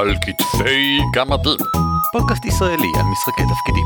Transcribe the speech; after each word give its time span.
על 0.00 0.14
כתפי 0.14 0.98
גמדים. 1.14 1.56
פודקאסט 2.12 2.44
ישראלי 2.44 2.88
על 2.98 3.04
משחקי 3.12 3.42
תפקידים. 3.42 3.84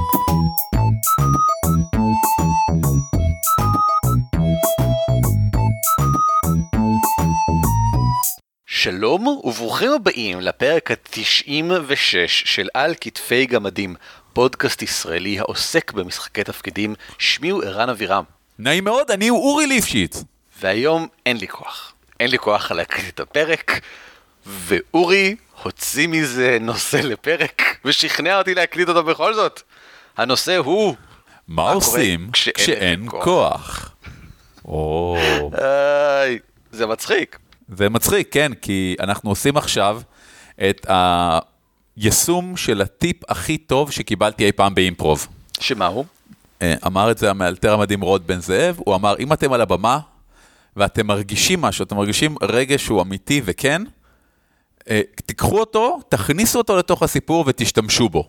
שלום 8.67 9.27
וברוכים 9.27 9.91
הבאים 9.91 10.41
לפרק 10.41 10.91
ה-96 10.91 12.17
של 12.27 12.69
על 12.75 12.95
כתפי 13.01 13.47
גמדים, 13.47 13.95
פודקאסט 14.33 14.83
ישראלי 14.83 15.39
העוסק 15.39 15.93
במשחקי 15.93 16.45
תפקידים, 16.45 16.95
שמי 17.19 17.51
הוא 17.51 17.65
ערן 17.65 17.89
אבירם. 17.89 18.25
נעים 18.59 18.85
מאוד, 18.85 19.11
אני 19.11 19.29
הוא 19.29 19.51
אורי 19.51 19.67
ליפשיץ. 19.67 20.25
והיום 20.61 21.07
אין 21.27 21.37
לי 21.37 21.49
כוח. 21.49 21.95
אין 22.21 22.31
לי 22.31 22.39
כוח 22.39 22.73
להקליט 22.73 23.15
את 23.15 23.21
הפרק, 23.21 23.81
ואורי 24.47 25.37
הוציא 25.63 26.09
מזה 26.09 26.59
נושא 26.61 26.97
לפרק, 26.97 27.63
ושכנע 27.85 28.39
אותי 28.39 28.55
להקליט 28.55 28.89
אותו 28.89 29.05
בכל 29.05 29.35
זאת. 29.35 29.63
הנושא 30.17 30.57
הוא... 30.57 30.95
מה 31.49 31.71
עושים 31.71 32.31
כשאין 32.33 32.55
כשאין 32.55 33.07
כוח? 33.11 33.25
כוח? 33.25 33.95
או, 34.65 35.19
זה 36.73 36.87
מצחיק. 36.87 37.39
זה 37.77 37.89
מצחיק, 37.89 38.29
כן, 38.33 38.53
כי 38.63 38.97
אנחנו 39.01 39.31
עושים 39.31 39.57
עכשיו 39.57 40.01
את 40.69 40.87
היישום 41.97 42.57
של 42.57 42.81
הטיפ 42.81 43.31
הכי 43.31 43.59
טוב 43.59 43.91
שקיבלתי 43.91 44.45
אי 44.45 44.53
פעם 44.53 44.75
באימפרוב. 44.75 45.27
שמה 45.61 45.87
הוא? 45.87 46.05
אה, 46.63 46.75
אמר 46.87 47.11
את 47.11 47.19
זה 47.19 47.31
המאלתר 47.31 47.75
המדהים 47.75 48.01
רוד 48.01 48.27
בן 48.27 48.41
זאב, 48.41 48.77
הוא 48.79 48.95
אמר, 48.95 49.15
אם 49.19 49.33
אתם 49.33 49.53
על 49.53 49.61
הבמה 49.61 49.99
ואתם 50.77 51.07
מרגישים 51.07 51.61
משהו, 51.61 51.85
אתם 51.85 51.97
מרגישים 51.97 52.35
רגש 52.43 52.85
שהוא 52.85 53.03
אמיתי 53.03 53.43
וכן, 53.45 53.83
תיקחו 55.27 55.61
אותו, 55.61 55.99
תכניסו 56.09 56.59
אותו 56.59 56.77
לתוך 56.77 57.03
הסיפור 57.03 57.45
ותשתמשו 57.47 58.09
בו. 58.09 58.29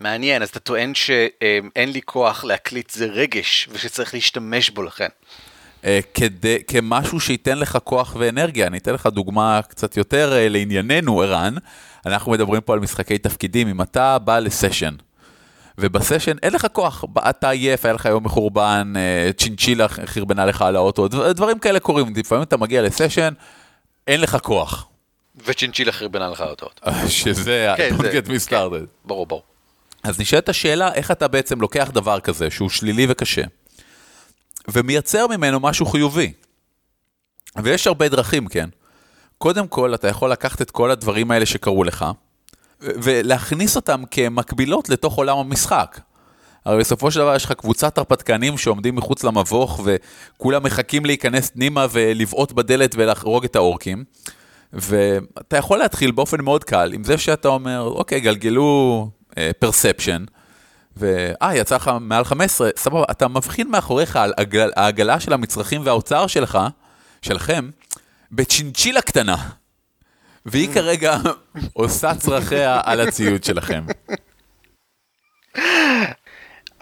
מעניין, 0.00 0.42
אז 0.42 0.48
אתה 0.48 0.60
טוען 0.60 0.94
שאין 0.94 1.92
לי 1.92 2.00
כוח 2.04 2.44
להקליט 2.44 2.90
זה 2.90 3.04
רגש, 3.06 3.68
ושצריך 3.72 4.14
להשתמש 4.14 4.70
בו 4.70 4.82
לכן. 4.82 5.08
אה, 5.84 6.00
כדי, 6.14 6.58
כמשהו 6.66 7.20
שייתן 7.20 7.58
לך 7.58 7.78
כוח 7.84 8.16
ואנרגיה. 8.18 8.66
אני 8.66 8.78
אתן 8.78 8.94
לך 8.94 9.06
דוגמה 9.06 9.60
קצת 9.68 9.96
יותר 9.96 10.32
אה, 10.32 10.48
לענייננו, 10.48 11.22
ערן. 11.22 11.54
אנחנו 12.06 12.32
מדברים 12.32 12.60
פה 12.60 12.72
על 12.72 12.80
משחקי 12.80 13.18
תפקידים. 13.18 13.68
אם 13.68 13.82
אתה 13.82 14.18
בא 14.18 14.38
לסשן, 14.38 14.94
ובסשן 15.78 16.36
אין 16.42 16.52
לך 16.52 16.66
כוח, 16.72 17.04
אתה 17.30 17.50
עייף, 17.50 17.84
היה 17.84 17.94
לך 17.94 18.04
יום 18.04 18.24
מחורבן, 18.24 18.92
אה, 18.96 19.32
צ'ינצ'ילה 19.32 19.88
חרבנה 19.88 20.46
לך 20.46 20.62
על 20.62 20.76
האוטו, 20.76 21.08
דבר- 21.08 21.32
דברים 21.32 21.58
כאלה 21.58 21.80
קורים. 21.80 22.12
לפעמים 22.16 22.42
אתה 22.42 22.56
מגיע 22.56 22.82
לסשן, 22.82 23.32
אין 24.06 24.20
לך 24.20 24.36
כוח. 24.42 24.88
וצ'ינצ'ילה 25.46 25.92
חרבנה 25.92 26.28
לך 26.28 26.40
אותות. 26.40 26.80
שזה, 27.08 27.74
כן, 27.76 27.90
don't 27.98 28.02
זה- 28.02 28.20
get 28.24 28.28
me 28.28 28.48
started. 28.50 28.86
ברור, 29.04 29.26
ברור. 29.26 29.42
אז 30.02 30.20
נשאלת 30.20 30.48
השאלה, 30.48 30.94
איך 30.94 31.10
אתה 31.10 31.28
בעצם 31.28 31.60
לוקח 31.60 31.90
דבר 31.94 32.20
כזה, 32.20 32.50
שהוא 32.50 32.70
שלילי 32.70 33.06
וקשה, 33.08 33.42
ומייצר 34.68 35.26
ממנו 35.26 35.60
משהו 35.60 35.86
חיובי. 35.86 36.32
ויש 37.62 37.86
הרבה 37.86 38.08
דרכים, 38.08 38.46
כן. 38.48 38.68
קודם 39.38 39.68
כל, 39.68 39.94
אתה 39.94 40.08
יכול 40.08 40.32
לקחת 40.32 40.62
את 40.62 40.70
כל 40.70 40.90
הדברים 40.90 41.30
האלה 41.30 41.46
שקרו 41.46 41.84
לך, 41.84 42.04
ולהכניס 42.80 43.76
אותם 43.76 44.02
כמקבילות 44.10 44.88
לתוך 44.88 45.14
עולם 45.14 45.38
המשחק. 45.38 46.00
הרי 46.64 46.78
בסופו 46.78 47.10
של 47.10 47.20
דבר 47.20 47.34
יש 47.36 47.44
לך 47.44 47.52
קבוצת 47.52 47.98
הרפתקנים 47.98 48.58
שעומדים 48.58 48.96
מחוץ 48.96 49.24
למבוך, 49.24 49.80
וכולם 49.84 50.62
מחכים 50.62 51.04
להיכנס 51.06 51.50
פנימה 51.50 51.86
ולבעוט 51.90 52.52
בדלת 52.52 52.94
ולהרוג 52.98 53.44
את 53.44 53.56
האורקים. 53.56 54.04
ואתה 54.74 55.56
יכול 55.56 55.78
להתחיל 55.78 56.10
באופן 56.10 56.40
מאוד 56.40 56.64
קל 56.64 56.90
עם 56.94 57.04
זה 57.04 57.18
שאתה 57.18 57.48
אומר, 57.48 57.80
אוקיי, 57.80 58.20
גלגלו 58.20 59.10
פרספשן, 59.58 60.24
ואה, 60.96 61.56
יצא 61.56 61.76
לך 61.76 61.90
מעל 62.00 62.24
15, 62.24 62.70
סבבה, 62.76 63.04
אתה 63.10 63.28
מבחין 63.28 63.70
מאחוריך 63.70 64.16
על 64.16 64.32
הגל, 64.38 64.70
העגלה 64.76 65.20
של 65.20 65.32
המצרכים 65.32 65.80
והאוצר 65.84 66.26
שלך, 66.26 66.58
שלכם, 67.22 67.70
בצ'ינצ'ילה 68.32 69.02
קטנה. 69.02 69.36
והיא 70.46 70.74
כרגע 70.74 71.16
עושה 71.72 72.14
צרכיה 72.14 72.80
על 72.84 73.00
הציוד 73.00 73.44
שלכם. 73.44 73.84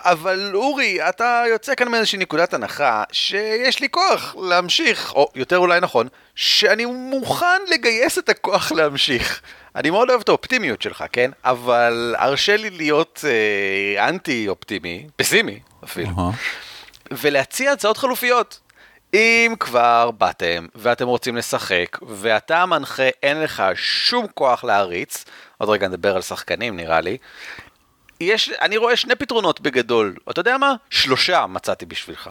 אבל 0.05 0.51
אורי, 0.55 1.09
אתה 1.09 1.45
יוצא 1.51 1.75
כאן 1.75 1.89
מאיזושהי 1.89 2.19
נקודת 2.19 2.55
הנחה 2.55 3.05
שיש 3.13 3.81
לי 3.81 3.89
כוח 3.89 4.37
להמשיך, 4.43 5.13
או 5.15 5.29
יותר 5.35 5.59
אולי 5.59 5.81
נכון, 5.81 6.09
שאני 6.35 6.85
מוכן 6.85 7.61
לגייס 7.69 8.19
את 8.19 8.29
הכוח 8.29 8.73
להמשיך. 8.73 9.41
אני 9.77 9.91
מאוד 9.91 10.11
אוהב 10.11 10.21
את 10.21 10.29
האופטימיות 10.29 10.83
שלך, 10.83 11.05
כן? 11.13 11.31
אבל 11.45 12.15
הרשה 12.19 12.57
לי 12.57 12.71
להיות 12.71 13.25
אה, 13.25 14.09
אנטי 14.09 14.49
אופטימי, 14.49 15.07
פסימי 15.17 15.61
אפילו, 15.85 16.11
אהה. 16.19 16.31
ולהציע 17.11 17.73
הצעות 17.73 17.97
חלופיות. 17.97 18.61
אם 19.15 19.55
כבר 19.61 20.11
באתם 20.11 20.67
ואתם 20.75 21.07
רוצים 21.07 21.37
לשחק 21.37 21.99
ואתה 22.09 22.63
המנחה 22.63 23.09
אין 23.23 23.41
לך 23.41 23.63
שום 23.75 24.27
כוח 24.35 24.65
להריץ, 24.65 25.25
עוד 25.59 25.69
רגע 25.69 25.89
נדבר 25.89 26.17
על 26.17 26.23
שחקנים 26.23 26.77
נראה 26.77 27.01
לי, 27.01 27.17
יש, 28.23 28.51
אני 28.61 28.77
רואה 28.77 28.97
שני 28.97 29.15
פתרונות 29.15 29.61
בגדול, 29.61 30.17
אתה 30.31 30.41
יודע 30.41 30.59
מה? 30.59 30.75
שלושה 30.91 31.47
מצאתי 31.47 31.87
בשבילך. 31.87 32.31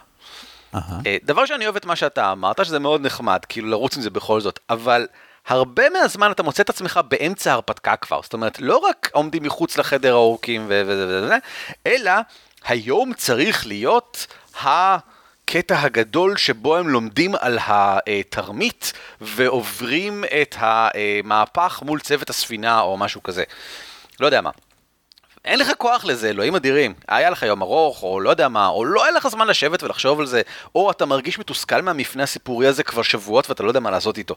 אה, 0.76 1.18
דבר 1.24 1.46
שאני 1.46 1.66
אוהב 1.66 1.76
את 1.76 1.86
מה 1.86 1.96
שאתה 1.96 2.32
אמרת, 2.32 2.66
שזה 2.66 2.80
מאוד 2.80 3.06
נחמד, 3.06 3.40
כאילו 3.50 3.70
לרוץ 3.70 3.96
עם 3.96 4.02
זה 4.02 4.10
בכל 4.10 4.42
זאת, 4.42 4.60
אבל 4.70 5.08
הרבה 5.48 5.90
מהזמן 5.90 6.32
אתה 6.32 6.44
מוצא 6.44 6.64
את 6.64 6.70
עצמך 6.70 7.00
באמצע 7.08 7.52
ההרפתקה 7.52 7.96
כבר, 7.96 8.22
זאת 8.24 8.34
אומרת, 8.34 8.60
לא 8.60 8.78
רק 8.78 9.10
עומדים 9.14 9.44
מחוץ 9.44 9.78
לחדר 9.78 10.14
האורקים 10.14 10.66
וזה 10.68 11.06
וזה 11.06 11.26
וזה, 11.26 11.38
אלא 11.88 12.12
היום 12.66 13.14
צריך 13.14 13.68
להיות 13.68 14.28
הקטע 14.62 15.82
הגדול 15.82 16.38
שבו 16.38 16.78
הם 16.78 16.90
לומדים 16.90 17.36
על 17.40 17.60
התרמית 17.62 18.94
ועוברים 19.22 20.24
את 20.42 20.56
המהפך 20.60 21.82
מול 21.86 22.00
צוות 22.00 22.30
הספינה 22.30 22.82
או 22.82 22.98
משהו 22.98 23.24
כזה. 23.24 23.44
לא 24.20 24.26
יודע 24.26 24.42
מה. 24.42 24.50
אין 25.46 25.60
לך 25.60 25.72
כוח 25.78 26.06
לזה, 26.06 26.30
אלוהים 26.30 26.56
אדירים. 26.56 26.94
היה 27.08 27.30
לך 27.30 27.44
יום 27.44 27.62
ארוך, 27.62 28.04
או 28.04 28.20
לא 28.20 28.30
יודע 28.30 28.48
מה, 28.48 28.68
או 28.68 28.86
לא 28.86 29.04
היה 29.04 29.12
לך 29.12 29.28
זמן 29.28 29.48
לשבת 29.48 29.84
ולחשוב 29.84 30.20
על 30.20 30.26
זה, 30.26 30.42
או 30.76 30.92
אתה 30.92 31.06
מרגיש 31.06 31.40
מתוסכל 31.40 31.82
מהמפנה 31.82 32.24
הסיפורי 32.24 32.68
הזה 32.68 32.84
כבר 32.84 33.02
שבועות 33.02 33.50
ואתה 33.50 33.64
לא 33.64 33.68
יודע 33.68 33.80
מה 33.80 33.92
לעשות 33.92 34.18
איתו. 34.18 34.36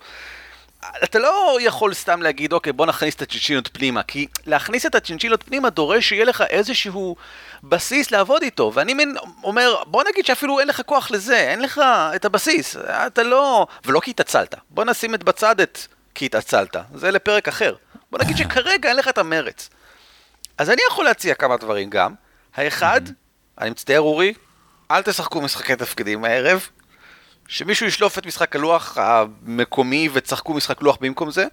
אתה 1.05 1.19
לא 1.19 1.59
יכול 1.61 1.95
סתם 1.95 2.23
להגיד, 2.23 2.53
אוקיי, 2.53 2.73
בוא 2.73 2.87
נכניס 2.87 3.15
את 3.15 3.23
הצ'ינצ'ילות 3.23 3.69
פנימה, 3.73 4.03
כי 4.03 4.27
להכניס 4.47 4.87
את 4.87 4.95
הצ'ינצ'ילות 4.95 5.43
פנימה 5.43 5.71
דורש 5.71 6.09
שיהיה 6.09 6.25
לך 6.25 6.45
איזשהו 6.51 7.17
בסיס 7.63 8.11
לעבוד 8.11 8.43
איתו, 8.43 8.73
ואני 8.75 8.95
מין 8.95 9.17
אומר, 9.45 9.75
בוא 9.87 10.03
נגיד 10.11 10.27
שאפילו 10.27 10.61
אין 10.61 10.69
לך 10.69 10.83
כוח 10.87 11.11
לזה, 11.11 11.37
אין 11.37 11.63
לך 11.63 11.81
את 12.17 12.25
הבסיס, 12.25 12.77
אתה 12.77 13.23
לא... 13.23 13.67
ולא 13.85 14.01
כי 14.01 14.11
התעצלת. 14.11 14.55
בוא 14.71 14.85
נשים 14.85 15.15
את 15.15 15.25
בצד 15.25 15.61
את 15.61 15.79
כי 16.15 16.27
התעצלת, 16.27 16.77
זה 16.95 17.11
לפרק 17.11 17.49
אחר. 17.49 17.75
בוא 18.11 18.19
נגיד 18.19 18.37
שכרגע 18.37 18.89
אין 18.89 18.97
לך 18.97 19.09
את 19.09 19.19
המרץ. 19.19 19.71
אז 20.59 20.71
אני 20.71 20.83
יכול 20.91 21.05
להציע 21.05 21.35
כמה 21.35 21.57
דברים 21.57 21.91
גם. 21.91 22.15
האחד, 22.55 23.01
אני 23.61 23.71
מצטער 23.71 24.01
אורי, 24.01 24.35
אל 24.91 25.03
תשחקו 25.03 25.41
משחקי 25.41 25.77
תפקידים 25.77 26.25
הערב, 26.25 26.69
שמישהו 27.49 27.87
ישלוף 27.87 28.19
את 28.19 28.27
משחק 28.27 28.57
הלוח 28.57 28.99
המקומי 28.99 30.09
ותשחקו 30.13 30.55
משחק 30.55 30.83
לוח 30.83 30.97
במקום 31.01 31.31
זה, 31.31 31.47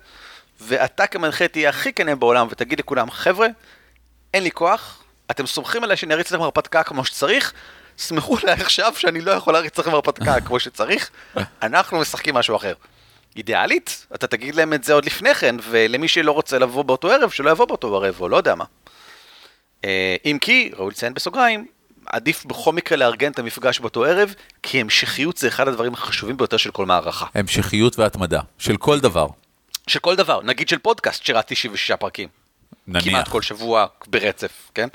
ואתה 0.62 1.08
כמנחה 1.08 1.48
תהיה 1.48 1.70
הכי 1.70 1.94
כנה 1.94 2.16
בעולם 2.16 2.48
ותגיד 2.52 2.80
לכולם, 2.80 3.12
חבר'ה, 3.12 3.48
אין 4.34 4.44
לי 4.44 4.52
כוח, 4.52 5.04
אתם 5.32 5.48
סומכים 5.48 5.84
עליי 5.84 5.98
שאני 5.98 6.14
אריץ 6.14 6.32
לכם 6.32 6.42
הרפתקה 6.42 6.84
כמו 6.84 7.06
שצריך, 7.06 7.54
סמכו 7.98 8.38
עליי 8.44 8.54
עכשיו 8.54 8.94
שאני 8.96 9.22
לא 9.22 9.32
יכול 9.32 9.54
להריץ 9.54 9.78
לכם 9.78 9.94
הרפתקה 9.94 10.42
כמו 10.42 10.60
שצריך, 10.60 11.10
אנחנו 11.64 12.00
משחקים 12.00 12.36
משהו 12.36 12.56
אחר. 12.56 12.74
אידיאלית, 13.38 14.08
אתה 14.16 14.28
תגיד 14.28 14.56
להם 14.56 14.74
את 14.74 14.84
זה 14.84 14.94
עוד 14.94 15.06
לפני 15.06 15.36
כן, 15.36 15.56
ולמי 15.70 16.08
שלא 16.08 16.32
רוצה 16.32 16.60
לבוא 16.60 16.84
באותו 16.84 17.12
ערב, 17.12 17.30
שלא 17.30 17.50
יבוא 17.50 17.66
באותו 17.66 17.96
ערב, 17.96 18.16
או 18.20 18.30
לא 18.30 18.38
יודע 18.38 18.56
מה. 18.56 18.66
אה, 19.86 20.16
אם 20.26 20.38
כי, 20.42 20.72
ראוי 20.78 20.92
לציין 20.92 21.14
בסוגריים, 21.14 21.66
עדיף 22.06 22.46
בכל 22.46 22.74
מקרה 22.74 22.98
לארגן 22.98 23.32
את 23.32 23.40
המפגש 23.40 23.80
באותו 23.80 24.06
ערב, 24.06 24.34
כי 24.64 24.82
המשכיות 24.82 25.38
זה 25.38 25.48
אחד 25.48 25.68
הדברים 25.68 25.94
החשובים 25.94 26.38
ביותר 26.38 26.58
של 26.58 26.72
כל 26.72 26.86
מערכה. 26.86 27.26
המשכיות 27.34 28.00
והתמדה, 28.00 28.42
של 28.58 28.78
כל 28.78 29.00
דבר. 29.00 29.28
של 29.88 30.00
כל 30.00 30.16
דבר, 30.16 30.42
נגיד 30.44 30.70
של 30.70 30.78
פודקאסט 30.78 31.26
שרץ 31.26 31.46
96 31.48 31.92
פרקים. 31.92 32.41
נניח. 32.88 33.04
כמעט 33.06 33.28
כל 33.28 33.42
שבוע 33.42 33.86
ברצף, 34.08 34.52
כן? 34.76 34.88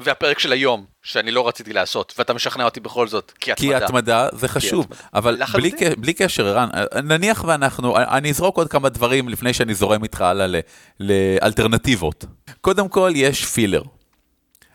והפרק 0.00 0.38
של 0.38 0.52
היום, 0.52 0.84
שאני 1.02 1.30
לא 1.30 1.48
רציתי 1.48 1.72
לעשות, 1.72 2.14
ואתה 2.18 2.34
משכנע 2.34 2.64
אותי 2.64 2.80
בכל 2.80 3.08
זאת, 3.08 3.32
כי 3.40 3.52
התמדה. 3.52 3.78
כי 3.78 3.84
התמדה 3.84 4.28
זה 4.32 4.48
חשוב, 4.48 4.84
התמדה. 4.84 5.00
אבל 5.14 5.40
בלי, 5.52 5.70
בלי 5.98 6.12
קשר, 6.14 6.48
ערן, 6.48 6.68
נניח 7.04 7.44
ואנחנו, 7.46 7.96
אני 7.98 8.30
אזרוק 8.30 8.56
עוד 8.56 8.68
כמה 8.68 8.88
דברים 8.88 9.28
לפני 9.28 9.52
שאני 9.54 9.74
זורם 9.74 10.02
איתך 10.02 10.20
הלאה 10.20 10.46
ל- 10.46 10.60
לאלטרנטיבות. 11.00 12.24
קודם 12.60 12.88
כל, 12.88 13.12
יש 13.14 13.44
פילר. 13.44 13.82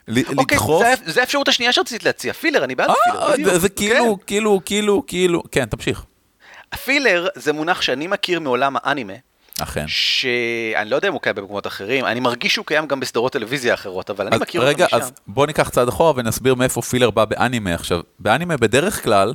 אוקיי, 0.09 0.23
לדחוף... 0.55 0.83
זה- 0.83 1.11
זה 1.11 1.21
האפשרות 1.21 1.47
השנייה 1.47 1.73
שרציתי 1.73 2.05
להציע, 2.05 2.33
פילר, 2.33 2.63
אני 2.63 2.75
בעד 2.75 2.89
אה, 2.89 2.95
פילר. 3.11 3.31
בדיוק. 3.33 3.49
זה- 3.53 3.59
זה 3.59 3.69
כאילו, 3.69 4.17
כן. 4.19 4.25
כאילו, 4.27 4.61
כאילו, 4.65 5.03
כאילו, 5.07 5.43
כן, 5.51 5.65
תמשיך. 5.65 6.03
הפילר 6.71 7.27
זה 7.35 7.53
מונח 7.53 7.81
שאני 7.81 8.07
מכיר 8.07 8.39
מעולם 8.39 8.75
האנימה, 8.83 9.13
אכן. 9.61 9.85
שאני 9.87 10.89
לא 10.89 10.95
יודע 10.95 11.07
אם 11.07 11.13
הוא 11.13 11.21
קיים 11.21 11.35
במקומות 11.35 11.67
אחרים, 11.67 12.05
אני 12.05 12.19
מרגיש 12.19 12.53
שהוא 12.53 12.65
קיים 12.65 12.87
גם 12.87 12.99
בסדרות 12.99 13.33
טלוויזיה 13.33 13.73
אחרות, 13.73 14.09
אבל 14.09 14.27
אני 14.27 14.37
מכיר 14.37 14.61
רגע, 14.63 14.85
אותו 14.85 14.97
משם. 14.97 15.05
אז 15.05 15.11
בוא 15.27 15.47
ניקח 15.47 15.69
צעד 15.69 15.87
אחורה 15.87 16.13
ונסביר 16.15 16.55
מאיפה 16.55 16.81
פילר 16.81 17.09
בא 17.09 17.25
באנימה. 17.25 17.73
עכשיו, 17.73 18.01
באנימה 18.19 18.57
בדרך 18.57 19.03
כלל 19.03 19.33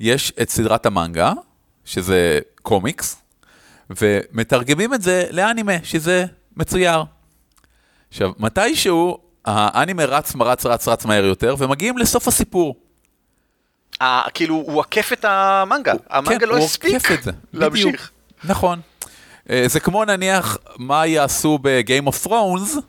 יש 0.00 0.32
את 0.42 0.50
סדרת 0.50 0.86
המנגה, 0.86 1.32
שזה 1.84 2.40
קומיקס, 2.62 3.22
ומתרגמים 3.90 4.94
את 4.94 5.02
זה 5.02 5.26
לאנימה, 5.30 5.72
שזה 5.82 6.24
מצויר. 6.56 7.02
עכשיו, 8.08 8.30
מתישהו 8.38 9.18
האנימה 9.44 10.04
רץ, 10.04 10.32
רץ, 10.40 10.66
רץ, 10.66 10.88
רץ 10.88 11.04
מהר 11.04 11.24
יותר, 11.24 11.54
ומגיעים 11.58 11.98
לסוף 11.98 12.28
הסיפור. 12.28 12.76
אה, 14.02 14.22
כאילו, 14.34 14.54
הוא 14.54 14.80
עקף 14.80 15.12
את 15.12 15.24
המנגה, 15.24 15.92
המנגה 16.10 16.38
כן, 16.38 16.48
לא 16.48 16.58
הספיק 16.58 17.02
להמשיך. 17.52 18.10
נכון. 18.44 18.80
אה, 19.50 19.64
זה 19.66 19.80
כמו 19.80 20.04
נניח 20.04 20.58
מה 20.76 21.06
יעשו 21.06 21.58
ב-Game 21.62 22.08
of 22.08 22.26
Thrones, 22.26 22.80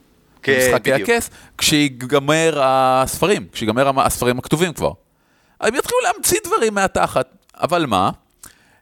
כן, 0.41 0.71
בדיוק. 0.75 1.09
הכס, 1.09 1.29
כשיגמר 1.57 2.59
הספרים, 2.63 3.47
כשיגמר 3.51 4.01
הספרים 4.01 4.39
הכתובים 4.39 4.73
כבר. 4.73 4.91
הם 5.61 5.75
יתחילו 5.75 5.99
להמציא 6.03 6.39
דברים 6.43 6.73
מהתחת, 6.73 7.27
אבל 7.55 7.85
מה? 7.85 8.09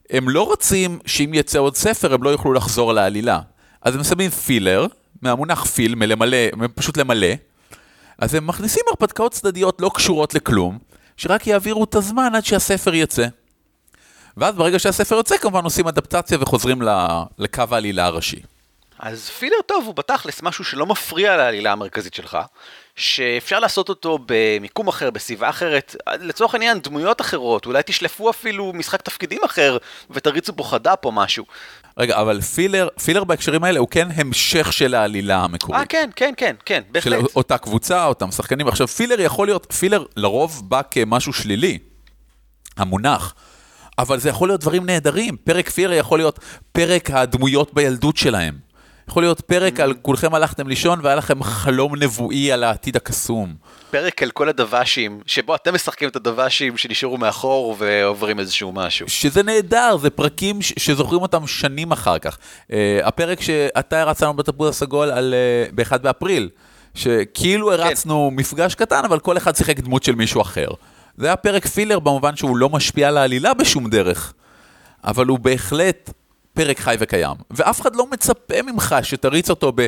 הם 0.10 0.30
לא 0.30 0.44
רוצים 0.44 1.00
שאם 1.06 1.32
יצא 1.34 1.60
עוד 1.60 1.76
ספר 1.76 2.14
הם 2.14 2.24
לא 2.24 2.30
יוכלו 2.30 2.54
לחזור 2.54 2.94
לעלילה. 2.94 3.40
אז 3.82 3.96
הם 3.96 4.04
שמים 4.04 4.30
פילר, 4.30 4.88
מהמונח 5.22 5.66
פיל, 5.66 5.96
מלמלא, 5.96 6.38
פשוט 6.76 6.98
למלא, 6.98 7.28
אז 8.18 8.34
הם 8.34 8.48
מכניסים 8.48 8.84
הרפתקאות 8.88 9.32
צדדיות 9.32 9.82
לא 9.82 9.92
קשורות 9.94 10.34
לכלום, 10.34 10.78
שרק 11.18 11.48
יעבירו 11.48 11.84
את 11.84 11.96
הזמן 11.96 12.36
עד 12.36 12.46
שהספר 12.46 12.94
יצא. 12.94 13.28
ואז 14.38 14.56
ברגע 14.56 14.80
שהספר 14.80 15.16
יוצא, 15.16 15.38
כמובן 15.38 15.64
עושים 15.64 15.88
אדפטציה 15.88 16.38
וחוזרים 16.42 16.82
לקו 17.38 17.64
העלילה 17.72 18.06
הראשי. 18.06 18.42
אז 19.00 19.30
פילר 19.30 19.58
טוב 19.66 19.86
הוא 19.86 19.96
בתכלס 19.96 20.42
משהו 20.42 20.64
שלא 20.64 20.86
מפריע 20.86 21.38
לעלילה 21.38 21.72
המרכזית 21.72 22.14
שלך, 22.14 22.38
שאפשר 22.96 23.60
לעשות 23.60 23.90
אותו 23.90 24.20
במיקום 24.26 24.88
אחר, 24.88 25.10
בסביבה 25.10 25.50
אחרת, 25.50 25.96
לצורך 26.20 26.54
העניין 26.54 26.80
דמויות 26.80 27.22
אחרות, 27.22 27.66
אולי 27.66 27.82
תשלפו 27.86 28.30
אפילו 28.30 28.74
משחק 28.74 29.02
תפקידים 29.02 29.42
אחר 29.46 29.78
ותריצו 30.10 30.56
פה 30.56 30.64
חד"פ 30.64 31.06
או 31.06 31.12
משהו. 31.12 31.46
רגע, 31.98 32.22
אבל 32.22 32.42
פילר, 32.42 32.88
פילר 33.04 33.24
בהקשרים 33.24 33.64
האלה 33.64 33.80
הוא 33.80 33.88
כן 33.92 34.08
המשך 34.16 34.74
של 34.74 34.96
העלילה 34.96 35.38
המקורית. 35.38 35.82
אה 35.82 35.86
כן, 35.86 36.10
כן, 36.16 36.34
כן, 36.38 36.56
כן, 36.66 36.82
של 36.86 36.92
בהחלט. 36.92 37.36
אותה 37.36 37.58
קבוצה, 37.58 38.06
אותם 38.06 38.32
שחקנים. 38.32 38.68
עכשיו, 38.68 38.88
פילר 38.88 39.20
יכול 39.20 39.48
להיות, 39.48 39.74
פילר 39.80 40.06
לרוב 40.16 40.70
בא 40.70 40.82
כמשהו 40.92 41.34
שלילי, 41.34 41.78
המונח, 42.78 43.34
אבל 43.98 44.20
זה 44.20 44.30
יכול 44.30 44.50
להיות 44.50 44.62
דברים 44.62 44.86
נהדרים. 44.86 45.36
פרק 45.44 45.70
פילר 45.70 45.94
יכול 45.94 46.20
להיות 46.20 46.40
פרק 46.72 47.12
הדמויות 47.12 47.74
בילדות 47.74 48.18
שלהם. 48.18 48.66
יכול 49.10 49.24
להיות 49.24 49.42
פרק 49.42 49.80
על 49.80 49.94
כולכם 50.02 50.36
הלכתם 50.36 50.68
לישון 50.68 51.00
והיה 51.04 51.16
לכם 51.16 51.44
חלום 51.44 51.96
נבואי 51.96 52.52
על 52.52 52.64
העתיד 52.64 52.96
הקסום. 52.96 53.54
פרק 53.92 54.24
על 54.24 54.32
כל 54.32 54.50
הדב"שים, 54.50 55.20
שבו 55.26 55.56
אתם 55.56 55.76
משחקים 55.76 56.10
את 56.10 56.16
הדב"שים 56.16 56.78
שנשארו 56.78 57.18
מאחור 57.18 57.76
ועוברים 57.80 58.40
איזשהו 58.40 58.72
משהו. 58.72 59.10
שזה 59.10 59.44
נהדר, 59.44 59.98
זה 59.98 60.10
פרקים 60.10 60.62
ש- 60.62 60.74
שזוכרים 60.78 61.22
אותם 61.22 61.48
שנים 61.48 61.92
אחר 61.92 62.20
כך. 62.20 62.38
Uh, 62.38 62.74
הפרק 63.04 63.42
שאתה 63.42 64.02
הרצת 64.02 64.22
לנו 64.22 64.34
בתפוז 64.34 64.70
הסגול 64.70 65.12
על, 65.12 65.34
uh, 65.72 65.76
ב-1 65.76 65.98
באפריל, 65.98 66.50
שכאילו 66.94 67.74
הרצנו 67.74 68.30
כן. 68.32 68.36
מפגש 68.36 68.76
קטן, 68.76 69.02
אבל 69.06 69.20
כל 69.20 69.38
אחד 69.38 69.56
שיחק 69.56 69.80
דמות 69.80 70.04
של 70.04 70.16
מישהו 70.16 70.42
אחר. 70.42 70.68
זה 71.18 71.26
היה 71.26 71.36
פרק 71.36 71.68
filler 71.68 72.00
במובן 72.00 72.36
שהוא 72.36 72.58
לא 72.58 72.70
משפיע 72.70 73.08
על 73.08 73.18
העלילה 73.18 73.54
בשום 73.54 73.90
דרך, 73.90 74.34
אבל 75.04 75.26
הוא 75.26 75.40
בהחלט 75.40 76.14
פרק 76.54 76.80
חי 76.80 76.96
וקיים. 77.00 77.36
ואף 77.52 77.82
אחד 77.82 77.96
לא 77.96 78.08
מצפה 78.12 78.62
ממך 78.62 78.96
שתריץ 79.04 79.50
אותו 79.50 79.72
ב... 79.76 79.88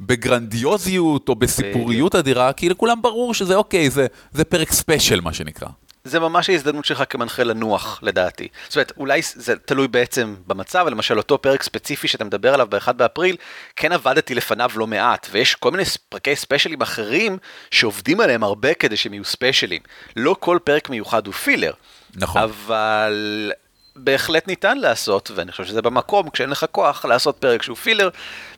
בגרנדיוזיות 0.00 1.28
או 1.28 1.34
בסיפוריות 1.34 2.14
אדירה, 2.14 2.52
כי 2.52 2.68
לכולם 2.68 3.02
ברור 3.02 3.34
שזה 3.34 3.54
אוקיי, 3.54 3.90
זה, 3.90 4.06
זה 4.32 4.44
פרק 4.44 4.72
special 4.72 5.20
מה 5.20 5.32
שנקרא. 5.32 5.68
זה 6.08 6.20
ממש 6.20 6.50
ההזדמנות 6.50 6.84
שלך 6.84 7.04
כמנחה 7.10 7.44
לנוח, 7.44 7.98
לדעתי. 8.02 8.48
זאת 8.68 8.76
אומרת, 8.76 8.92
אולי 8.96 9.20
זה 9.22 9.56
תלוי 9.56 9.88
בעצם 9.88 10.34
במצב, 10.46 10.86
למשל 10.88 11.18
אותו 11.18 11.42
פרק 11.42 11.62
ספציפי 11.62 12.08
שאתה 12.08 12.24
מדבר 12.24 12.54
עליו 12.54 12.66
ב-1 12.70 12.92
באפריל, 12.92 13.36
כן 13.76 13.92
עבדתי 13.92 14.34
לפניו 14.34 14.70
לא 14.76 14.86
מעט, 14.86 15.28
ויש 15.30 15.54
כל 15.54 15.70
מיני 15.70 15.84
פרקי 16.08 16.36
ספיישלים 16.36 16.82
אחרים 16.82 17.38
שעובדים 17.70 18.20
עליהם 18.20 18.44
הרבה 18.44 18.74
כדי 18.74 18.96
שהם 18.96 19.14
יהיו 19.14 19.24
ספיישלים. 19.24 19.80
לא 20.16 20.36
כל 20.40 20.58
פרק 20.64 20.90
מיוחד 20.90 21.26
הוא 21.26 21.34
filler. 21.34 21.72
נכון. 22.16 22.42
אבל 22.42 23.52
בהחלט 23.96 24.48
ניתן 24.48 24.78
לעשות, 24.78 25.30
ואני 25.34 25.50
חושב 25.50 25.64
שזה 25.64 25.82
במקום, 25.82 26.30
כשאין 26.30 26.50
לך 26.50 26.66
כוח, 26.72 27.04
לעשות 27.04 27.36
פרק 27.36 27.62
שהוא 27.62 27.76
filler, 27.76 28.08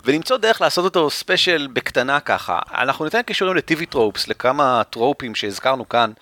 ולמצוא 0.05 0.37
דרך 0.37 0.61
לעשות 0.61 0.85
אותו 0.85 1.11
special 1.11 1.69
בקטנה 1.73 2.21
ככה. 2.21 2.59
אנחנו 2.75 3.05
ניתן 3.05 3.23
קישורים 3.23 3.57
ל 3.57 3.67
TV 3.67 3.87
Tropes, 3.87 4.29
לכמה 4.29 4.83
טרופים 4.91 5.35
שהזכרנו 5.35 5.89
כאן. 5.89 6.13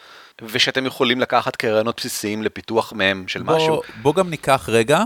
ושאתם 0.43 0.87
יכולים 0.87 1.21
לקחת 1.21 1.57
כרעיונות 1.57 1.97
בסיסיים 1.97 2.43
לפיתוח 2.43 2.93
מהם 2.93 3.25
של 3.29 3.43
בוא, 3.43 3.57
משהו. 3.57 3.83
בוא 4.03 4.15
גם 4.15 4.31
ניקח 4.31 4.69
רגע, 4.69 5.03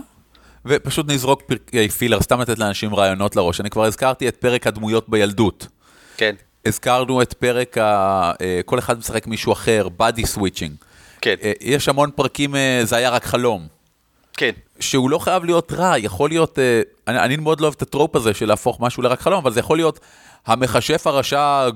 ופשוט 0.66 1.10
נזרוק 1.10 1.42
פרקי 1.42 1.88
filler, 1.88 2.20
סתם 2.20 2.40
לתת 2.40 2.58
לאנשים 2.58 2.94
רעיונות 2.94 3.36
לראש. 3.36 3.60
אני 3.60 3.70
כבר 3.70 3.84
הזכרתי 3.84 4.28
את 4.28 4.36
פרק 4.36 4.66
הדמויות 4.66 5.08
בילדות. 5.08 5.66
כן, 6.16 6.34
הזכרנו 6.66 7.22
את 7.22 7.32
פרק, 7.32 7.78
ה... 7.78 8.32
אה, 8.40 8.60
כל 8.64 8.78
אחד 8.78 8.98
משחק 8.98 9.26
מישהו 9.26 9.52
אחר, 9.52 9.88
body 9.96 10.26
switching. 10.26 10.72
כן, 11.20 11.34
יש 11.60 11.88
המון 11.88 12.10
פרקים, 12.10 12.56
אה, 12.56 12.80
זה 12.84 12.96
היה 12.96 13.10
רק 13.10 13.24
חלום. 13.24 13.66
כן. 14.36 14.50
שהוא 14.80 15.10
לא 15.10 15.18
חייב 15.18 15.44
להיות 15.44 15.72
רע, 15.72 15.98
יכול 15.98 16.30
להיות, 16.30 16.58
אה, 16.58 16.80
אני, 17.08 17.18
אני 17.18 17.36
מאוד 17.36 17.60
לא 17.60 17.66
אוהב 17.66 17.74
את 17.76 17.82
ה 17.82 17.88
trope 17.88 18.16
הזה 18.16 18.34
של 18.34 18.48
להפוך 18.48 18.80
משהו 18.80 19.02
לרק 19.02 19.20
חלום, 19.20 19.38
אבל 19.38 19.52
זה 19.52 19.60
יכול 19.60 19.78
להיות 19.78 20.00
המכשף 20.46 21.06
הרשע 21.06 21.68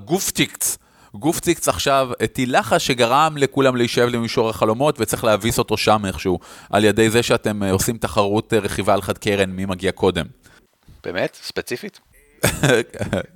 גופציקץ 1.15 1.69
עכשיו 1.69 2.11
הטיל 2.21 2.59
לחש 2.59 2.81
שגרם 2.81 3.37
לכולם 3.37 3.77
להישאב 3.77 4.09
למישור 4.09 4.51
החלומות 4.51 5.01
וצריך 5.01 5.25
להביס 5.25 5.59
אותו 5.59 5.77
שם 5.77 6.03
איכשהו, 6.07 6.39
על 6.71 6.85
ידי 6.85 7.11
זה 7.11 7.23
שאתם 7.23 7.63
אה, 7.63 7.71
עושים 7.71 7.99
תחרות 7.99 8.53
אה, 8.53 8.59
רכיבה 8.59 8.95
על 8.95 9.03
חד 9.03 9.19
קרן, 9.19 9.51
מי 9.51 9.65
מגיע 9.65 9.93
קודם. 9.93 10.27
באמת? 11.05 11.39
ספציפית? 11.43 12.01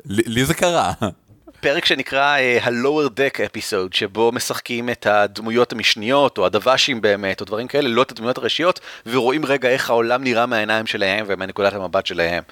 לי 0.06 0.44
זה 0.44 0.55
קרה. 0.55 0.93
פרק 1.61 1.84
שנקרא 1.84 2.37
uh, 2.37 2.64
ה-Lower 2.64 3.08
Deck 3.08 3.37
Episode, 3.38 3.96
שבו 3.96 4.32
משחקים 4.32 4.90
את 4.90 5.06
הדמויות 5.06 5.73
המשניות, 5.73 6.38
או 6.38 6.46
הדב"שים 6.46 7.00
באמת, 7.00 7.40
או 7.40 7.46
דברים 7.46 7.69
כאלה, 7.69 7.88
לא 7.88 8.02
את 8.02 8.11
הדמויות 8.11 8.38
הראשיות, 8.38 8.81
ורואים 9.06 9.46
רגע 9.46 9.69
איך 9.69 9.90
העולם 9.90 10.25
נראה 10.25 10.46
מהעיניים 10.46 10.87
שלהם 10.87 11.25
ומהנקודת 11.28 11.73
המבט 11.73 12.06
שלהם. 12.06 12.42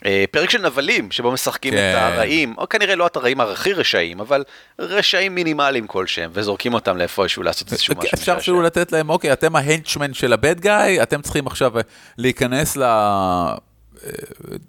Uh, 0.00 0.02
פרק 0.30 0.50
של 0.50 0.62
נבלים, 0.62 1.10
שבו 1.10 1.32
משחקים 1.32 1.72
כן. 1.72 1.94
את 1.96 2.02
הרעים, 2.02 2.54
או 2.58 2.68
כנראה 2.68 2.94
לא 2.94 3.06
את 3.06 3.16
הרעים 3.16 3.40
הכי 3.40 3.72
רשעים, 3.72 4.20
אבל 4.20 4.44
רשעים 4.78 5.34
מינימליים 5.34 5.86
כלשהם, 5.86 6.30
וזורקים 6.34 6.74
אותם 6.74 6.96
לאיפשהו 6.96 7.42
לעשות 7.42 7.72
איזשהו 7.72 7.94
משהו. 7.96 8.10
אפשר. 8.14 8.36
אפילו 8.36 8.62
לתת 8.62 8.92
להם, 8.92 9.10
אוקיי, 9.10 9.32
אתם 9.32 9.56
ההנצ'מן 9.56 10.14
של 10.14 10.32
הבד 10.32 10.60
גאי, 10.60 11.02
אתם 11.02 11.22
צריכים 11.22 11.46
עכשיו 11.46 11.76
אה, 11.76 11.82
להיכנס 12.18 12.76
ל... 12.76 12.82
אה, 12.82 13.54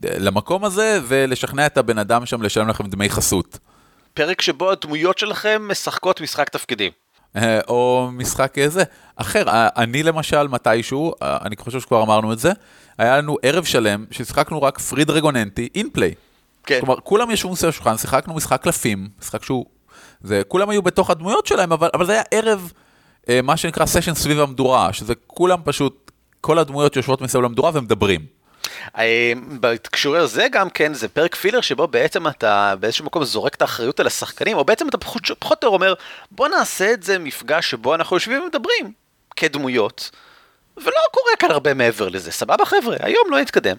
למקום 0.04 0.66
הזה 0.66 1.00
ולשכנע 1.08 1.66
את 1.66 1.78
הבן 1.78 1.98
אדם 1.98 2.26
שם 2.26 2.42
לשלם 2.42 2.68
לכם 2.68 2.88
דמי 2.88 3.10
חסות. 3.10 3.58
פרק 4.14 4.42
שבו 4.42 4.72
הדמויות 4.72 5.18
שלכם 5.18 5.68
משחקות 5.72 6.22
משחק 6.22 6.50
תפקידים. 6.50 6.92
אה, 7.36 7.60
או 7.68 8.10
משחק 8.12 8.58
איזה. 8.58 8.84
אחר, 9.16 9.50
אה, 9.50 9.70
אני 9.78 10.04
למשל 10.04 10.48
מתישהו, 10.48 11.14
אה, 11.22 11.38
אני 11.42 11.56
חושב 11.60 11.80
שכבר 11.80 12.04
אמרנו 12.04 12.34
את 12.34 12.40
זה, 12.40 12.52
היה 12.98 13.18
לנו 13.18 13.38
ערב 13.42 13.64
שלם 13.64 14.06
ששיחקנו 14.12 14.62
רק 14.62 14.80
פרי 14.80 15.06
דרגוננטי 15.06 15.70
אינפליי. 15.76 16.14
כן. 16.64 16.80
כלומר, 16.80 17.00
כולם 17.00 17.32
ישבו 17.32 17.52
מסביב 17.52 17.70
לשולחן, 17.70 17.98
שיחקנו 17.98 18.34
משחק 18.34 18.62
קלפים, 18.62 19.10
משחק 19.20 19.44
שהוא... 19.44 19.66
זה, 20.24 20.42
כולם 20.48 20.70
היו 20.70 20.82
בתוך 20.82 21.10
הדמויות 21.10 21.48
שלהם, 21.48 21.72
אבל, 21.72 21.90
אבל 21.94 22.06
זה 22.06 22.12
היה 22.12 22.24
ערב, 22.32 22.72
אה, 23.30 23.42
מה 23.44 23.58
שנקרא 23.58 23.86
סשן 23.86 24.14
סביב 24.14 24.40
המדורה, 24.40 24.94
שזה 24.94 25.14
כולם 25.28 25.60
פשוט, 25.64 26.12
כל 26.42 26.60
הדמויות 26.60 26.96
יושבות 26.96 27.22
מסביב 27.22 27.44
למדורה 27.44 27.72
ומדברים. 27.74 28.41
אה, 28.98 29.34
בהקשור 29.48 30.16
הזה 30.16 30.48
גם 30.52 30.70
כן 30.70 30.94
זה 30.94 31.08
פרק 31.08 31.36
פילר 31.36 31.62
שבו 31.62 31.88
בעצם 31.88 32.28
אתה 32.28 32.74
באיזשהו 32.80 33.06
מקום 33.06 33.24
זורק 33.24 33.56
את 33.56 33.62
האחריות 33.62 34.00
על 34.00 34.08
השחקנים 34.08 34.58
או 34.58 34.66
בעצם 34.66 34.90
אתה 34.90 34.98
פחות 34.98 35.30
או 35.30 35.46
יותר 35.50 35.68
אומר 35.68 35.94
בוא 36.32 36.48
נעשה 36.48 36.94
את 36.94 37.04
זה 37.04 37.20
מפגש 37.20 37.70
שבו 37.70 37.96
אנחנו 37.96 38.16
יושבים 38.16 38.44
ומדברים 38.44 38.92
כדמויות 39.36 40.12
ולא 40.78 41.02
קורה 41.12 41.32
כאן 41.40 41.52
הרבה 41.52 41.74
מעבר 41.74 42.10
לזה. 42.10 42.32
סבבה 42.32 42.66
חבר'ה 42.66 42.96
היום 43.00 43.28
לא 43.32 43.40
נתקדם. 43.40 43.76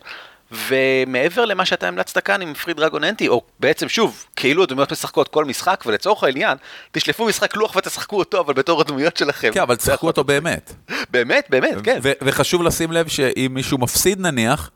ומעבר 0.53 1.45
למה 1.45 1.65
שאתה 1.65 1.89
המלצת 1.89 2.19
כאן 2.19 2.43
עם 2.43 2.55
פרי 2.55 2.75
דרגון 2.75 3.05
אנטי 3.05 3.29
או 3.29 3.43
בעצם 3.61 3.89
שוב 3.89 4.25
כאילו 4.37 4.63
הדמויות 4.63 4.93
משחקות 4.93 5.29
כל 5.29 5.45
משחק 5.45 5.83
ולצורך 5.87 6.25
העניין 6.25 6.59
תשלפו 6.93 7.27
משחק 7.27 7.57
לוח 7.57 7.77
ותשחקו 7.77 8.19
אותו 8.19 8.41
אבל 8.41 8.55
בתור 8.55 8.81
הדמויות 8.81 9.17
שלכם. 9.17 9.51
כן, 9.53 9.61
אבל 9.61 9.77
תשחקו 9.77 10.07
אותו 10.07 10.25
באמת. 10.25 10.73
באמת 11.13 11.47
באמת 11.51 11.75
כן. 11.85 11.99
וחשוב 12.03 12.63
לשים 12.63 12.93
לב 12.93 13.09
שאם 13.09 13.51
מישהו 13.55 13.79
מפסיד 13.79 14.21
נניח, 14.21 14.71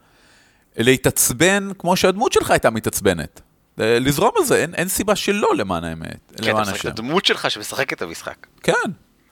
להתעצבן 0.77 1.69
כמו 1.79 1.97
שהדמות 1.97 2.33
שלך 2.33 2.51
הייתה 2.51 2.71
מתעצבנת. 2.71 3.41
אה, 3.81 3.99
לזרום 3.99 4.31
על 4.37 4.45
זה, 4.45 4.57
אין, 4.57 4.75
אין 4.75 4.89
סיבה 4.89 5.17
שלא 5.17 5.57
למען 5.57 5.85
האמת, 5.85 6.33
כן, 6.37 6.51
למען 6.51 6.69
השם. 6.69 6.89
הדמות 6.89 7.25
שלך 7.25 7.51
שמשחקת 7.51 7.97
את 7.97 8.03
המשחק. 8.03 8.47
כן. 8.63 8.91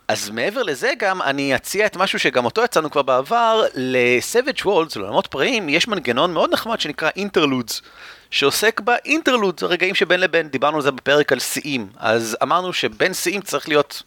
אז 0.08 0.30
מעבר 0.30 0.62
לזה 0.62 0.92
גם, 0.98 1.22
אני 1.22 1.56
אציע 1.56 1.86
את 1.86 1.96
משהו 1.96 2.18
שגם 2.18 2.44
אותו 2.44 2.62
יצאנו 2.64 2.90
כבר 2.90 3.02
בעבר, 3.02 3.64
ל-Savage 3.74 4.60
Worlds, 4.60 4.96
לעולמות 4.98 5.26
פראיים, 5.26 5.68
יש 5.68 5.88
מנגנון 5.88 6.34
מאוד 6.34 6.52
נחמד 6.52 6.80
שנקרא 6.80 7.10
אינטרלודס, 7.16 7.82
שעוסק 8.30 8.80
באינטרלודס, 8.80 9.62
הרגעים 9.62 9.94
שבין 9.94 10.20
לבין, 10.20 10.48
דיברנו 10.48 10.76
על 10.76 10.82
זה 10.82 10.90
בפרק 10.90 11.32
על 11.32 11.38
שיאים, 11.38 11.86
אז 11.96 12.36
אמרנו 12.42 12.72
שבין 12.72 13.14
שיאים 13.14 13.40
צריך 13.40 13.68
להיות 13.68 14.02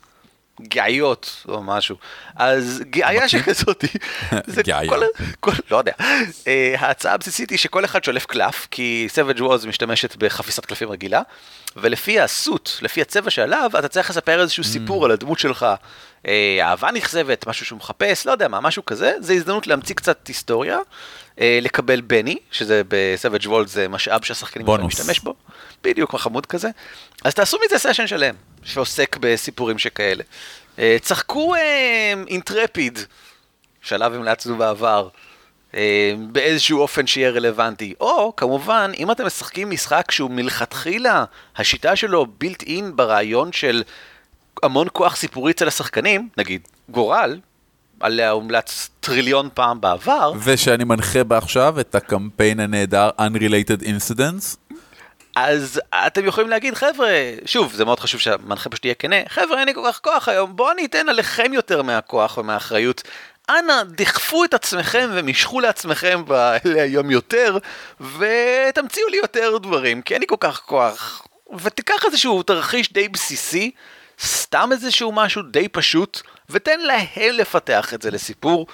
גאיות 0.62 1.46
או 1.48 1.64
משהו, 1.64 1.96
אז 2.36 2.82
גאיה 2.90 3.30
שכזאת, 3.30 3.86
זה. 4.46 4.62
כל, 4.90 5.02
כל, 5.40 5.52
לא 5.72 5.78
יודע, 5.78 5.92
אה, 6.48 6.76
ההצעה 6.78 7.14
הבסיסית 7.14 7.50
היא 7.50 7.58
שכל 7.58 7.86
אחד 7.86 8.04
שולף 8.04 8.26
קלף, 8.26 8.68
כי 8.72 9.08
Savage 9.16 9.40
Wars 9.40 9.68
משתמשת 9.68 10.16
בחפיסת 10.16 10.66
קלפים 10.66 10.90
רגילה, 10.90 11.22
ולפי 11.76 12.20
הסוט, 12.20 12.70
לפי 12.82 13.02
הצבע 13.02 13.30
שעליו, 13.30 13.72
אתה 13.80 13.88
צריך 13.88 14.10
לספר 14.10 14.42
איזשהו 14.42 14.64
סיפור 14.64 15.06
על 15.06 15.12
הדמות 15.12 15.40
שלך, 15.40 15.66
אה, 16.28 16.58
אהבה 16.62 16.92
נכזבת, 16.92 17.48
משהו 17.48 17.66
שהוא 17.66 17.78
מחפש, 17.78 18.26
לא 18.26 18.32
יודע 18.32 18.48
מה, 18.48 18.62
משהו 18.62 18.86
כזה, 18.86 19.14
זה 19.20 19.34
הזדמנות 19.34 19.68
להמציא 19.68 19.96
קצת 19.96 20.28
היסטוריה, 20.28 20.80
אה, 21.40 21.60
לקבל 21.62 22.02
בני, 22.02 22.36
שזה 22.52 22.82
ב-Savage 22.88 23.46
World 23.46 23.68
זה 23.68 23.88
משאב 23.88 24.24
שהשחקנים 24.24 24.68
יכולים. 24.68 24.86
להשתמש 24.86 25.20
בו, 25.20 25.34
בדיוק 25.84 26.16
חמוד 26.16 26.46
כזה, 26.46 26.70
אז 27.24 27.34
תעשו 27.34 27.58
מזה 27.66 27.80
סשן 27.80 28.08
שלם, 28.08 28.36
שעוסק 28.68 29.18
בסיפורים 29.20 29.80
שכאלה. 29.80 30.24
אה, 30.80 30.98
צחקו 31.02 31.56
אינטרפיד, 32.28 33.00
שעליו 33.82 34.16
המלצנו 34.16 34.58
בעבר, 34.58 35.08
אה, 35.76 36.14
באיזשהו 36.32 36.80
אופן 36.80 37.08
שיהיה 37.08 37.30
רלוונטי. 37.30 37.94
או, 38.00 38.34
כמובן, 38.36 38.92
אם 38.98 39.12
אתם 39.12 39.26
משחקים 39.26 39.70
משחק 39.70 40.12
שהוא 40.12 40.32
מלכתחילה, 40.32 41.26
השיטה 41.56 41.96
שלו 41.96 42.26
בילט 42.38 42.64
אין 42.64 42.96
ברעיון 42.96 43.52
של 43.52 43.84
המון 44.64 44.88
כוח 44.94 45.16
סיפורי 45.16 45.52
אצל 45.52 45.68
השחקנים, 45.68 46.30
נגיד 46.38 46.68
גורל, 46.90 47.40
עליה 48.00 48.30
הומלץ 48.30 48.90
טריליון 49.00 49.50
פעם 49.54 49.82
בעבר, 49.82 50.32
ושאני 50.44 50.84
מנחה 50.84 51.24
בה 51.24 51.38
עכשיו 51.38 51.80
את 51.80 51.96
הקמפיין 51.96 52.60
הנהדר 52.60 53.10
Unrelated 53.20 53.84
Incidents. 53.84 54.67
אז 55.40 55.82
אתם 56.08 56.26
יכולים 56.26 56.50
להגיד, 56.50 56.74
חבר'ה, 56.74 57.10
שוב, 57.46 57.74
זה 57.74 57.86
מאוד 57.86 58.00
חשוב 58.00 58.22
שהמנחה 58.22 58.70
פשוט 58.70 58.86
יהיה 58.86 58.96
כנה, 58.96 59.16
חבר'ה, 59.28 59.60
אין 59.60 59.68
לי 59.68 59.74
כל 59.74 59.84
כך 59.88 60.00
כוח 60.00 60.28
היום, 60.28 60.56
בואו 60.56 60.72
אני 60.72 60.86
אתן 60.86 61.10
עליכם 61.10 61.54
יותר 61.54 61.82
מהכוח 61.82 62.38
ומהאחריות. 62.38 63.04
אנא, 63.50 63.84
דחפו 63.84 64.44
את 64.44 64.54
עצמכם 64.54 65.10
ומשכו 65.14 65.60
לעצמכם 65.60 66.26
באלה 66.26 66.82
היום 66.82 67.12
יותר, 67.12 67.58
ותמציאו 68.00 69.08
לי 69.08 69.18
יותר 69.18 69.58
דברים, 69.58 70.02
כי 70.02 70.14
אין 70.14 70.22
לי 70.22 70.28
כל 70.28 70.36
כך 70.40 70.60
כוח. 70.60 71.28
ותיקח 71.62 72.06
איזשהו 72.06 72.44
תרחיש 72.44 72.94
די 72.94 73.08
בסיסי, 73.08 73.72
סתם 74.22 74.70
איזשהו 74.72 75.12
משהו 75.12 75.42
די 75.42 75.68
פשוט, 75.68 76.22
ותן 76.50 76.80
להם 76.80 77.34
לפתח 77.34 77.94
את 77.94 78.02
זה 78.02 78.12
לסיפור. 78.12 78.68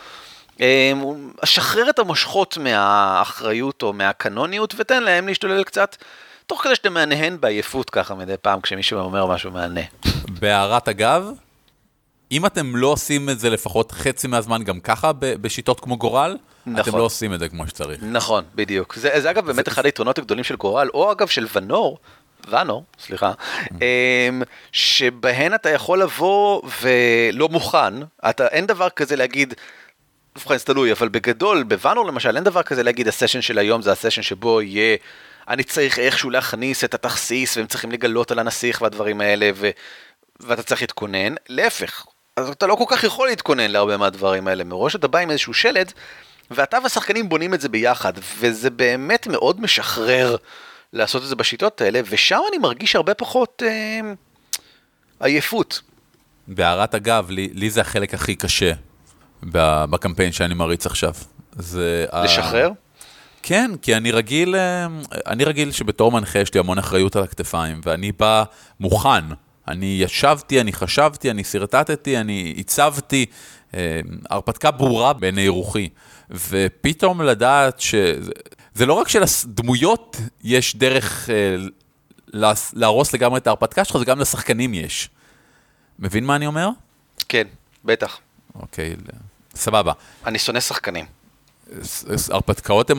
אמ, 0.59 1.31
שחרר 1.45 1.89
את 1.89 1.99
המושכות 1.99 2.57
מהאחריות 2.57 3.83
או 3.83 3.93
מהקנוניות 3.93 4.73
ותן 4.77 5.03
להם 5.03 5.27
להשתולל 5.27 5.63
קצת, 5.63 5.95
תוך 6.53 6.63
כדי 6.63 6.75
שאתה 6.75 6.89
מהנהן 6.89 7.37
בעייפות 7.39 7.89
ככה 7.89 8.15
מדי 8.15 8.33
פעם 8.41 8.61
כשמישהו 8.61 8.99
אומר 8.99 9.25
משהו 9.25 9.51
מהנה. 9.51 9.81
בהערת 10.39 10.89
אגב, 10.89 11.31
אם 12.31 12.45
אתם 12.45 12.75
לא 12.75 12.87
עושים 12.87 13.29
את 13.29 13.39
זה 13.39 13.49
לפחות 13.49 13.91
חצי 13.91 14.27
מהזמן 14.27 14.63
גם 14.63 14.79
ככה 14.79 15.11
בשיטות 15.19 15.79
כמו 15.79 15.97
גורל, 15.97 16.37
אתם 16.63 16.71
נכון. 16.71 16.99
לא 16.99 17.03
עושים 17.03 17.33
את 17.33 17.39
זה 17.39 17.49
כמו 17.49 17.67
שצריך. 17.67 18.03
נכון, 18.03 18.43
בדיוק. 18.55 18.95
זה, 18.95 19.09
זה 19.21 19.29
אגב 19.29 19.45
באמת 19.45 19.67
אחד 19.67 19.85
היתרונות 19.85 20.17
הגדולים 20.17 20.43
של 20.43 20.55
גורל, 20.55 20.89
או 20.93 21.11
אגב 21.11 21.27
של 21.27 21.47
ונור, 21.53 21.97
ונור, 22.49 22.83
סליחה, 22.99 23.31
אמ, 23.71 24.41
שבהן 24.71 25.53
אתה 25.53 25.69
יכול 25.69 26.01
לבוא 26.01 26.61
ולא 26.81 27.49
מוכן, 27.49 27.93
אתה, 28.29 28.47
אין 28.47 28.65
דבר 28.65 28.89
כזה 28.89 29.15
להגיד, 29.15 29.53
ובכן 30.37 30.57
זה 30.57 30.65
תלוי, 30.65 30.91
אבל 30.91 31.09
בגדול, 31.09 31.63
בוונור 31.63 32.05
למשל, 32.05 32.35
אין 32.35 32.43
דבר 32.43 32.63
כזה 32.63 32.83
להגיד 32.83 33.07
הסשן 33.07 33.41
של 33.41 33.57
היום 33.57 33.81
זה 33.81 33.91
הסשן 33.91 34.21
שבו 34.21 34.61
יהיה, 34.61 34.97
אני 35.47 35.63
צריך 35.63 35.99
איכשהו 35.99 36.29
להכניס 36.29 36.83
את 36.83 36.93
התכסיס 36.93 37.57
והם 37.57 37.67
צריכים 37.67 37.91
לגלות 37.91 38.31
על 38.31 38.39
הנסיך 38.39 38.81
והדברים 38.81 39.21
האלה, 39.21 39.49
ו, 39.55 39.69
ואתה 40.39 40.63
צריך 40.63 40.81
להתכונן, 40.81 41.35
להפך. 41.49 42.05
אז 42.37 42.49
אתה 42.49 42.67
לא 42.67 42.75
כל 42.75 42.85
כך 42.87 43.03
יכול 43.03 43.27
להתכונן 43.27 43.71
להרבה 43.71 43.97
מהדברים 43.97 44.47
האלה, 44.47 44.63
מראש 44.63 44.95
אתה 44.95 45.07
בא 45.07 45.19
עם 45.19 45.31
איזשהו 45.31 45.53
שלד, 45.53 45.93
ואתה 46.51 46.77
והשחקנים 46.83 47.29
בונים 47.29 47.53
את 47.53 47.61
זה 47.61 47.69
ביחד, 47.69 48.13
וזה 48.39 48.69
באמת 48.69 49.27
מאוד 49.27 49.61
משחרר 49.61 50.35
לעשות 50.93 51.23
את 51.23 51.27
זה 51.27 51.35
בשיטות 51.35 51.81
האלה, 51.81 52.01
ושם 52.09 52.39
אני 52.49 52.57
מרגיש 52.57 52.95
הרבה 52.95 53.13
פחות 53.13 53.63
אה, 53.65 53.99
עייפות. 55.19 55.81
בהערת 56.47 56.95
אגב, 56.95 57.29
לי, 57.29 57.49
לי 57.53 57.69
זה 57.69 57.81
החלק 57.81 58.13
הכי 58.13 58.35
קשה 58.35 58.71
בקמפיין 59.43 60.31
שאני 60.31 60.53
מריץ 60.53 60.85
עכשיו. 60.85 61.13
זה... 61.55 62.05
ה- 62.11 62.23
לשחרר? 62.23 62.71
כן, 63.43 63.71
כי 63.81 63.95
אני 63.95 64.11
רגיל, 64.11 64.55
אה, 64.55 64.87
אני 65.27 65.43
רגיל 65.43 65.71
שבתור 65.71 66.11
מנחה 66.11 66.39
יש 66.39 66.53
לי 66.53 66.59
המון 66.59 66.77
אחריות 66.77 67.15
על 67.15 67.23
הכתפיים, 67.23 67.81
ואני 67.83 68.11
בא 68.11 68.43
מוכן. 68.79 69.25
אני 69.67 69.97
ישבתי, 70.01 70.61
אני 70.61 70.73
חשבתי, 70.73 71.31
אני 71.31 71.43
שרטטתי, 71.43 72.17
אני 72.17 72.55
הצבתי, 72.57 73.25
אה, 73.73 73.99
הרפתקה 74.29 74.71
ברורה 74.71 75.13
בעיני 75.13 75.47
רוחי. 75.47 75.89
ופתאום 76.29 77.21
לדעת 77.21 77.79
ש... 77.79 77.95
זה 78.73 78.85
לא 78.85 78.93
רק 78.93 79.07
שלדמויות 79.07 80.17
יש 80.43 80.75
דרך 80.75 81.29
אה, 81.29 81.55
להרוס 82.73 83.13
לגמרי 83.13 83.39
את 83.39 83.47
ההרפתקה 83.47 83.85
שלך, 83.85 83.97
זה 83.97 84.05
גם 84.05 84.19
לשחקנים 84.19 84.73
יש. 84.73 85.09
מבין 85.99 86.25
מה 86.25 86.35
אני 86.35 86.47
אומר? 86.47 86.69
כן, 87.29 87.47
בטח. 87.85 88.19
אוקיי, 88.55 88.95
סבבה. 89.55 89.93
אני 90.25 90.39
שונא 90.39 90.59
שחקנים. 90.59 91.22
הרפתקאות 92.31 92.89
הן 92.89 92.97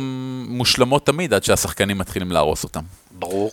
מושלמות 0.49 1.07
תמיד 1.07 1.35
עד 1.35 1.45
שהשחקנים 1.45 1.99
מתחילים 1.99 2.33
להרוס 2.33 2.65
אותם. 2.65 2.83
ברור. 3.11 3.51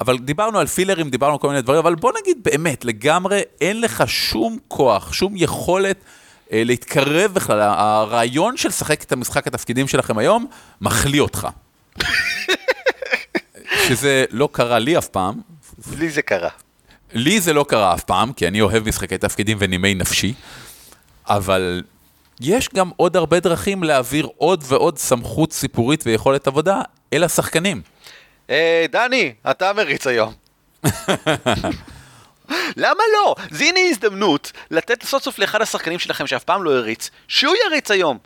אבל 0.00 0.18
דיברנו 0.18 0.58
על 0.58 0.66
פילרים, 0.66 1.10
דיברנו 1.10 1.32
על 1.32 1.38
כל 1.38 1.48
מיני 1.48 1.62
דברים, 1.62 1.78
אבל 1.78 1.94
בוא 1.94 2.12
נגיד 2.20 2.38
באמת, 2.42 2.84
לגמרי 2.84 3.42
אין 3.60 3.80
לך 3.80 4.04
שום 4.06 4.58
כוח, 4.68 5.12
שום 5.12 5.32
יכולת 5.36 5.96
אה, 6.52 6.62
להתקרב 6.64 7.34
בכלל. 7.34 7.60
הרעיון 7.60 8.56
של 8.56 8.68
לשחק 8.68 9.02
את 9.02 9.12
המשחק 9.12 9.46
התפקידים 9.46 9.88
שלכם 9.88 10.18
היום, 10.18 10.46
מחליא 10.80 11.20
אותך. 11.20 11.48
שזה 13.88 14.24
לא 14.30 14.48
קרה 14.52 14.78
לי 14.78 14.98
אף 14.98 15.08
פעם, 15.08 15.40
לי 15.98 16.10
זה 16.10 16.22
קרה. 16.22 16.48
לי 17.12 17.40
זה 17.40 17.52
לא 17.52 17.64
קרה 17.68 17.94
אף 17.94 18.04
פעם, 18.04 18.32
כי 18.32 18.48
אני 18.48 18.60
אוהב 18.60 18.88
משחקי 18.88 19.18
תפקידים 19.18 19.56
ונימי 19.60 19.94
נפשי, 19.94 20.34
אבל 21.26 21.82
יש 22.40 22.68
גם 22.74 22.90
עוד 22.96 23.16
הרבה 23.16 23.40
דרכים 23.40 23.82
להעביר 23.82 24.28
עוד 24.36 24.64
ועוד 24.66 24.98
סמכות 24.98 25.52
סיפורית 25.52 26.02
ויכולת 26.06 26.46
עבודה 26.46 26.82
אל 27.12 27.24
השחקנים. 27.24 27.82
אה, 28.50 28.86
דני, 28.90 29.32
אתה 29.50 29.72
מריץ 29.72 30.06
היום. 30.06 30.32
למה 32.76 33.02
לא? 33.14 33.34
זה 33.50 33.64
הנה 33.64 33.80
הזדמנות 33.90 34.52
לתת 34.70 35.02
סוף 35.02 35.22
סוף 35.22 35.38
לאחד 35.38 35.62
השחקנים 35.62 35.98
שלכם 35.98 36.26
שאף 36.26 36.44
פעם 36.44 36.62
לא 36.62 36.70
הריץ, 36.70 37.10
שהוא 37.28 37.54
יריץ 37.66 37.90
היום. 37.90 38.18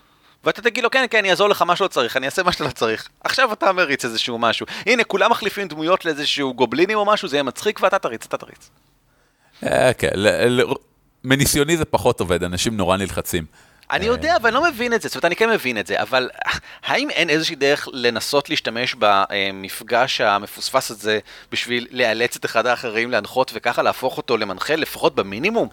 ואתה 0.45 0.63
תגיד 0.63 0.85
לו, 0.85 0.91
כן, 0.91 1.05
כן, 1.11 1.19
אני 1.19 1.31
אעזור 1.31 1.49
לך 1.49 1.63
מה 1.63 1.77
שלא 1.77 1.89
צריך, 1.89 2.17
אני 2.17 2.27
אעשה 2.27 2.43
מה 2.43 2.53
שאתה 2.53 2.65
לא 2.65 2.71
צריך. 2.71 3.09
עכשיו 3.25 3.53
אתה 3.53 3.73
מריץ 3.73 4.05
איזשהו 4.05 4.39
משהו. 4.39 4.67
הנה, 4.87 5.05
כולם 5.05 5.31
מחליפים 5.31 5.69
דמויות 5.69 6.05
לאיזשהו 6.05 6.55
גובלינים 6.55 6.99
או 6.99 7.05
משהו, 7.05 7.29
זה 7.29 7.37
יהיה 7.37 7.43
מצחיק, 7.43 7.81
ואתה 7.83 7.99
תריץ, 7.99 8.27
אתה 8.27 8.37
תריץ. 8.37 8.71
אה, 9.63 9.93
כן, 9.93 10.11
מניסיוני 11.25 11.77
זה 11.77 11.85
פחות 11.85 12.21
עובד, 12.21 12.45
אנשים 12.45 12.77
נורא 12.77 12.97
נלחצים. 12.97 13.45
אני 13.91 14.07
יודע, 14.07 14.37
אבל 14.37 14.47
אני 14.47 14.55
לא 14.55 14.71
מבין 14.71 14.95
את 14.95 15.03
זה, 15.03 15.09
זאת 15.09 15.17
אומרת, 15.17 15.25
אני 15.25 15.37
כן 15.37 15.51
מבין 15.51 15.79
את 15.79 15.87
זה, 15.87 16.03
אבל 16.03 16.29
האם 16.85 17.11
אין 17.11 17.31
איזושהי 17.31 17.57
דרך 17.57 17.89
לנסות 17.93 18.51
להשתמש 18.51 18.95
במפגש 18.99 20.21
המפוספס 20.21 20.91
הזה 20.91 21.19
בשביל 21.53 21.87
לאלץ 21.91 22.37
את 22.37 22.45
אחד 22.45 22.67
האחרים 22.67 23.11
להנחות 23.11 23.51
וככה 23.55 23.83
להפוך 23.83 24.17
אותו 24.17 24.37
למנחה, 24.37 24.77
לפחות 24.77 25.15
במינימום? 25.15 25.69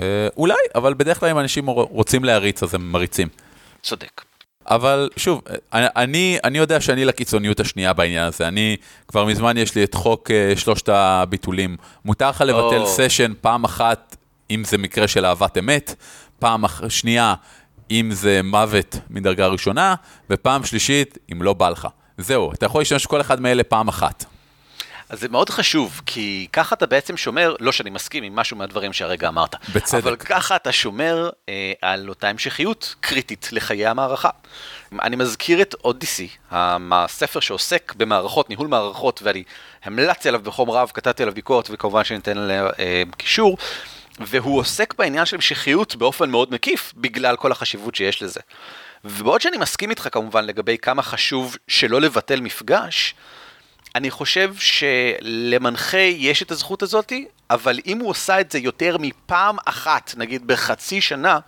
אה, 0.00 0.28
אולי, 0.36 0.54
אבל 0.74 0.94
בדרך 0.94 1.20
כלל 1.20 1.28
אם 1.28 1.38
אנשים 1.38 1.66
רוצים 1.66 2.24
להריץ 2.24 2.62
אז 2.62 2.74
הם 2.74 2.92
מריצים. 2.92 3.28
צודק. 3.82 4.22
אבל 4.66 5.10
שוב, 5.16 5.42
אני, 5.72 6.38
אני 6.44 6.58
יודע 6.58 6.80
שאני 6.80 7.04
לקיצוניות 7.04 7.60
השנייה 7.60 7.92
בעניין 7.92 8.24
הזה. 8.24 8.48
אני, 8.48 8.76
כבר 9.08 9.24
מזמן 9.24 9.56
יש 9.56 9.74
לי 9.74 9.84
את 9.84 9.94
חוק 9.94 10.30
אה, 10.30 10.52
שלושת 10.56 10.88
הביטולים. 10.88 11.76
מותר 12.04 12.30
לך 12.30 12.40
לבטל 12.40 12.80
או. 12.80 12.86
סשן 12.86 13.32
פעם 13.40 13.64
אחת, 13.64 14.16
אם 14.50 14.64
זה 14.64 14.78
מקרה 14.78 15.08
של 15.08 15.26
אהבת 15.26 15.58
אמת, 15.58 15.94
פעם 16.38 16.64
אח- 16.64 16.88
שנייה, 16.88 17.34
אם 17.90 18.10
זה 18.12 18.40
מוות 18.44 18.96
מדרגה 19.10 19.46
ראשונה, 19.46 19.94
ופעם 20.30 20.64
שלישית, 20.64 21.18
אם 21.32 21.42
לא 21.42 21.52
בא 21.52 21.68
לך. 21.68 21.88
זהו, 22.18 22.52
אתה 22.52 22.66
יכול 22.66 22.80
להשתמש 22.80 23.06
בכל 23.06 23.20
אחד 23.20 23.40
מאלה 23.40 23.62
פעם 23.62 23.88
אחת. 23.88 24.24
אז 25.08 25.20
זה 25.20 25.28
מאוד 25.28 25.50
חשוב, 25.50 26.00
כי 26.06 26.46
ככה 26.52 26.74
אתה 26.74 26.86
בעצם 26.86 27.16
שומר, 27.16 27.54
לא 27.60 27.72
שאני 27.72 27.90
מסכים 27.90 28.24
עם 28.24 28.36
משהו 28.36 28.56
מהדברים 28.56 28.92
שהרגע 28.92 29.28
אמרת, 29.28 29.54
בצדק. 29.74 30.02
אבל 30.02 30.16
ככה 30.16 30.56
אתה 30.56 30.72
שומר 30.72 31.30
אה, 31.48 31.72
על 31.82 32.08
אותה 32.08 32.28
המשכיות 32.28 32.94
קריטית 33.00 33.48
לחיי 33.52 33.86
המערכה. 33.86 34.28
אני 35.02 35.16
מזכיר 35.16 35.62
את 35.62 35.74
אודיסי, 35.84 36.28
הספר 36.50 37.40
שעוסק 37.40 37.94
במערכות, 37.96 38.48
ניהול 38.48 38.66
מערכות, 38.66 39.20
ואני 39.24 39.42
המלצתי 39.84 40.28
עליו 40.28 40.40
בחום 40.42 40.70
רב, 40.70 40.90
כתבתי 40.94 41.22
עליו 41.22 41.34
ביקורת, 41.34 41.68
וכמובן 41.72 42.04
שניתן 42.04 42.38
עליו 42.38 42.66
אה, 42.78 43.02
קישור. 43.16 43.56
והוא 44.20 44.58
עוסק 44.58 44.94
בעניין 44.98 45.26
של 45.26 45.36
המשכיות 45.36 45.96
באופן 45.96 46.30
מאוד 46.30 46.52
מקיף, 46.52 46.92
בגלל 46.96 47.36
כל 47.36 47.52
החשיבות 47.52 47.94
שיש 47.94 48.22
לזה. 48.22 48.40
ובעוד 49.04 49.40
שאני 49.40 49.56
מסכים 49.56 49.90
איתך 49.90 50.08
כמובן 50.12 50.44
לגבי 50.44 50.78
כמה 50.78 51.02
חשוב 51.02 51.56
שלא 51.68 52.00
לבטל 52.00 52.40
מפגש, 52.40 53.14
אני 53.94 54.10
חושב 54.10 54.54
שלמנחה 54.58 55.98
יש 55.98 56.42
את 56.42 56.50
הזכות 56.50 56.82
הזאתי, 56.82 57.26
אבל 57.50 57.78
אם 57.86 57.98
הוא 57.98 58.10
עושה 58.10 58.40
את 58.40 58.52
זה 58.52 58.58
יותר 58.58 58.96
מפעם 59.00 59.56
אחת, 59.64 60.14
נגיד 60.16 60.46
בחצי 60.46 61.00
שנה. 61.00 61.38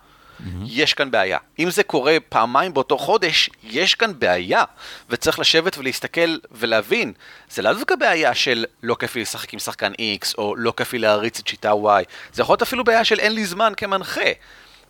יש 0.65 0.93
כאן 0.93 1.11
בעיה. 1.11 1.37
אם 1.59 1.69
זה 1.69 1.83
קורה 1.83 2.17
פעמיים 2.29 2.73
באותו 2.73 2.97
חודש, 2.97 3.49
יש 3.63 3.95
כאן 3.95 4.11
בעיה. 4.19 4.63
וצריך 5.09 5.39
לשבת 5.39 5.77
ולהסתכל 5.77 6.37
ולהבין, 6.51 7.13
זה 7.49 7.61
לאו 7.61 7.73
דווקא 7.73 7.95
בעיה 7.95 8.35
של 8.35 8.65
לא 8.83 8.95
כיף 8.99 9.15
לי 9.15 9.21
לשחק 9.21 9.53
עם 9.53 9.59
שחקן 9.59 9.91
X, 9.93 10.33
או 10.37 10.55
לא 10.55 10.73
כיף 10.77 10.93
לי 10.93 10.99
להריץ 10.99 11.39
את 11.39 11.47
שיטה 11.47 11.71
Y, 11.71 12.03
זה 12.33 12.41
יכול 12.41 12.53
להיות 12.53 12.61
אפילו 12.61 12.83
בעיה 12.83 13.03
של 13.03 13.19
אין 13.19 13.35
לי 13.35 13.45
זמן 13.45 13.73
כמנחה. 13.77 14.31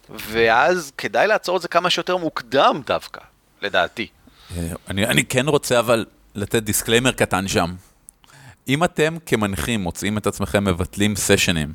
ואז 0.10 0.92
כדאי 0.98 1.28
לעצור 1.28 1.58
את 1.58 1.62
זה 1.62 1.68
כמה 1.68 1.90
שיותר 1.90 2.18
מוקדם 2.18 2.82
דווקא, 2.86 3.22
לדעתי. 3.62 4.08
אה, 4.58 4.64
אני, 4.90 5.06
אני 5.06 5.26
כן 5.26 5.48
רוצה 5.48 5.80
אבל 5.80 6.06
לתת 6.36 6.64
disclaimer 6.64 7.12
קטן 7.12 7.48
שם. 7.48 7.76
אם 8.68 8.84
אתם 8.84 9.18
כמנחים 9.26 9.82
מוצאים 9.82 10.18
את 10.18 10.28
עצמכם 10.28 10.64
מבטלים 10.64 11.16
סשנים, 11.16 11.74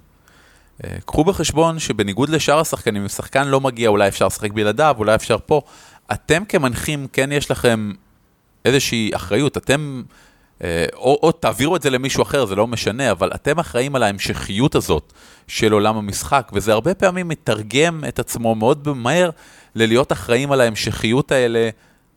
קחו 1.07 1.25
בחשבון 1.25 1.79
שבניגוד 1.79 2.29
לשאר 2.29 2.61
השחקנים, 2.61 3.03
אם 3.03 3.09
שחקן 3.09 3.49
לא 3.49 3.61
מגיע, 3.61 3.89
אולי 3.89 4.09
אפשר 4.09 4.27
לשחק 4.27 4.53
בלעדיו, 4.53 4.95
אולי 4.99 5.15
אפשר 5.15 5.37
פה. 5.47 5.61
אתם 6.13 6.45
כמנחים, 6.45 7.07
כן 7.13 7.33
יש 7.33 7.51
לכם 7.51 7.93
איזושהי 8.65 9.11
אחריות, 9.15 9.57
אתם, 9.57 10.03
אה, 10.65 10.87
או, 10.95 11.19
או 11.23 11.33
תעבירו 11.33 11.77
את 11.77 11.83
זה 11.83 11.91
למישהו 11.91 12.23
אחר, 12.23 12.45
זה 12.47 12.55
לא 12.55 12.67
משנה, 12.67 13.11
אבל 13.11 13.31
אתם 13.35 13.59
אחראים 13.59 13.97
על 13.97 14.03
ההמשכיות 14.03 14.75
הזאת 14.75 15.13
של 15.49 15.73
עולם 15.73 15.97
המשחק, 15.97 16.51
וזה 16.55 16.73
הרבה 16.73 16.95
פעמים 16.95 17.29
מתרגם 17.29 18.05
את 18.09 18.19
עצמו 18.19 18.55
מאוד 18.55 18.89
מהר 18.89 19.31
ללהיות 19.75 20.13
אחראים 20.13 20.53
על 20.53 20.61
ההמשכיות 20.61 21.33
האלה. 21.33 21.71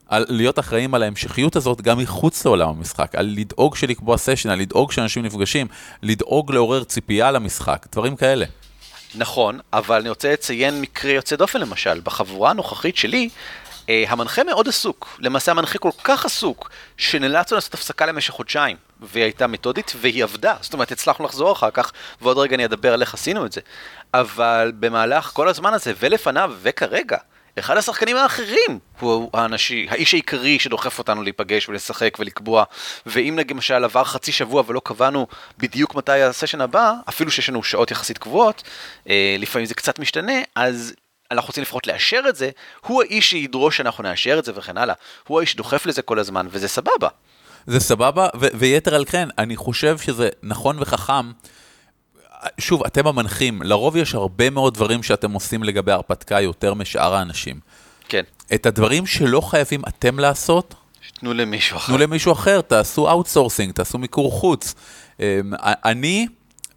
על 0.08 0.26
להיות 0.30 0.60
אחראים 0.60 0.94
על 0.94 1.04
ההמשכיות 1.04 1.56
הזאת 1.56 1.82
גם 1.82 1.98
מחוץ 1.98 2.46
לעולם 2.46 2.70
המשחק, 2.70 3.16
על 3.16 3.34
לדאוג 3.38 3.76
שלקבוע 3.76 4.18
סשן, 4.18 4.50
על 4.50 4.60
לדאוג 4.60 4.92
שאנשים 4.92 5.26
נפגשים, 5.26 5.68
לדאוג 6.02 6.52
לעורר 6.52 6.84
ציפייה 6.84 7.32
למשחק, 7.32 7.86
דברים 7.92 8.16
כאלה. 8.16 8.46
נכון, 9.16 9.60
אבל 9.74 10.00
אני 10.00 10.10
רוצה 10.10 10.34
לציין 10.34 10.82
מקרה 10.82 11.12
יוצא 11.12 11.36
דופן 11.36 11.62
למשל, 11.62 12.00
בחבורה 12.04 12.50
הנוכחית 12.50 12.98
שלי, 12.98 13.30
אה, 13.90 14.04
המנחה 14.08 14.44
מאוד 14.44 14.68
עסוק, 14.68 15.18
למעשה 15.20 15.52
המנחה 15.52 15.80
כל 15.80 15.90
כך 16.04 16.26
עסוק, 16.26 16.70
שנאלצנו 16.98 17.56
לעשות 17.56 17.74
הפסקה 17.74 18.06
למשך 18.06 18.34
חודשיים, 18.34 18.78
והיא 19.02 19.24
הייתה 19.24 19.48
מתודית 19.48 19.94
והיא 20.02 20.24
עבדה, 20.24 20.56
זאת 20.62 20.74
אומרת 20.74 20.92
הצלחנו 20.92 21.26
לחזור 21.26 21.52
אחר 21.52 21.72
כך, 21.72 21.92
ועוד 22.22 22.38
רגע 22.38 22.56
אני 22.56 22.66
אדבר 22.66 22.94
על 22.94 23.02
איך 23.02 23.14
עשינו 23.14 23.46
את 23.46 23.52
זה, 23.52 23.62
אבל 24.14 24.72
במהלך 24.80 25.26
כל 25.26 25.48
הזמן 25.48 25.74
הזה 25.74 25.94
ולפניו 26.00 26.54
וכרגע, 26.62 27.18
אחד 27.60 27.78
השחקנים 27.78 28.18
האחרים 28.18 28.80
הוא 29.00 29.30
האנשי, 29.34 29.88
האיש 29.90 30.14
העיקרי 30.14 30.60
שדוחף 30.60 31.00
אותנו 31.00 31.24
להיפגש 31.24 31.70
ולשחק 31.70 32.18
ולקבוע, 32.20 32.64
ואם 33.06 33.40
למשל 33.50 33.84
עבר 33.84 34.04
חצי 34.04 34.32
שבוע 34.32 34.64
ולא 34.68 34.82
קבענו 34.84 35.28
בדיוק 35.58 35.96
מתי 35.96 36.22
הסשן 36.22 36.62
הבא, 36.62 36.94
אפילו 37.10 37.32
שיש 37.32 37.50
לנו 37.50 37.64
שעות 37.64 37.92
יחסית 37.92 38.18
קבועות, 38.18 38.64
אה, 39.10 39.36
לפעמים 39.40 39.66
זה 39.66 39.74
קצת 39.74 40.00
משתנה, 40.00 40.34
אז 40.56 40.94
אנחנו 41.32 41.48
רוצים 41.48 41.62
לפחות 41.62 41.88
לאשר 41.88 42.22
את 42.30 42.36
זה, 42.36 42.50
הוא 42.82 43.04
האיש 43.04 43.30
שידרוש 43.30 43.78
שאנחנו 43.78 44.04
נאשר 44.04 44.40
את 44.40 44.46
זה 44.46 44.52
וכן 44.56 44.78
הלאה. 44.78 44.96
הוא 45.28 45.40
האיש 45.40 45.52
שדוחף 45.52 45.86
לזה 45.86 46.02
כל 46.02 46.20
הזמן, 46.20 46.48
וזה 46.50 46.68
סבבה. 46.68 47.08
זה 47.68 47.80
סבבה, 47.80 48.28
ו- 48.40 48.48
ויתר 48.54 48.96
על 48.96 49.06
כן, 49.06 49.30
אני 49.38 49.56
חושב 49.56 49.98
שזה 49.98 50.30
נכון 50.44 50.80
וחכם. 50.80 51.32
שוב, 52.58 52.84
אתם 52.84 53.08
המנחים, 53.08 53.62
לרוב 53.62 53.96
יש 53.96 54.16
הרבה 54.16 54.50
מאוד 54.50 54.74
דברים 54.74 55.04
שאתם 55.04 55.32
עושים 55.32 55.64
לגבי 55.64 55.92
הרפתקה 55.92 56.42
יותר 56.42 56.74
משאר 56.74 57.16
האנשים. 57.16 57.60
כן. 58.10 58.22
את 58.54 58.66
הדברים 58.66 59.06
שלא 59.06 59.42
חייבים 59.42 59.82
אתם 59.88 60.20
לעשות, 60.20 60.76
תנו 61.20 61.34
למישהו 61.34 61.78
אחר. 61.78 61.88
תנו 61.88 61.98
למישהו 61.98 62.32
אחר, 62.32 62.62
תעשו 62.62 63.10
outsourcing, 63.10 63.74
תעשו 63.74 63.98
מיקור 63.98 64.32
חוץ. 64.32 64.76
אמ, 65.20 65.26
אני, 65.64 66.28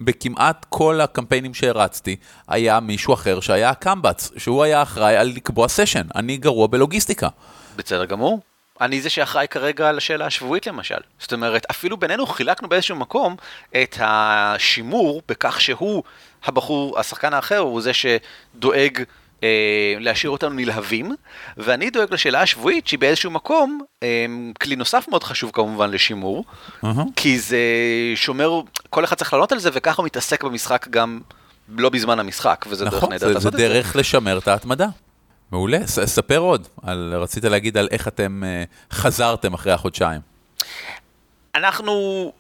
בכמעט 0.01 0.67
כל 0.69 1.01
הקמפיינים 1.01 1.55
שהרצתי, 1.55 2.17
היה 2.49 2.81
מישהו 2.81 3.15
אחר 3.15 3.41
שהיה 3.41 3.71
הקמב"ץ, 3.71 4.31
שהוא 4.37 4.63
היה 4.63 4.83
אחראי 4.83 5.17
על 5.17 5.29
לקבוע 5.29 5.69
סשן. 5.69 6.07
אני 6.15 6.37
גרוע 6.37 6.67
בלוגיסטיקה. 6.67 7.29
בסדר 7.77 8.05
גמור. 8.05 8.41
אני 8.81 9.01
זה 9.01 9.11
שאחראי 9.11 9.49
כרגע 9.49 9.89
על 9.89 9.97
השאלה 9.97 10.27
השבועית 10.27 10.67
למשל. 10.67 11.01
זאת 11.19 11.33
אומרת, 11.33 11.67
אפילו 11.71 11.97
בינינו 11.97 12.27
חילקנו 12.27 12.69
באיזשהו 12.69 12.97
מקום 12.97 13.37
את 13.83 13.97
השימור 14.01 15.23
בכך 15.29 15.61
שהוא, 15.61 16.03
הבחור, 16.45 16.99
השחקן 16.99 17.35
האחר, 17.35 17.59
הוא 17.59 17.81
זה 17.81 17.91
שדואג 17.93 19.03
אה, 19.43 19.95
להשאיר 20.01 20.31
אותנו 20.31 20.51
נלהבים, 20.51 21.15
ואני 21.57 21.91
דואג 21.91 22.15
לשאלה 22.15 22.41
השבועית 22.41 22.87
שהיא 22.87 22.99
באיזשהו 22.99 23.31
מקום 23.31 23.81
אה, 24.03 24.27
כלי 24.63 24.77
נוסף 24.77 25.07
מאוד 25.09 25.25
חשוב 25.25 25.51
כמובן 25.55 25.91
לשימור, 25.91 26.45
uh-huh. 26.85 26.87
כי 27.17 27.39
זה 27.39 27.59
שומר, 28.15 28.61
כל 28.91 29.05
אחד 29.05 29.17
צריך 29.17 29.33
לענות 29.33 29.53
על 29.53 29.59
זה 29.59 29.71
וככה 29.73 30.03
הוא 30.03 30.07
מתעסק 30.07 30.45
במשחק 30.45 30.89
גם 30.91 31.21
לא 31.69 31.89
בזמן 31.89 32.19
המשחק, 32.19 32.65
וזה 32.69 32.85
נכון, 32.85 33.01
דרך 33.01 33.11
נהדרת 33.11 33.35
לעשות 33.35 33.55
את 33.55 33.59
זה. 33.59 33.65
נכון, 33.65 33.75
זה 33.75 33.83
דרך 33.83 33.97
לשמר 33.97 34.39
את 34.39 34.49
ההתמדה. 34.49 34.87
מעולה, 35.51 35.87
ס, 35.87 35.99
ספר 36.01 36.39
עוד, 36.39 36.69
על, 36.83 37.15
רצית 37.17 37.45
להגיד 37.45 37.77
על 37.77 37.89
איך 37.91 38.09
אתם 38.09 38.43
uh, 38.43 38.95
חזרתם 38.95 39.55
אחרי 39.55 39.73
החודשיים. 39.73 40.21
אנחנו 41.55 42.33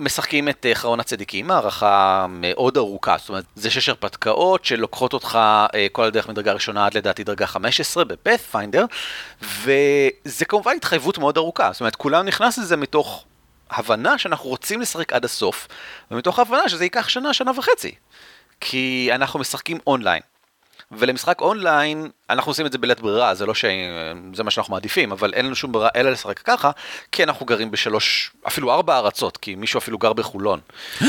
משחקים 0.00 0.48
את 0.48 0.66
uh, 0.70 0.74
חרון 0.74 1.00
הצדיקים, 1.00 1.50
הערכה 1.50 2.26
מאוד 2.28 2.76
ארוכה, 2.76 3.16
זאת 3.18 3.28
אומרת, 3.28 3.44
זה 3.54 3.70
שש 3.70 3.88
הרפתקאות 3.88 4.64
שלוקחות 4.64 5.12
אותך 5.12 5.38
uh, 5.66 5.76
כל 5.92 6.04
הדרך 6.04 6.28
מדרגה 6.28 6.52
ראשונה 6.52 6.86
עד 6.86 6.94
לדעתי 6.94 7.24
דרגה 7.24 7.46
15 7.46 8.04
בפאת'פיינדר, 8.04 8.84
וזה 9.42 10.44
כמובן 10.48 10.72
התחייבות 10.76 11.18
מאוד 11.18 11.36
ארוכה, 11.36 11.70
זאת 11.72 11.80
אומרת, 11.80 11.96
כולם 11.96 12.26
נכנס 12.26 12.58
לזה 12.58 12.76
מתוך 12.76 13.24
הבנה 13.70 14.18
שאנחנו 14.18 14.48
רוצים 14.50 14.80
לשחק 14.80 15.12
עד 15.12 15.24
הסוף, 15.24 15.68
ומתוך 16.10 16.38
הבנה 16.38 16.68
שזה 16.68 16.84
ייקח 16.84 17.08
שנה, 17.08 17.32
שנה 17.32 17.50
וחצי. 17.58 17.94
כי 18.60 19.10
אנחנו 19.12 19.40
משחקים 19.40 19.78
אונליין. 19.86 20.22
ולמשחק 20.92 21.40
אונליין, 21.40 22.10
אנחנו 22.30 22.50
עושים 22.50 22.66
את 22.66 22.72
זה 22.72 22.78
בלית 22.78 23.00
ברירה, 23.00 23.34
זה 23.34 23.46
לא 23.46 23.54
שזה 23.54 24.42
מה 24.44 24.50
שאנחנו 24.50 24.74
מעדיפים, 24.74 25.12
אבל 25.12 25.34
אין 25.34 25.46
לנו 25.46 25.54
שום 25.54 25.72
ברירה 25.72 25.90
אלא 25.96 26.10
לשחק 26.10 26.38
ככה, 26.38 26.70
כי 27.12 27.22
אנחנו 27.22 27.46
גרים 27.46 27.70
בשלוש, 27.70 28.32
אפילו 28.46 28.72
ארבע 28.72 28.98
ארצות, 28.98 29.36
כי 29.36 29.54
מישהו 29.54 29.78
אפילו 29.78 29.98
גר 29.98 30.12
בחולון. 30.12 30.60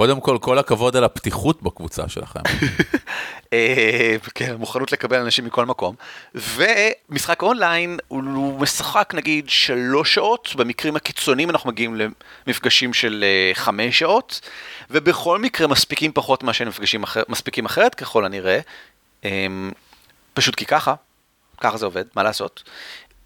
קודם 0.00 0.20
כל, 0.20 0.38
כל 0.40 0.58
הכבוד 0.58 0.96
על 0.96 1.04
הפתיחות 1.04 1.62
בקבוצה 1.62 2.08
שלכם. 2.08 2.40
אה, 3.52 4.16
כן, 4.34 4.54
מוכנות 4.56 4.92
לקבל 4.92 5.20
אנשים 5.20 5.44
מכל 5.44 5.66
מקום. 5.66 5.94
ומשחק 6.34 7.42
אונליין, 7.42 7.98
הוא 8.08 8.60
משחק 8.60 9.12
נגיד 9.16 9.48
שלוש 9.48 10.14
שעות, 10.14 10.54
במקרים 10.56 10.96
הקיצוניים 10.96 11.50
אנחנו 11.50 11.70
מגיעים 11.70 12.00
למפגשים 12.46 12.94
של 12.94 13.24
אה, 13.26 13.50
חמש 13.54 13.98
שעות, 13.98 14.40
ובכל 14.90 15.38
מקרה 15.38 15.66
מספיקים 15.66 16.12
פחות 16.12 16.42
ממה 16.42 16.52
שנפגשים 16.52 17.02
אחר, 17.02 17.22
מספיקים 17.28 17.66
אחרת 17.66 17.94
ככל 17.94 18.24
הנראה. 18.24 18.60
אמ, 19.24 19.70
פשוט 20.34 20.54
כי 20.54 20.66
ככה, 20.66 20.94
ככה 21.60 21.76
זה 21.76 21.84
עובד, 21.86 22.04
מה 22.16 22.22
לעשות. 22.22 22.62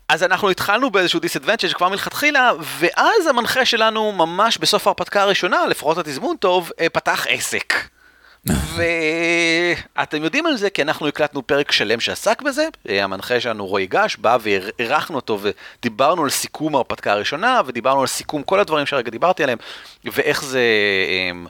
אז 0.08 0.22
אנחנו 0.22 0.50
התחלנו 0.50 0.90
באיזשהו 0.90 1.20
דיסאדוונצ'ה 1.20 1.68
כבר 1.74 1.88
מלכתחילה, 1.88 2.52
ואז 2.78 3.26
המנחה 3.26 3.64
שלנו 3.64 4.12
ממש 4.12 4.58
בסוף 4.58 4.86
ההרפתקה 4.86 5.22
הראשונה, 5.22 5.66
לפחות 5.66 5.98
התזמון 5.98 6.36
טוב, 6.36 6.70
אה, 6.80 6.88
פתח 6.88 7.26
עסק. 7.28 7.74
ואתם 8.76 10.24
יודעים 10.24 10.46
על 10.46 10.56
זה 10.56 10.70
כי 10.70 10.82
אנחנו 10.82 11.08
הקלטנו 11.08 11.46
פרק 11.46 11.72
שלם 11.72 12.00
שעסק 12.00 12.42
בזה, 12.42 12.68
אה, 12.88 13.04
המנחה 13.04 13.40
שלנו 13.40 13.66
רועי 13.66 13.86
גש 13.86 14.16
בא 14.16 14.38
ואירחנו 14.40 15.16
אותו 15.16 15.38
ודיברנו 15.42 16.24
על 16.24 16.30
סיכום 16.30 16.74
ההרפתקה 16.74 17.12
הראשונה 17.12 17.60
ודיברנו 17.66 18.00
על 18.00 18.06
סיכום 18.06 18.42
כל 18.42 18.60
הדברים 18.60 18.86
שהרגע 18.86 19.10
דיברתי 19.10 19.42
עליהם 19.42 19.58
ואיך 20.04 20.44
זה 20.44 20.62
אמ, 21.08 21.46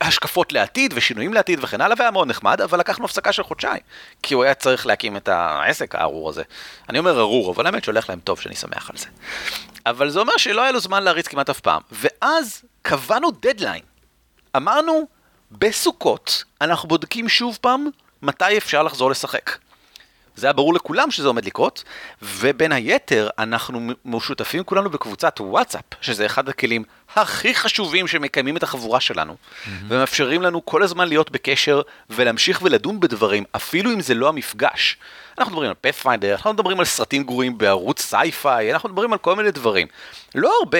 השקפות 0.00 0.52
לעתיד 0.52 0.92
ושינויים 0.96 1.34
לעתיד 1.34 1.58
וכן 1.62 1.80
הלאה, 1.80 1.96
והיה 1.98 2.10
מאוד 2.10 2.28
נחמד, 2.28 2.60
אבל 2.60 2.80
לקחנו 2.80 3.04
הפסקה 3.04 3.32
של 3.32 3.42
חודשיים, 3.42 3.82
כי 4.22 4.34
הוא 4.34 4.44
היה 4.44 4.54
צריך 4.54 4.86
להקים 4.86 5.16
את 5.16 5.28
העסק 5.28 5.94
הארור 5.94 6.28
הזה. 6.28 6.42
אני 6.88 6.98
אומר 6.98 7.20
ארור, 7.20 7.52
אבל 7.52 7.66
האמת 7.66 7.84
שהולך 7.84 8.08
להם 8.08 8.20
טוב 8.20 8.40
שאני 8.40 8.56
שמח 8.56 8.90
על 8.90 8.96
זה. 8.96 9.06
אבל 9.86 10.10
זה 10.10 10.20
אומר 10.20 10.36
שלא 10.36 10.62
היה 10.62 10.72
לו 10.72 10.80
זמן 10.80 11.02
להריץ 11.02 11.28
כמעט 11.28 11.50
אף 11.50 11.60
פעם. 11.60 11.82
ואז 11.92 12.62
קבענו 12.82 13.30
דדליין. 13.30 13.82
אמרנו, 14.56 15.06
בסוכות 15.50 16.44
אנחנו 16.60 16.88
בודקים 16.88 17.28
שוב 17.28 17.58
פעם 17.60 17.86
מתי 18.22 18.58
אפשר 18.58 18.82
לחזור 18.82 19.10
לשחק. 19.10 19.50
זה 20.36 20.46
היה 20.46 20.52
ברור 20.52 20.74
לכולם 20.74 21.10
שזה 21.10 21.28
עומד 21.28 21.44
לקרות, 21.44 21.84
ובין 22.22 22.72
היתר 22.72 23.28
אנחנו 23.38 23.80
משותפים 24.04 24.64
כולנו 24.64 24.90
בקבוצת 24.90 25.36
וואטסאפ, 25.40 25.84
שזה 26.00 26.26
אחד 26.26 26.48
הכלים 26.48 26.84
הכי 27.16 27.54
חשובים 27.54 28.06
שמקיימים 28.06 28.56
את 28.56 28.62
החבורה 28.62 29.00
שלנו, 29.00 29.32
mm-hmm. 29.32 29.68
ומאפשרים 29.88 30.42
לנו 30.42 30.64
כל 30.64 30.82
הזמן 30.82 31.08
להיות 31.08 31.30
בקשר 31.30 31.82
ולהמשיך 32.10 32.62
ולדון 32.62 33.00
בדברים, 33.00 33.44
אפילו 33.56 33.92
אם 33.92 34.00
זה 34.00 34.14
לא 34.14 34.28
המפגש. 34.28 34.96
אנחנו 35.38 35.52
מדברים 35.52 35.68
על 35.68 35.74
Pathfinder, 35.80 36.32
אנחנו 36.32 36.52
מדברים 36.52 36.78
על 36.78 36.84
סרטים 36.84 37.24
גרועים 37.24 37.58
בערוץ 37.58 38.00
Syfy, 38.00 38.72
אנחנו 38.72 38.88
מדברים 38.88 39.12
על 39.12 39.18
כל 39.18 39.36
מיני 39.36 39.50
דברים. 39.50 39.86
לא 40.34 40.52
הרבה. 40.60 40.78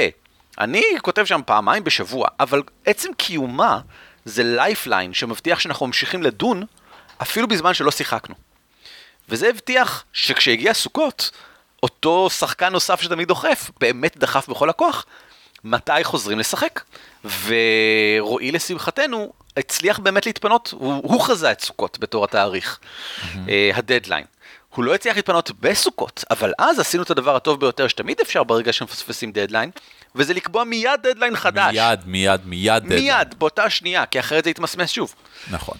אני 0.58 0.82
כותב 1.02 1.24
שם 1.24 1.40
פעמיים 1.46 1.84
בשבוע, 1.84 2.28
אבל 2.40 2.62
עצם 2.86 3.12
קיומה 3.16 3.80
זה 4.24 4.42
lifeline 4.42 5.14
שמבטיח 5.14 5.60
שאנחנו 5.60 5.86
ממשיכים 5.86 6.22
לדון 6.22 6.64
אפילו 7.22 7.48
בזמן 7.48 7.74
שלא 7.74 7.90
שיחקנו. 7.90 8.34
וזה 9.28 9.48
הבטיח 9.48 10.04
שכשהגיע 10.12 10.74
סוכות, 10.74 11.30
אותו 11.82 12.30
שחקן 12.30 12.72
נוסף 12.72 13.00
שתמיד 13.00 13.28
דוחף, 13.28 13.70
באמת 13.80 14.16
דחף 14.16 14.48
בכל 14.48 14.70
הכוח, 14.70 15.06
מתי 15.64 15.92
חוזרים 16.02 16.38
לשחק. 16.38 16.80
ורועי 17.24 18.52
לשמחתנו 18.52 19.32
הצליח 19.56 19.98
באמת 19.98 20.26
להתפנות, 20.26 20.74
הוא, 20.78 20.92
הוא 20.92 21.20
חזה 21.20 21.52
את 21.52 21.60
סוכות 21.60 21.98
בתור 21.98 22.24
התאריך, 22.24 22.78
mm-hmm. 22.78 23.26
הדדליין. 23.74 24.24
הוא 24.74 24.84
לא 24.84 24.94
הצליח 24.94 25.16
להתפנות 25.16 25.50
בסוכות, 25.60 26.24
אבל 26.30 26.52
אז 26.58 26.78
עשינו 26.78 27.02
את 27.02 27.10
הדבר 27.10 27.36
הטוב 27.36 27.60
ביותר 27.60 27.88
שתמיד 27.88 28.20
אפשר 28.20 28.44
ברגע 28.44 28.72
שמפספסים 28.72 29.32
דדליין, 29.32 29.70
וזה 30.14 30.34
לקבוע 30.34 30.64
מיד 30.64 31.00
דדליין 31.02 31.36
חדש. 31.36 31.74
מיד, 31.74 32.00
מיד, 32.06 32.40
מיד 32.44 32.82
דדליין. 32.82 33.02
מיד, 33.02 33.34
באותה 33.38 33.70
שנייה, 33.70 34.06
כי 34.06 34.20
אחרת 34.20 34.44
זה 34.44 34.50
יתמסמס 34.50 34.90
שוב. 34.90 35.14
נכון. 35.50 35.78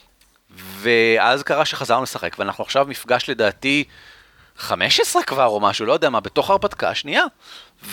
ואז 0.57 1.43
קרה 1.43 1.64
שחזרנו 1.64 2.03
לשחק, 2.03 2.37
ואנחנו 2.38 2.64
עכשיו 2.64 2.87
מפגש 2.88 3.31
לדעתי 3.31 3.85
15 4.61 5.23
כבר 5.23 5.46
או 5.46 5.61
משהו, 5.61 5.87
לא 5.87 5.92
יודע 5.92 6.11
מה, 6.11 6.20
בתוך 6.20 6.51
ההרפתקה 6.51 6.88
השנייה. 6.88 7.25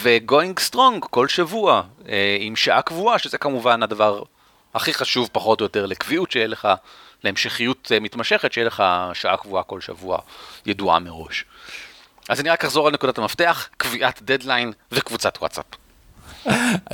ו 0.02 0.12
going 0.12 0.60
strong 0.60 1.06
כל 1.10 1.28
שבוע, 1.28 1.82
אה, 2.10 2.38
עם 2.40 2.56
שעה 2.56 2.82
קבועה, 2.82 3.20
שזה 3.20 3.38
כמובן 3.38 3.84
הדבר 3.84 4.24
הכי 4.74 4.94
חשוב 4.94 5.30
פחות 5.32 5.62
או 5.62 5.66
יותר 5.66 5.86
לקביעות, 5.86 6.32
שיהיה 6.32 6.48
לך, 6.48 6.68
להמשכיות 7.24 7.92
אה, 7.92 8.00
מתמשכת, 8.00 8.54
שיהיה 8.54 8.68
לך 8.68 8.84
שעה 9.14 9.38
קבועה 9.38 9.64
כל 9.64 9.82
שבוע, 9.82 10.20
ידועה 10.66 11.00
מראש. 11.00 11.46
אז 12.30 12.40
אני 12.40 12.50
רק 12.50 12.66
אחזור 12.66 12.88
על 12.88 12.94
נקודת 12.94 13.18
המפתח, 13.18 13.70
קביעת 13.78 14.22
דדליין 14.22 14.72
וקבוצת 14.92 15.38
וואטסאפ. 15.42 15.66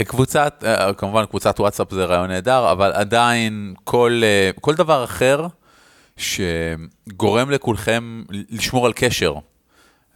קבוצת, 0.07 0.63
אה, 0.65 0.93
כמובן 0.93 1.25
קבוצת 1.25 1.59
וואטסאפ 1.59 1.91
זה 1.91 2.05
רעיון 2.05 2.27
נהדר, 2.27 2.71
אבל 2.71 2.91
עדיין 2.91 3.73
כל, 3.83 4.21
כל 4.61 4.75
דבר 4.75 5.03
אחר 5.03 5.47
שגורם 6.17 7.51
לכולכם 7.51 8.23
לשמור 8.29 8.85
על 8.85 8.93
קשר. 8.95 9.33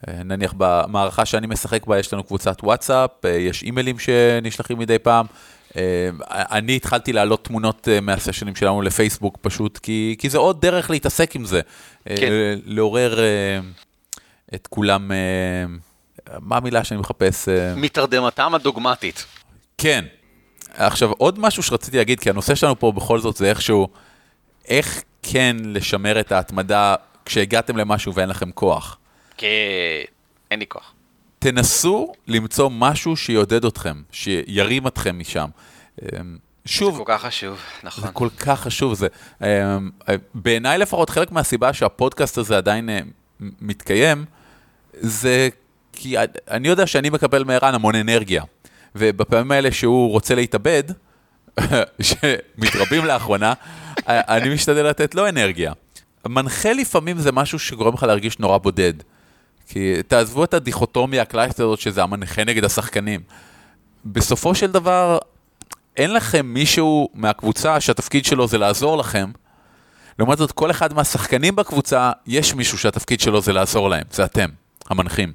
אה, 0.08 0.24
נניח 0.24 0.54
במערכה 0.58 1.26
שאני 1.26 1.48
משחק 1.48 1.86
בה 1.86 2.00
יש 2.00 2.14
לנו 2.14 2.24
קבוצת 2.24 2.58
וואטסאפ, 2.64 3.12
יש 3.26 3.64
אימיילים 3.64 4.00
שנשלחים 4.00 4.80
מדי 4.80 5.00
פעם. 5.00 5.26
אני 6.32 6.76
התחלתי 6.76 7.14
להעלות 7.14 7.46
תמונות 7.46 7.88
מהסשנים 8.02 8.56
שלנו 8.56 8.82
לפייסבוק 8.82 9.38
פשוט, 9.42 9.78
כי, 9.78 10.16
כי 10.20 10.30
זה 10.30 10.38
עוד 10.38 10.62
דרך 10.62 10.90
להתעסק 10.90 11.36
עם 11.36 11.46
זה. 11.46 11.62
כן. 12.06 12.32
לעורר 12.66 13.20
את 14.56 14.68
כולם 14.68 15.12
מה 16.40 16.58
המילה 16.58 16.84
שאני 16.84 17.00
מחפש? 17.00 17.50
אה? 17.50 17.76
מתרדמתם 17.76 18.56
הדוגמטית. 18.56 19.26
כן. 19.78 20.06
עכשיו, 20.74 21.12
עוד 21.12 21.40
משהו 21.40 21.64
שרציתי 21.64 21.98
להגיד, 21.98 22.20
כי 22.20 22.30
הנושא 22.30 22.56
שלנו 22.56 22.80
פה 22.80 22.92
בכל 22.92 23.20
זאת 23.20 23.38
זה 23.38 23.50
איכשהו, 23.50 23.88
איך 24.68 25.04
כן 25.24 25.58
לשמר 25.64 26.20
את 26.20 26.32
ההתמדה 26.32 26.96
כשהגעתם 27.26 27.78
למשהו 27.78 28.14
ואין 28.14 28.30
לכם 28.30 28.52
כוח. 28.52 28.98
כן, 29.38 29.48
אין 30.52 30.60
לי 30.60 30.66
כוח. 30.68 30.94
תנסו 31.40 32.14
למצוא 32.28 32.70
משהו 32.74 33.16
שיעודד 33.16 33.66
אתכם, 33.66 34.02
שירים 34.12 34.88
אתכם 34.88 35.20
משם. 35.20 35.50
אמ, 36.02 36.38
שוב, 36.66 36.98
זה 36.98 37.04
כל 37.04 37.12
כך 37.14 37.22
חשוב, 37.22 37.60
נכון. 37.84 38.04
זה 38.04 38.10
כל 38.14 38.30
כך 38.40 38.60
חשוב, 38.60 38.94
זה, 38.94 39.08
אמ, 39.42 39.48
בעיניי 40.34 40.78
לפחות 40.78 41.10
חלק 41.10 41.32
מהסיבה 41.32 41.74
שהפודקאסט 41.74 42.38
הזה 42.38 42.58
עדיין 42.58 42.90
אה, 42.90 43.00
מתקיים, 43.40 44.26
זה 44.94 45.50
כי 45.94 46.16
אני 46.48 46.68
יודע 46.68 46.88
שאני 46.88 47.10
מקבל 47.10 47.44
מערן 47.44 47.74
המון 47.74 47.96
אנרגיה, 47.96 48.44
ובפעמים 48.96 49.52
האלה 49.52 49.72
שהוא 49.72 50.12
רוצה 50.12 50.36
להתאבד, 50.36 50.84
שמתרבים 52.02 53.06
לאחרונה, 53.06 53.54
אני 54.08 54.54
משתדל 54.54 54.86
לתת 54.86 55.16
לו 55.16 55.30
אנרגיה. 55.30 55.74
מנחה 56.28 56.74
לפעמים 56.74 57.20
זה 57.20 57.32
משהו 57.32 57.60
שגורם 57.60 57.94
לך 57.94 58.04
להרגיש 58.04 58.40
נורא 58.40 58.58
בודד. 58.58 58.94
כי 59.68 60.04
תעזבו 60.08 60.44
את 60.44 60.54
הדיכוטומיה 60.54 61.22
הקלאסית 61.22 61.60
הזאת 61.60 61.80
שזה 61.80 62.04
המנחה 62.04 62.44
נגד 62.44 62.64
השחקנים. 62.64 63.22
בסופו 64.06 64.56
של 64.56 64.72
דבר, 64.72 65.18
אין 65.98 66.14
לכם 66.14 66.46
מישהו 66.46 67.10
מהקבוצה 67.14 67.80
שהתפקיד 67.80 68.26
שלו 68.26 68.48
זה 68.48 68.58
לעזור 68.58 68.98
לכם. 68.98 69.32
לעומת 70.20 70.38
זאת, 70.38 70.52
כל 70.52 70.72
אחד 70.72 70.94
מהשחקנים 70.94 71.56
בקבוצה, 71.56 72.12
יש 72.28 72.54
מישהו 72.54 72.78
שהתפקיד 72.78 73.20
שלו 73.20 73.42
זה 73.42 73.54
לעזור 73.54 73.90
להם, 73.90 74.04
זה 74.12 74.26
אתם, 74.26 74.50
המנחים. 74.90 75.34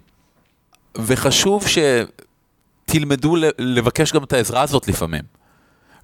וחשוב 0.99 1.65
שתלמדו 2.87 3.37
לבקש 3.59 4.13
גם 4.13 4.25
את 4.25 4.33
העזרה 4.33 4.63
הזאת 4.63 4.89
לפעמים. 4.89 5.23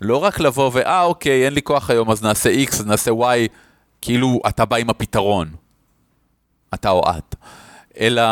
לא 0.01 0.17
רק 0.17 0.41
לבוא 0.41 0.71
ואה 0.75 1.03
אוקיי, 1.03 1.45
אין 1.45 1.55
לי 1.55 1.62
כוח 1.62 1.91
היום 1.91 2.11
אז 2.11 2.23
נעשה 2.23 2.51
X, 2.64 2.75
אז 2.75 2.87
נעשה 2.87 3.11
Y, 3.11 3.49
כאילו 4.01 4.41
אתה 4.49 4.64
בא 4.64 4.77
עם 4.77 4.91
הפתרון. 4.91 5.49
אתה 6.75 6.91
או 6.91 7.03
את. 7.11 7.37
אלא 8.00 8.22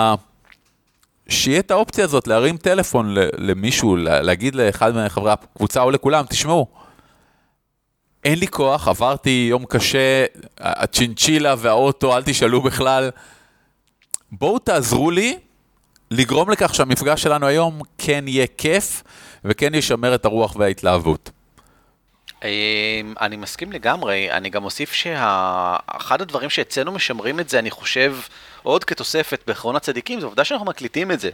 שיהיה 1.28 1.58
את 1.58 1.70
האופציה 1.70 2.04
הזאת 2.04 2.26
להרים 2.26 2.56
טלפון 2.56 3.14
למישהו, 3.38 3.96
להגיד 3.96 4.54
לאחד 4.54 4.96
מחברי 4.96 5.32
הקבוצה 5.32 5.82
או 5.82 5.90
לכולם, 5.90 6.24
תשמעו, 6.28 6.66
אין 8.24 8.38
לי 8.38 8.48
כוח, 8.48 8.88
עברתי 8.88 9.46
יום 9.50 9.64
קשה, 9.68 10.24
הצ'ינצ'ילה 10.58 11.54
והאוטו, 11.58 12.16
אל 12.16 12.22
תשאלו 12.22 12.62
בכלל. 12.62 13.10
בואו 14.32 14.58
תעזרו 14.58 15.10
לי 15.10 15.38
לגרום 16.10 16.50
לכך 16.50 16.74
שהמפגש 16.74 17.22
שלנו 17.22 17.46
היום 17.46 17.80
כן 17.98 18.24
יהיה 18.28 18.46
כיף 18.58 19.02
וכן 19.44 19.74
ישמר 19.74 20.14
את 20.14 20.24
הרוח 20.24 20.56
וההתלהבות. 20.56 21.30
אמ, 22.44 22.48
אני 23.20 23.36
מסכים 23.36 23.72
לגמרי, 23.72 24.30
אני 24.32 24.50
גם 24.50 24.64
אוסיף 24.64 24.92
שאחד 24.92 26.20
הדברים 26.20 26.50
שאצלנו 26.50 26.92
משמרים 26.92 27.40
את 27.40 27.48
זה, 27.48 27.58
אני 27.58 27.70
חושב, 27.70 28.16
עוד 28.66 28.84
כתוספת 28.84 29.40
באחרון 29.46 29.76
הצדיקים, 29.76 30.20
זה 30.20 30.26
עובדה 30.26 30.44
שאנחנו 30.44 30.66
מקליטים 30.66 31.10
את 31.10 31.20
זה. 31.20 31.30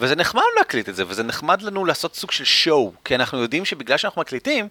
וזה 0.00 0.16
נחמד 0.16 0.42
להקליט 0.58 0.88
את 0.88 0.96
זה, 0.96 1.04
וזה 1.08 1.22
נחמד 1.22 1.62
לנו 1.62 1.84
לעשות 1.84 2.14
סוג 2.14 2.30
של 2.30 2.44
שואו, 2.44 2.92
כי 3.04 3.14
אנחנו 3.14 3.38
יודעים 3.42 3.64
שבגלל 3.64 3.96
שאנחנו 3.96 4.20
מקליטים, 4.20 4.68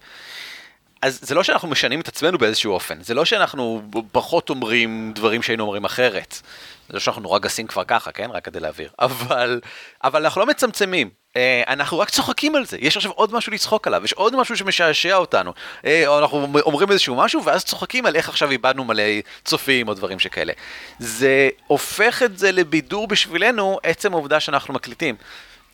אז 1.02 1.20
זה 1.22 1.36
לא 1.36 1.44
שאנחנו 1.44 1.68
משנים 1.68 2.02
את 2.02 2.08
עצמנו 2.08 2.38
באיזשהו 2.38 2.74
אופן, 2.74 3.04
זה 3.04 3.14
לא 3.14 3.26
שאנחנו 3.26 3.82
פחות 4.12 4.50
אומרים 4.50 5.12
דברים 5.16 5.42
שהיינו 5.42 5.64
אומרים 5.64 5.86
אחרת. 5.86 6.42
זה 6.88 6.94
לא 6.94 7.00
שאנחנו 7.00 7.22
נורא 7.22 7.40
גסים 7.40 7.68
כבר 7.68 7.84
ככה, 7.84 8.12
כן? 8.12 8.30
רק 8.32 8.46
כדי 8.46 8.60
להעביר. 8.60 8.90
אבל, 9.00 9.62
אבל 10.04 10.24
אנחנו 10.24 10.42
לא 10.42 10.48
מצמצמים. 10.48 11.10
אה, 11.36 11.64
אנחנו 11.68 12.00
רק 12.00 12.10
צוחקים 12.10 12.56
על 12.56 12.66
זה. 12.66 12.78
יש 12.82 12.98
עכשיו 12.98 13.12
עוד 13.12 13.34
משהו 13.34 13.52
לצחוק 13.54 13.88
עליו, 13.88 14.02
יש 14.06 14.14
עוד 14.14 14.36
משהו 14.36 14.58
שמשעשע 14.58 15.16
אותנו. 15.16 15.54
אה, 15.86 16.20
אנחנו 16.20 16.48
אומרים 16.66 16.92
איזשהו 16.92 17.16
משהו, 17.16 17.46
ואז 17.46 17.64
צוחקים 17.64 18.06
על 18.06 18.16
איך 18.16 18.30
עכשיו 18.30 18.52
איבדנו 18.52 18.84
מלא 18.84 19.04
צופים 19.46 19.88
או 19.88 19.94
דברים 19.94 20.20
שכאלה. 20.20 20.54
זה 21.00 21.50
הופך 21.68 22.24
את 22.24 22.38
זה 22.38 22.52
לבידור 22.52 23.08
בשבילנו, 23.08 23.80
עצם 23.84 24.14
העובדה 24.14 24.40
שאנחנו 24.40 24.74
מקליטים. 24.74 25.16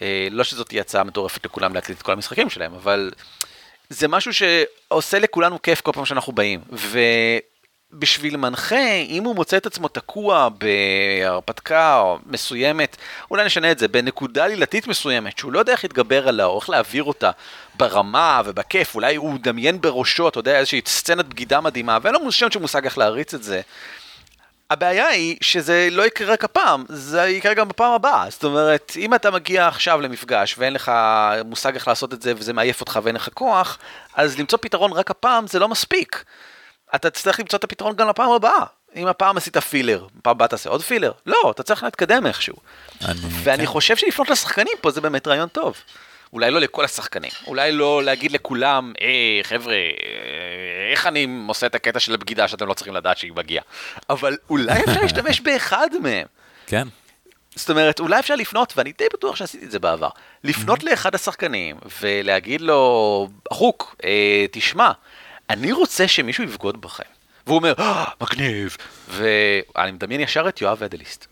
אה, 0.01 0.27
לא 0.31 0.43
שזאת 0.43 0.67
תהיה 0.67 0.81
הצעה 0.81 1.03
מטורפת 1.03 1.45
לכולם 1.45 1.73
להקליט 1.73 1.97
את 1.97 2.03
כל 2.03 2.11
המשחקים 2.11 2.49
שלהם, 2.49 2.73
אבל 2.73 3.11
זה 3.89 4.07
משהו 4.07 4.31
שעושה 4.33 5.19
לכולנו 5.19 5.61
כיף 5.61 5.81
כל 5.81 5.91
פעם 5.91 6.05
שאנחנו 6.05 6.33
באים. 6.33 6.61
ו... 6.71 6.99
בשביל 7.91 8.37
מנחה, 8.37 8.91
אם 9.09 9.23
הוא 9.23 9.35
מוצא 9.35 9.57
את 9.57 9.65
עצמו 9.65 9.87
תקוע 9.87 10.49
בהרפתקה 10.49 12.03
מסוימת, 12.25 12.97
אולי 13.31 13.45
נשנה 13.45 13.71
את 13.71 13.79
זה, 13.79 13.87
בנקודה 13.87 14.47
לילתית 14.47 14.87
מסוימת, 14.87 15.37
שהוא 15.37 15.51
לא 15.53 15.59
יודע 15.59 15.71
איך 15.71 15.83
להתגבר 15.83 16.27
עליה, 16.27 16.45
או 16.45 16.59
איך 16.59 16.69
להעביר 16.69 17.03
אותה 17.03 17.31
ברמה 17.75 18.41
ובכיף, 18.45 18.95
אולי 18.95 19.15
הוא 19.15 19.39
דמיין 19.41 19.81
בראשו, 19.81 20.27
אתה 20.29 20.39
יודע, 20.39 20.59
איזושהי 20.59 20.81
סצנת 20.85 21.25
בגידה 21.25 21.61
מדהימה, 21.61 21.97
ואין 22.01 22.13
לו 22.13 22.19
מושג 22.19 22.51
של 22.51 22.59
מושג 22.59 22.85
איך 22.85 22.97
להריץ 22.97 23.33
את 23.33 23.43
זה. 23.43 23.61
הבעיה 24.69 25.07
היא 25.07 25.37
שזה 25.41 25.87
לא 25.91 26.05
יקרה 26.05 26.33
רק 26.33 26.43
הפעם, 26.43 26.85
זה 26.89 27.27
יקרה 27.27 27.53
גם 27.53 27.67
בפעם 27.67 27.93
הבאה. 27.93 28.25
זאת 28.29 28.43
אומרת, 28.43 28.91
אם 28.97 29.13
אתה 29.13 29.31
מגיע 29.31 29.67
עכשיו 29.67 30.01
למפגש 30.01 30.55
ואין 30.57 30.73
לך 30.73 30.91
מושג 31.45 31.73
איך 31.73 31.87
לעשות 31.87 32.13
את 32.13 32.21
זה 32.21 32.33
וזה 32.37 32.53
מעייף 32.53 32.81
אותך 32.81 32.99
ואין 33.03 33.15
לך 33.15 33.29
כוח, 33.33 33.77
אז 34.13 34.39
למצוא 34.39 34.59
פתרון 34.61 34.91
רק 34.91 35.11
הפעם 35.11 35.47
זה 35.47 35.59
לא 35.59 35.67
מספיק. 35.67 36.23
אתה 36.95 37.09
תצטרך 37.09 37.39
למצוא 37.39 37.59
את 37.59 37.63
הפתרון 37.63 37.95
גם 37.95 38.09
לפעם 38.09 38.31
הבאה. 38.31 38.65
אם 38.95 39.07
הפעם 39.07 39.37
עשית 39.37 39.57
פילר, 39.57 40.07
פעם 40.21 40.31
הבאה 40.31 40.47
תעשה 40.47 40.69
עוד 40.69 40.81
פילר? 40.81 41.11
לא, 41.25 41.51
אתה 41.51 41.63
צריך 41.63 41.83
להתקדם 41.83 42.25
איכשהו. 42.25 42.55
אני, 43.05 43.19
ואני 43.43 43.65
כן. 43.65 43.71
חושב 43.71 43.95
שלפנות 43.95 44.29
לשחקנים 44.29 44.73
פה 44.81 44.91
זה 44.91 45.01
באמת 45.01 45.27
רעיון 45.27 45.49
טוב. 45.49 45.77
אולי 46.33 46.51
לא 46.51 46.59
לכל 46.59 46.85
השחקנים, 46.85 47.31
אולי 47.47 47.71
לא 47.71 48.03
להגיד 48.03 48.31
לכולם, 48.31 48.93
היי 48.99 49.43
חבר'ה, 49.43 49.75
איך 50.91 51.07
אני 51.07 51.27
עושה 51.47 51.67
את 51.67 51.75
הקטע 51.75 51.99
של 51.99 52.13
הבגידה 52.13 52.47
שאתם 52.47 52.67
לא 52.67 52.73
צריכים 52.73 52.93
לדעת 52.93 53.17
שהיא 53.17 53.31
מגיעה. 53.35 53.63
אבל 54.09 54.37
אולי 54.49 54.79
אפשר 54.79 55.01
להשתמש 55.03 55.39
באחד 55.39 55.87
מהם. 56.01 56.27
כן. 56.67 56.87
זאת 57.55 57.69
אומרת, 57.69 57.99
אולי 57.99 58.19
אפשר 58.19 58.35
לפנות, 58.35 58.73
ואני 58.77 58.91
די 58.97 59.05
בטוח 59.13 59.35
שעשיתי 59.35 59.65
את 59.65 59.71
זה 59.71 59.79
בעבר, 59.79 60.09
לפנות 60.43 60.83
לאחד 60.83 61.15
השחקנים 61.15 61.75
ולהגיד 62.01 62.61
לו, 62.61 63.29
אחוק, 63.51 63.95
אה, 64.03 64.45
תשמע, 64.51 64.91
אני 65.49 65.71
רוצה 65.71 66.07
שמישהו 66.07 66.43
יבגוד 66.43 66.81
בכם. 66.81 67.03
והוא 67.47 67.57
אומר, 67.57 67.73
אה, 67.79 68.05
מגניב, 68.21 68.77
ואני 69.07 69.91
מדמיין 69.91 70.21
ישר 70.21 70.49
את 70.49 70.61
יואב 70.61 70.83
אדליסט. 70.83 71.25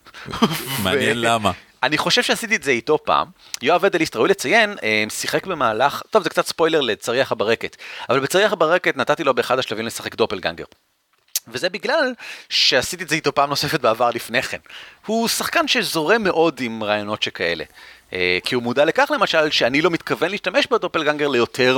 מעניין 0.84 1.22
למה. 1.22 1.52
אני 1.84 1.98
חושב 1.98 2.24
שעשיתי 2.24 2.56
את 2.56 2.64
זה 2.64 2.72
איתו 2.72 2.98
פעם. 3.04 3.28
יואב 3.62 3.86
אדליסט, 3.86 4.16
ראוי 4.16 4.30
לציין, 4.30 4.76
אה, 4.84 5.04
שיחק 5.10 5.48
במהלך, 5.48 6.02
טוב, 6.10 6.24
זה 6.24 6.30
קצת 6.30 6.46
ספוילר 6.46 6.82
לצריח 6.82 7.32
הברקת, 7.32 7.76
אבל 8.10 8.20
בצריח 8.20 8.54
הברקת 8.54 8.98
נתתי 8.98 9.24
לו 9.24 9.34
באחד 9.34 9.60
השלבים 9.60 9.86
לשחק 9.86 10.16
דופלגנגר. 10.16 10.66
וזה 11.48 11.70
בגלל 11.70 12.14
שעשיתי 12.50 13.04
את 13.04 13.10
זה 13.10 13.16
איתו 13.16 13.36
פעם 13.36 13.50
נוספת 13.50 13.82
בעבר 13.82 14.10
לפני 14.10 14.42
כן. 14.42 14.58
הוא 15.06 15.28
שחקן 15.28 15.68
שזורם 15.68 16.24
מאוד 16.24 16.60
עם 16.62 16.84
רעיונות 16.84 17.24
שכאלה. 17.24 17.64
אה, 18.14 18.38
כי 18.44 18.56
הוא 18.56 18.64
מודע 18.64 18.86
לכך 18.86 19.12
למשל 19.14 19.52
שאני 19.52 19.82
לא 19.82 19.90
מתכוון 19.90 20.32
להשתמש 20.32 20.68
בדופלגנגר 20.68 21.28
ליותר 21.28 21.78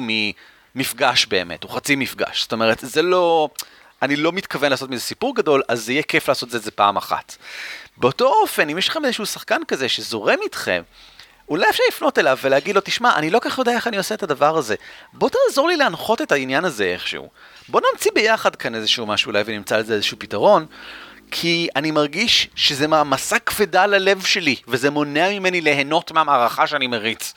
ממפגש 0.75 1.25
באמת, 1.25 1.63
הוא 1.63 1.71
חצי 1.71 1.95
מפגש. 1.95 2.41
זאת 2.41 2.53
אומרת, 2.53 2.79
זה 2.81 3.01
לא... 3.01 3.49
אני 4.01 4.15
לא 4.15 4.31
מתכוון 4.31 4.69
לעשות 4.69 4.89
מזה 4.89 5.01
סיפור 5.01 5.35
גדול, 5.35 5.61
אז 5.67 5.85
זה 5.85 5.91
יהיה 5.91 6.03
כיף 6.03 6.29
לעשות 6.29 6.55
את 6.55 6.63
זה 6.63 6.71
פעם 6.71 6.97
אחת. 6.97 7.35
באותו 7.97 8.27
אופן, 8.41 8.69
אם 8.69 8.77
יש 8.77 8.89
לכם 8.89 9.05
איזשהו 9.05 9.25
שחקן 9.25 9.61
כזה 9.67 9.89
שזורם 9.89 10.38
איתכם, 10.43 10.81
אולי 11.49 11.69
אפשר 11.69 11.83
לפנות 11.89 12.19
אליו 12.19 12.38
ולהגיד 12.41 12.75
לו, 12.75 12.81
תשמע, 12.81 13.15
אני 13.15 13.29
לא 13.29 13.39
כך 13.41 13.57
יודע 13.57 13.71
איך 13.71 13.88
אני 13.88 13.97
עושה 13.97 14.15
את 14.15 14.23
הדבר 14.23 14.57
הזה. 14.57 14.75
בוא 15.13 15.29
תעזור 15.29 15.67
לי 15.67 15.77
להנחות 15.77 16.21
את 16.21 16.31
העניין 16.31 16.65
הזה 16.65 16.83
איכשהו. 16.83 17.29
בוא 17.69 17.81
נמציא 17.91 18.11
ביחד 18.15 18.55
כאן 18.55 18.75
איזשהו 18.75 19.05
משהו 19.05 19.29
אולי 19.29 19.43
ונמצא 19.45 19.77
לזה 19.77 19.93
איזשהו 19.93 20.19
פתרון. 20.19 20.65
כי 21.31 21.67
אני 21.75 21.91
מרגיש 21.91 22.49
שזה 22.55 22.88
מעמסה 22.88 23.39
כבדה 23.39 23.85
ללב 23.85 24.23
שלי, 24.23 24.55
וזה 24.67 24.89
מונע 24.89 25.29
ממני 25.29 25.61
ליהנות 25.61 26.11
מהמערכה 26.11 26.67
שאני 26.67 26.88
מריץ. 26.88 27.33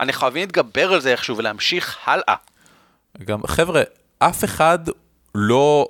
אני 0.00 0.12
חייבים 0.12 0.42
להתגבר 0.42 0.92
על 0.92 1.00
זה 1.00 1.12
איכשהו 1.12 1.36
ולהמשיך 1.36 1.98
הלאה. 2.04 2.34
גם, 3.24 3.46
חבר'ה, 3.46 3.82
אף 4.18 4.44
אחד 4.44 4.78
לא 5.34 5.88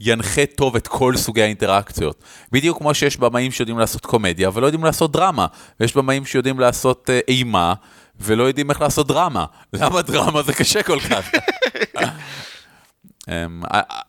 ינחה 0.00 0.46
טוב 0.46 0.76
את 0.76 0.88
כל 0.88 1.16
סוגי 1.16 1.42
האינטראקציות. 1.42 2.22
בדיוק 2.52 2.78
כמו 2.78 2.94
שיש 2.94 3.16
במאים 3.16 3.50
שיודעים 3.52 3.78
לעשות 3.78 4.06
קומדיה 4.06 4.50
ולא 4.52 4.66
יודעים 4.66 4.84
לעשות 4.84 5.12
דרמה, 5.12 5.46
ויש 5.80 5.96
במאים 5.96 6.24
שיודעים 6.24 6.60
לעשות 6.60 7.10
אה, 7.10 7.20
אימה 7.28 7.74
ולא 8.20 8.44
יודעים 8.44 8.70
איך 8.70 8.80
לעשות 8.80 9.06
דרמה. 9.08 9.44
למה 9.72 10.02
דרמה 10.02 10.42
זה 10.42 10.52
קשה 10.52 10.82
כל 10.82 11.00
כך? 11.00 11.30
אמ, 13.28 13.62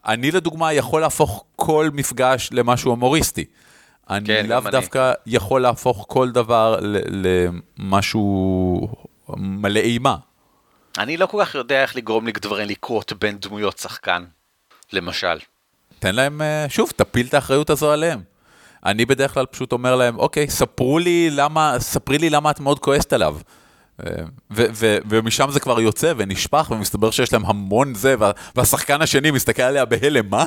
אני 0.06 0.32
לדוגמה 0.32 0.74
יכול 0.74 1.02
להפוך 1.02 1.44
כל 1.56 1.90
מפגש 1.94 2.50
למשהו 2.52 2.92
הומוריסטי. 2.92 3.46
אני 4.10 4.26
כן, 4.26 4.46
לאו 4.48 4.58
גם 4.58 4.68
אני. 4.68 4.72
דווקא 4.72 5.14
יכול 5.26 5.62
להפוך 5.62 6.06
כל 6.10 6.32
דבר 6.32 6.80
למשהו 7.80 8.88
מלא 9.38 9.80
אימה. 9.80 10.16
אני 10.98 11.18
לא 11.18 11.26
כל 11.26 11.46
כך 11.46 11.56
יודע 11.56 11.82
איך 11.82 11.96
לגרום 11.96 12.28
לדברים 12.28 12.70
לקרות 12.70 13.14
בין 13.20 13.38
דמויות 13.40 13.78
שחקן, 13.78 14.24
למשל. 14.94 15.38
תן 16.00 16.16
להם, 16.16 16.42
אה, 16.42 16.66
שוב, 16.70 16.92
תפיל 16.96 17.28
את 17.28 17.34
האחריות 17.34 17.70
הזו 17.70 17.92
עליהם. 17.92 18.22
אני 18.86 19.06
בדרך 19.06 19.34
כלל 19.34 19.46
פשוט 19.46 19.72
אומר 19.72 19.96
להם, 19.96 20.20
אוקיי, 20.20 20.50
ספרו 20.50 21.00
לי 21.00 21.30
למה, 21.32 21.76
ספרי 21.80 22.18
לי 22.18 22.30
למה 22.30 22.52
את 22.52 22.60
מאוד 22.60 22.80
כועסת 22.80 23.14
עליו. 23.14 23.38
אה, 24.06 24.12
ו- 24.52 24.66
ו- 24.74 24.98
ומשם 25.10 25.48
זה 25.52 25.60
כבר 25.60 25.80
יוצא 25.82 26.14
ונשפך, 26.18 26.72
ומסתבר 26.72 27.12
שיש 27.12 27.34
להם 27.34 27.46
המון 27.46 27.96
זה, 27.96 28.16
וה- 28.20 28.32
והשחקן 28.56 29.02
השני 29.02 29.32
מסתכל 29.32 29.62
עליה 29.62 29.86
בהלם, 29.86 30.30
מה? 30.30 30.46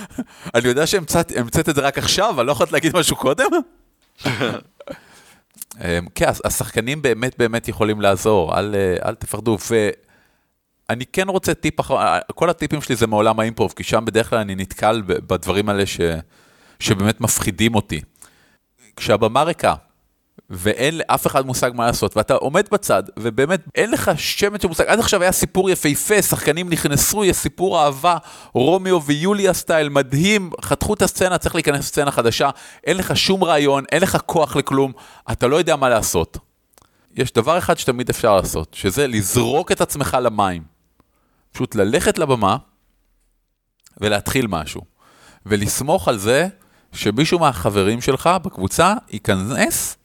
אני 0.54 0.68
יודע 0.68 0.86
שהמצאת 0.86 1.68
את 1.68 1.74
זה 1.74 1.80
רק 1.80 1.98
עכשיו, 1.98 2.40
אני 2.40 2.46
לא 2.46 2.52
יכולת 2.52 2.72
להגיד 2.72 2.96
משהו 2.96 3.16
קודם? 3.16 3.50
אה, 5.80 5.98
כן, 6.14 6.26
השחקנים 6.44 7.02
באמת 7.02 7.38
באמת 7.38 7.68
יכולים 7.68 8.00
לעזור, 8.00 8.58
אל, 8.58 8.74
אה, 8.74 9.08
אל 9.08 9.14
תפחדו. 9.14 9.56
ואני 10.88 11.06
כן 11.06 11.28
רוצה 11.28 11.54
טיפ 11.54 11.80
אחר, 11.80 12.18
כל 12.34 12.50
הטיפים 12.50 12.80
שלי 12.82 12.96
זה 12.96 13.06
מעולם 13.06 13.40
האימפרוב, 13.40 13.72
כי 13.76 13.82
שם 13.82 14.04
בדרך 14.04 14.30
כלל 14.30 14.38
אני 14.38 14.54
נתקל 14.54 15.02
בדברים 15.06 15.68
האלה 15.68 15.86
ש, 15.86 16.00
שבאמת 16.80 17.20
מפחידים 17.20 17.74
אותי. 17.74 18.00
כשהבמה 18.96 19.42
ריקה, 19.42 19.74
ואין 20.50 20.98
לאף 20.98 21.26
אחד 21.26 21.46
מושג 21.46 21.70
מה 21.74 21.86
לעשות, 21.86 22.16
ואתה 22.16 22.34
עומד 22.34 22.66
בצד, 22.72 23.02
ובאמת 23.18 23.60
אין 23.74 23.90
לך 23.90 24.10
שמץ 24.16 24.62
של 24.62 24.68
מושג, 24.68 24.84
עד 24.86 24.98
עכשיו 24.98 25.22
היה 25.22 25.32
סיפור 25.32 25.70
יפהפה, 25.70 26.22
שחקנים 26.22 26.68
נכנסו, 26.68 27.24
יש 27.24 27.36
סיפור 27.36 27.84
אהבה, 27.84 28.16
רומיו 28.52 29.02
ויוליה 29.02 29.52
סטייל, 29.52 29.88
מדהים, 29.88 30.50
חתכו 30.62 30.94
את 30.94 31.02
הסצנה, 31.02 31.38
צריך 31.38 31.54
להיכנס 31.54 31.78
לסצנה 31.78 32.10
חדשה, 32.10 32.50
אין 32.84 32.96
לך 32.96 33.16
שום 33.16 33.44
רעיון, 33.44 33.84
אין 33.92 34.02
לך 34.02 34.18
כוח 34.26 34.56
לכלום, 34.56 34.92
אתה 35.32 35.46
לא 35.46 35.56
יודע 35.56 35.76
מה 35.76 35.88
לעשות. 35.88 36.38
יש 37.16 37.32
דבר 37.32 37.58
אחד 37.58 37.78
שתמיד 37.78 38.10
אפשר 38.10 38.36
לעשות, 38.36 38.74
שזה 38.74 39.06
לזרוק 39.06 39.72
את 39.72 39.80
עצמך 39.80 40.16
למים. 40.22 40.62
פשוט 41.52 41.74
ללכת 41.74 42.18
לבמה 42.18 42.56
ולהתחיל 44.00 44.46
משהו. 44.46 44.80
ולסמוך 45.46 46.08
על 46.08 46.18
זה 46.18 46.48
שמישהו 46.92 47.38
מהחברים 47.38 48.00
שלך 48.00 48.30
בקבוצה 48.42 48.94
ייכנס 49.10 49.96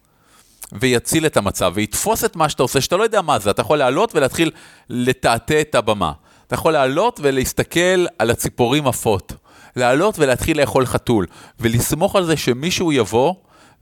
ויציל 0.74 1.26
את 1.26 1.38
המצב, 1.38 1.72
ויתפוס 1.76 2.26
את 2.26 2.36
מה 2.36 2.50
שאתה 2.50 2.64
עושה, 2.64 2.82
שאתה 2.82 2.98
לא 2.98 3.04
יודע 3.04 3.22
מה 3.22 3.40
זה, 3.40 3.50
אתה 3.50 3.62
יכול 3.62 3.78
לעלות 3.78 4.16
ולהתחיל 4.16 4.52
לטאטא 4.90 5.62
את 5.62 5.76
הבמה. 5.76 6.12
אתה 6.48 6.56
יכול 6.56 6.74
לעלות 6.74 7.20
ולהסתכל 7.24 8.06
על 8.20 8.32
הציפורים 8.32 8.88
עפות. 8.88 9.34
לעלות 9.76 10.20
ולהתחיל 10.20 10.62
לאכול 10.62 10.86
חתול, 10.86 11.26
ולסמוך 11.60 12.16
על 12.16 12.26
זה 12.26 12.38
שמישהו 12.38 12.92
יבוא 12.92 13.34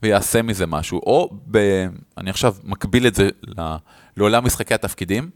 ויעשה 0.04 0.42
מזה 0.42 0.66
משהו. 0.66 1.00
או, 1.00 1.30
ב... 1.52 1.58
אני 2.18 2.30
עכשיו 2.30 2.56
מקביל 2.64 3.08
את 3.08 3.16
זה 3.16 3.30
ל... 3.44 3.76
לעולם 4.18 4.46
משחקי 4.46 4.74
התפקידים, 4.74 5.30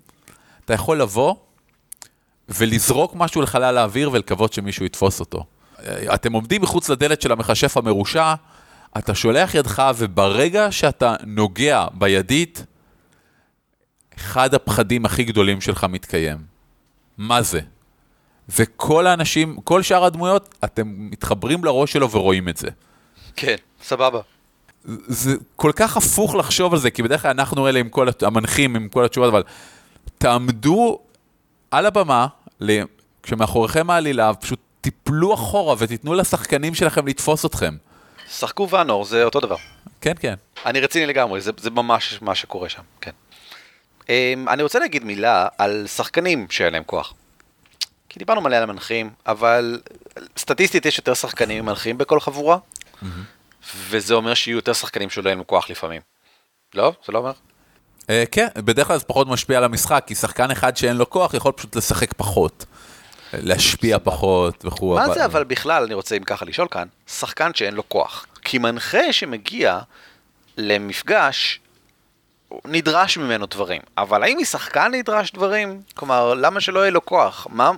אתה 0.66 0.74
יכול 0.74 1.02
לבוא 1.02 1.36
ולזרוק 2.50 3.16
משהו 3.16 3.42
לחלל 3.42 3.78
האוויר 3.78 4.10
ולקוות 4.12 4.54
שמישהו 4.54 4.86
יתפוס 4.86 5.20
אותו. 5.20 5.44
אתם 6.14 6.34
עומדים 6.34 6.62
מחוץ 6.62 6.90
לדלת 6.90 7.22
של 7.22 7.32
המכשף 7.32 7.78
המרושע, 7.78 8.34
אתה 8.98 9.16
שולח 9.16 9.56
ידך, 9.56 9.84
וברגע 9.98 10.72
שאתה 10.72 11.16
נוגע 11.26 11.86
בידית, 11.94 12.66
אחד 14.18 14.54
הפחדים 14.54 15.06
הכי 15.06 15.24
גדולים 15.24 15.62
שלך 15.62 15.84
מתקיים. 15.84 16.38
מה 17.18 17.42
זה? 17.42 17.60
וכל 18.50 19.08
האנשים, 19.08 19.58
כל 19.64 19.82
שאר 19.82 20.04
הדמויות, 20.04 20.56
אתם 20.64 20.84
מתחברים 20.88 21.64
לראש 21.64 21.94
שלו 21.94 22.12
ורואים 22.12 22.50
את 22.50 22.58
זה. 22.58 22.68
כן, 23.36 23.56
סבבה. 23.84 24.20
זה 25.08 25.36
כל 25.56 25.72
כך 25.76 25.98
הפוך 25.98 26.36
לחשוב 26.36 26.74
על 26.74 26.80
זה, 26.80 26.92
כי 26.92 27.04
בדרך 27.04 27.22
כלל 27.22 27.32
אנחנו 27.32 27.68
אלה 27.68 27.80
עם 27.80 27.90
כל 27.90 28.08
המנחים, 28.22 28.76
עם 28.76 28.90
כל 28.90 29.06
התשובות, 29.06 29.30
אבל 29.30 29.44
תעמדו 30.18 31.00
על 31.72 31.86
הבמה, 31.86 32.28
כשמאחוריכם 33.24 33.90
העלילה, 33.90 34.34
פשוט 34.34 34.60
תיפלו 34.82 35.34
אחורה 35.34 35.76
ותיתנו 35.80 36.14
לשחקנים 36.14 36.76
שלכם 36.76 37.08
לתפוס 37.08 37.46
אתכם. 37.46 37.76
שחקו 38.40 38.70
ואנור, 38.70 39.06
זה 39.06 39.24
אותו 39.24 39.40
דבר. 39.40 39.56
כן, 40.02 40.14
כן. 40.20 40.34
אני 40.66 40.80
רציני 40.80 41.06
לגמרי, 41.06 41.42
זה, 41.42 41.52
זה 41.58 41.70
ממש 41.70 42.20
מה 42.22 42.36
שקורה 42.36 42.70
שם, 42.70 42.82
כן. 43.02 43.12
Um, 44.02 44.06
אני 44.48 44.64
רוצה 44.64 44.80
להגיד 44.80 45.04
מילה 45.04 45.48
על 45.58 45.88
שחקנים 45.88 46.48
שאין 46.50 46.74
להם 46.74 46.84
כוח. 46.84 47.14
כי 48.10 48.20
דיברנו 48.20 48.42
מלא 48.42 48.56
על 48.56 48.64
המנחים, 48.64 49.10
אבל 49.28 49.82
סטטיסטית 50.38 50.86
יש 50.86 50.98
יותר 50.98 51.14
שחקנים 51.14 51.66
ממנחים 51.66 51.98
בכל 51.98 52.20
חבורה, 52.20 52.58
וזה 53.90 54.14
אומר 54.14 54.34
שיהיו 54.34 54.56
יותר 54.56 54.74
שחקנים 54.74 55.10
שלא 55.10 55.30
אין 55.30 55.38
להם 55.38 55.46
כוח 55.46 55.70
לפעמים. 55.70 56.02
לא? 56.74 56.94
זה 57.06 57.14
לא 57.14 57.18
אומר? 57.18 57.32
Uh, 58.02 58.06
כן, 58.32 58.48
בדרך 58.56 58.88
כלל 58.88 58.98
זה 58.98 59.06
פחות 59.06 59.28
משפיע 59.28 59.58
על 59.58 59.64
המשחק, 59.64 60.04
כי 60.08 60.16
שחקן 60.16 60.52
אחד 60.52 60.78
שאין 60.78 60.98
לו 60.98 61.10
כוח 61.10 61.34
יכול 61.34 61.52
פשוט 61.52 61.76
לשחק 61.76 62.14
פחות. 62.14 62.66
להשפיע 63.34 63.98
פחות 64.04 64.66
וכו'. 64.66 64.96
מה 64.96 65.14
זה 65.14 65.26
אבל 65.26 65.44
בכלל, 65.44 65.84
אני 65.84 65.94
רוצה 65.94 66.18
אם 66.18 66.24
ככה 66.24 66.46
לשאול 66.46 66.68
כאן, 66.72 66.88
שחקן 67.08 67.52
שאין 67.54 67.74
לו 67.74 67.90
כוח. 67.90 68.26
כי 68.42 68.58
מנחה 68.58 69.14
שמגיע 69.14 69.80
למפגש, 70.58 71.60
נדרש 72.66 73.18
ממנו 73.18 73.46
דברים. 73.46 73.82
אבל 73.98 74.24
האם 74.24 74.38
משחקן 74.42 74.92
נדרש 74.94 75.32
דברים? 75.32 75.82
כלומר, 75.94 76.34
למה 76.34 76.62
שלא 76.62 76.80
יהיה 76.80 76.92
לו 76.92 77.06
כוח? 77.06 77.48
מה... 77.50 77.72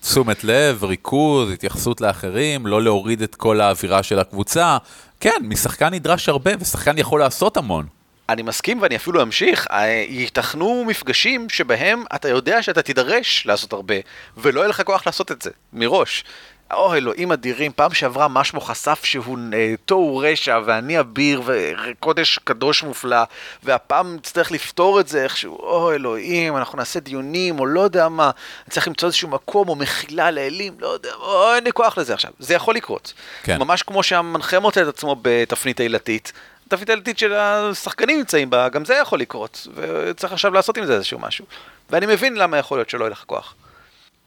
תשומת 0.00 0.44
לב, 0.44 0.84
ריכוז, 0.84 1.50
התייחסות 1.50 2.00
לאחרים, 2.00 2.66
לא 2.66 2.82
להוריד 2.82 3.22
את 3.22 3.34
כל 3.34 3.60
האווירה 3.60 4.02
של 4.02 4.18
הקבוצה. 4.18 4.78
כן, 5.20 5.36
משחקן 5.42 5.94
נדרש 5.94 6.28
הרבה, 6.28 6.50
ושחקן 6.60 6.98
יכול 6.98 7.20
לעשות 7.20 7.56
המון. 7.56 7.86
אני 8.28 8.42
מסכים 8.42 8.82
ואני 8.82 8.96
אפילו 8.96 9.22
אמשיך, 9.22 9.66
אה, 9.70 10.04
ייתכנו 10.08 10.84
מפגשים 10.86 11.48
שבהם 11.48 12.04
אתה 12.14 12.28
יודע 12.28 12.62
שאתה 12.62 12.82
תידרש 12.82 13.46
לעשות 13.46 13.72
הרבה, 13.72 13.94
ולא 14.36 14.60
יהיה 14.60 14.68
לך 14.68 14.82
כוח 14.82 15.06
לעשות 15.06 15.32
את 15.32 15.42
זה, 15.42 15.50
מראש. 15.72 16.24
אוי 16.72 16.98
אלוהים 16.98 17.32
אדירים, 17.32 17.72
פעם 17.76 17.94
שעברה 17.94 18.28
משמו 18.28 18.60
חשף 18.60 19.00
שהוא 19.04 19.38
אה, 19.52 19.74
תוהו 19.84 20.16
רשע 20.16 20.60
ואני 20.64 21.00
אביר 21.00 21.42
וקודש 21.44 22.38
קדוש 22.44 22.82
מופלא 22.82 23.22
והפעם 23.62 24.14
נצטרך 24.14 24.52
לפתור 24.52 25.00
את 25.00 25.08
זה 25.08 25.22
איכשהו, 25.22 25.56
אוי 25.56 25.94
אלוהים, 25.94 26.56
אנחנו 26.56 26.78
נעשה 26.78 27.00
דיונים 27.00 27.60
או 27.60 27.66
לא 27.66 27.80
יודע 27.80 28.08
מה, 28.08 28.30
צריך 28.70 28.88
למצוא 28.88 29.06
איזשהו 29.06 29.28
מקום 29.28 29.68
או 29.68 29.74
מחילה 29.74 30.30
לאלים, 30.30 30.74
לא 30.78 30.88
יודע, 30.88 31.10
אוי 31.14 31.54
אין 31.54 31.64
לי 31.64 31.72
כוח 31.72 31.98
לזה 31.98 32.14
עכשיו, 32.14 32.30
זה 32.38 32.54
יכול 32.54 32.74
לקרות. 32.74 33.12
כן. 33.42 33.58
ממש 33.58 33.82
כמו 33.82 34.02
שהמנחה 34.02 34.60
מוצא 34.60 34.82
את 34.82 34.86
עצמו 34.86 35.16
בתפנית 35.22 35.80
עילתית, 35.80 36.32
תפנית 36.68 36.90
עילתית 36.90 37.18
של 37.18 37.32
השחקנים 37.32 38.18
נמצאים 38.18 38.50
בה, 38.50 38.68
גם 38.68 38.84
זה 38.84 38.94
יכול 38.94 39.20
לקרות, 39.20 39.66
וצריך 39.74 40.32
עכשיו 40.32 40.54
לעשות 40.54 40.76
עם 40.76 40.86
זה 40.86 40.94
איזשהו 40.94 41.18
משהו. 41.18 41.44
ואני 41.90 42.06
מבין 42.06 42.36
למה 42.36 42.58
יכול 42.58 42.78
להיות 42.78 42.90
שלא 42.90 43.04
יהיה 43.04 43.10
לך 43.10 43.24
כוח. 43.26 43.54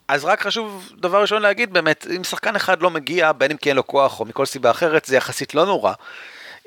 אז 0.08 0.26
רק 0.26 0.42
חשוב 0.42 0.90
דבר 1.00 1.22
ראשון 1.22 1.42
להגיד 1.42 1.74
באמת, 1.74 2.08
אם 2.16 2.24
שחקן 2.24 2.56
אחד 2.56 2.82
לא 2.82 2.90
מגיע, 2.90 3.32
בין 3.32 3.52
אם 3.52 3.58
כי 3.58 3.70
אין 3.70 3.76
לו 3.76 3.88
כוח 3.88 4.20
או 4.20 4.26
מכל 4.26 4.46
סיבה 4.46 4.72
אחרת, 4.72 5.06
זה 5.06 5.16
יחסית 5.16 5.56
לא 5.56 5.66
נורא. 5.66 5.94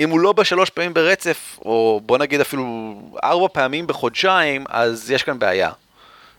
אם 0.01 0.11
הוא 0.11 0.21
לא 0.21 0.33
בשלוש 0.33 0.71
פעמים 0.71 0.95
ברצף, 0.95 1.59
או 1.65 2.01
בוא 2.07 2.19
נגיד 2.19 2.41
אפילו 2.41 2.95
ארבע 3.25 3.49
פעמים 3.53 3.87
בחודשיים, 3.87 4.65
אז 4.69 5.11
יש 5.11 5.23
כאן 5.23 5.39
בעיה. 5.39 5.71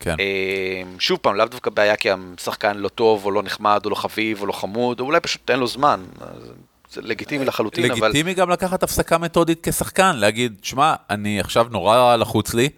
כן. 0.00 0.16
אה, 0.20 0.82
שוב 0.98 1.18
פעם, 1.22 1.36
לאו 1.36 1.46
דווקא 1.46 1.70
בעיה 1.70 1.96
כי 1.96 2.08
השחקן 2.38 2.76
לא 2.76 2.88
טוב, 2.88 3.24
או 3.24 3.30
לא 3.30 3.42
נחמד, 3.42 3.80
או 3.84 3.90
לא 3.90 3.94
חביב, 3.94 4.40
או 4.40 4.46
לא 4.46 4.52
חמוד, 4.52 5.00
או 5.00 5.04
אולי 5.04 5.20
פשוט 5.20 5.50
אין 5.50 5.58
לו 5.58 5.66
זמן. 5.66 6.04
אז 6.20 6.52
זה 6.92 7.00
לגיטימי 7.04 7.44
לחלוטין, 7.44 7.90
אבל... 7.90 8.08
לגיטימי 8.08 8.34
גם 8.34 8.50
לקחת 8.50 8.82
הפסקה 8.82 9.18
מתודית 9.18 9.68
כשחקן, 9.68 10.16
להגיד, 10.16 10.56
שמע, 10.62 10.94
אני 11.10 11.40
עכשיו 11.40 11.66
נורא 11.70 12.16
לחוץ 12.16 12.54
לי, 12.54 12.68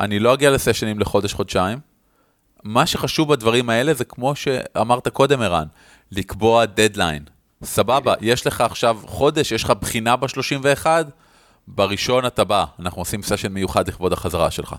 אני 0.00 0.18
לא 0.18 0.34
אגיע 0.34 0.50
לסשנים 0.50 1.00
לחודש-חודשיים. 1.00 1.78
מה 2.62 2.86
שחשוב 2.86 3.32
בדברים 3.32 3.70
האלה 3.70 3.94
זה 3.94 4.04
כמו 4.04 4.36
שאמרת 4.36 5.08
קודם, 5.08 5.42
ערן, 5.42 5.66
לקבוע 6.12 6.64
דדליין. 6.64 7.24
סבבה, 7.64 8.14
יש 8.20 8.46
לך 8.46 8.60
עכשיו 8.60 8.98
חודש, 9.06 9.52
יש 9.52 9.64
לך 9.64 9.72
בחינה 9.80 10.16
ב-31, 10.16 10.86
בראשון 11.68 12.26
אתה 12.26 12.44
בא, 12.44 12.64
אנחנו 12.78 13.02
עושים 13.02 13.22
סשן 13.22 13.52
מיוחד 13.52 13.88
לכבוד 13.88 14.12
החזרה 14.12 14.50
שלך. 14.50 14.74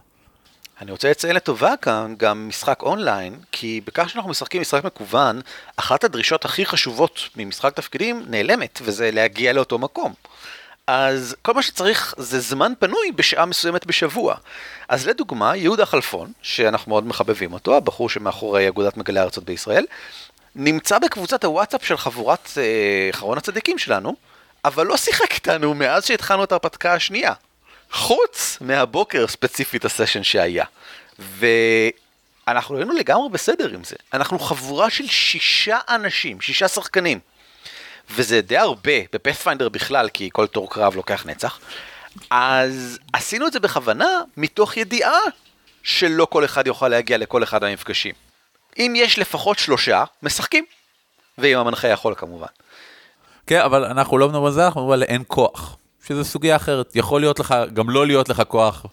אני 0.81 0.91
רוצה 0.91 1.09
לציין 1.09 1.35
לטובה 1.35 1.73
כאן 1.81 2.15
גם 2.17 2.47
משחק 2.47 2.81
אונליין, 2.81 3.39
כי 3.51 3.81
בכך 3.85 4.09
שאנחנו 4.09 4.29
משחקים 4.29 4.61
משחק 4.61 4.83
מקוון, 4.83 5.41
אחת 5.75 6.03
הדרישות 6.03 6.45
הכי 6.45 6.65
חשובות 6.65 7.29
ממשחק 7.35 7.73
תפקידים 7.73 8.25
נעלמת, 8.27 8.79
וזה 8.83 9.11
להגיע 9.11 9.53
לאותו 9.53 9.79
מקום. 9.79 10.13
אז 10.87 11.35
כל 11.41 11.53
מה 11.53 11.61
שצריך 11.61 12.15
זה 12.17 12.39
זמן 12.39 12.73
פנוי 12.79 13.11
בשעה 13.15 13.45
מסוימת 13.45 13.85
בשבוע. 13.85 14.35
אז 14.89 15.07
לדוגמה, 15.07 15.55
יהודה 15.55 15.85
חלפון, 15.85 16.31
שאנחנו 16.41 16.89
מאוד 16.89 17.07
מחבבים 17.07 17.53
אותו, 17.53 17.77
הבחור 17.77 18.09
שמאחורי 18.09 18.67
אגודת 18.67 18.97
מגלי 18.97 19.19
הארצות 19.19 19.43
בישראל, 19.43 19.85
נמצא 20.55 20.99
בקבוצת 20.99 21.43
הוואטסאפ 21.43 21.85
של 21.85 21.97
חבורת 21.97 22.49
אה, 22.57 23.09
אחרון 23.09 23.37
הצדיקים 23.37 23.77
שלנו, 23.77 24.15
אבל 24.65 24.85
לא 24.85 24.97
שיחק 24.97 25.33
איתנו 25.33 25.73
מאז 25.73 26.05
שהתחלנו 26.05 26.43
את 26.43 26.51
ההרפתקה 26.51 26.93
השנייה. 26.93 27.33
חוץ 27.93 28.57
מהבוקר 28.61 29.27
ספציפית 29.27 29.85
הסשן 29.85 30.23
שהיה. 30.23 30.65
ואנחנו 31.19 32.77
היינו 32.77 32.93
לגמרי 32.93 33.29
בסדר 33.29 33.73
עם 33.73 33.83
זה. 33.83 33.95
אנחנו 34.13 34.39
חבורה 34.39 34.89
של 34.89 35.07
שישה 35.07 35.77
אנשים, 35.89 36.41
שישה 36.41 36.67
שחקנים. 36.67 37.19
וזה 38.09 38.41
די 38.41 38.57
הרבה 38.57 38.91
בפאת'פיינדר 39.13 39.69
בכלל, 39.69 40.09
כי 40.09 40.29
כל 40.33 40.47
תור 40.47 40.69
קרב 40.69 40.95
לוקח 40.95 41.25
נצח. 41.25 41.59
אז 42.29 42.99
עשינו 43.13 43.47
את 43.47 43.53
זה 43.53 43.59
בכוונה, 43.59 44.21
מתוך 44.37 44.77
ידיעה 44.77 45.19
שלא 45.83 46.25
כל 46.25 46.45
אחד 46.45 46.67
יוכל 46.67 46.87
להגיע 46.87 47.17
לכל 47.17 47.43
אחד 47.43 47.61
מהמפגשים. 47.61 48.15
אם 48.77 48.93
יש 48.95 49.19
לפחות 49.19 49.59
שלושה, 49.59 50.03
משחקים. 50.23 50.65
ואם 51.37 51.57
המנחה 51.57 51.87
יכול 51.87 52.15
כמובן. 52.17 52.47
כן, 53.47 53.59
אבל 53.59 53.85
אנחנו 53.85 54.17
לא 54.17 54.27
מדברים 54.27 54.45
על 54.45 54.51
זה, 54.51 54.65
אנחנו 54.65 54.81
מדברים 54.81 55.01
על 55.01 55.03
אין 55.03 55.23
כוח. 55.27 55.77
שזה 56.07 56.23
סוגיה 56.23 56.55
אחרת. 56.55 56.95
יכול 56.95 57.21
להיות 57.21 57.39
לך, 57.39 57.55
גם 57.73 57.89
לא 57.89 58.07
להיות 58.07 58.29
לך 58.29 58.41
כוח 58.47 58.85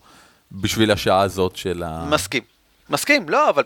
בשביל 0.52 0.90
השעה 0.90 1.20
הזאת 1.20 1.56
של 1.56 1.82
ה... 1.86 2.04
מסכים. 2.08 2.42
מסכים, 2.90 3.28
לא, 3.28 3.48
אבל 3.50 3.62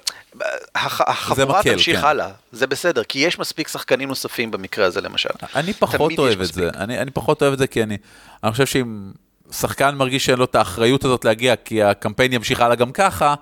הח- 0.74 1.00
החבורה 1.00 1.61
מקל, 1.61 1.72
תמשיך 1.72 2.00
כן. 2.00 2.07
הלאה, 2.07 2.28
זה 2.52 2.66
בסדר, 2.66 3.04
כי 3.04 3.18
יש 3.18 3.38
מספיק 3.38 3.68
שחקנים 3.68 4.09
נוספים 4.09 4.50
במקרה 4.50 4.87
הזה 4.87 5.00
למשל. 5.00 5.28
אני 5.54 5.72
פחות 5.72 6.12
אוהב 6.18 6.40
את. 6.40 6.52
זה, 6.54 6.70
אני, 6.76 6.98
אני 6.98 7.11
פחות 7.11 7.42
אוהב 7.42 7.52
את 7.52 7.59
זה 7.59 7.66
כי 7.66 7.83
אני, 7.83 7.96
אני 8.44 8.52
חושב 8.52 8.66
שאם 8.66 9.12
שחקן 9.52 9.94
מרגיש 9.94 10.26
שאין 10.26 10.38
לו 10.38 10.44
את 10.44 10.54
האחריות 10.54 11.04
הזאת 11.04 11.24
להגיע, 11.24 11.57
כי 11.57 11.83
הקמפיין 11.83 12.33
ימשיך 12.33 12.61
הלאה 12.61 12.76
גם 12.76 12.92
ככה, 12.92 13.35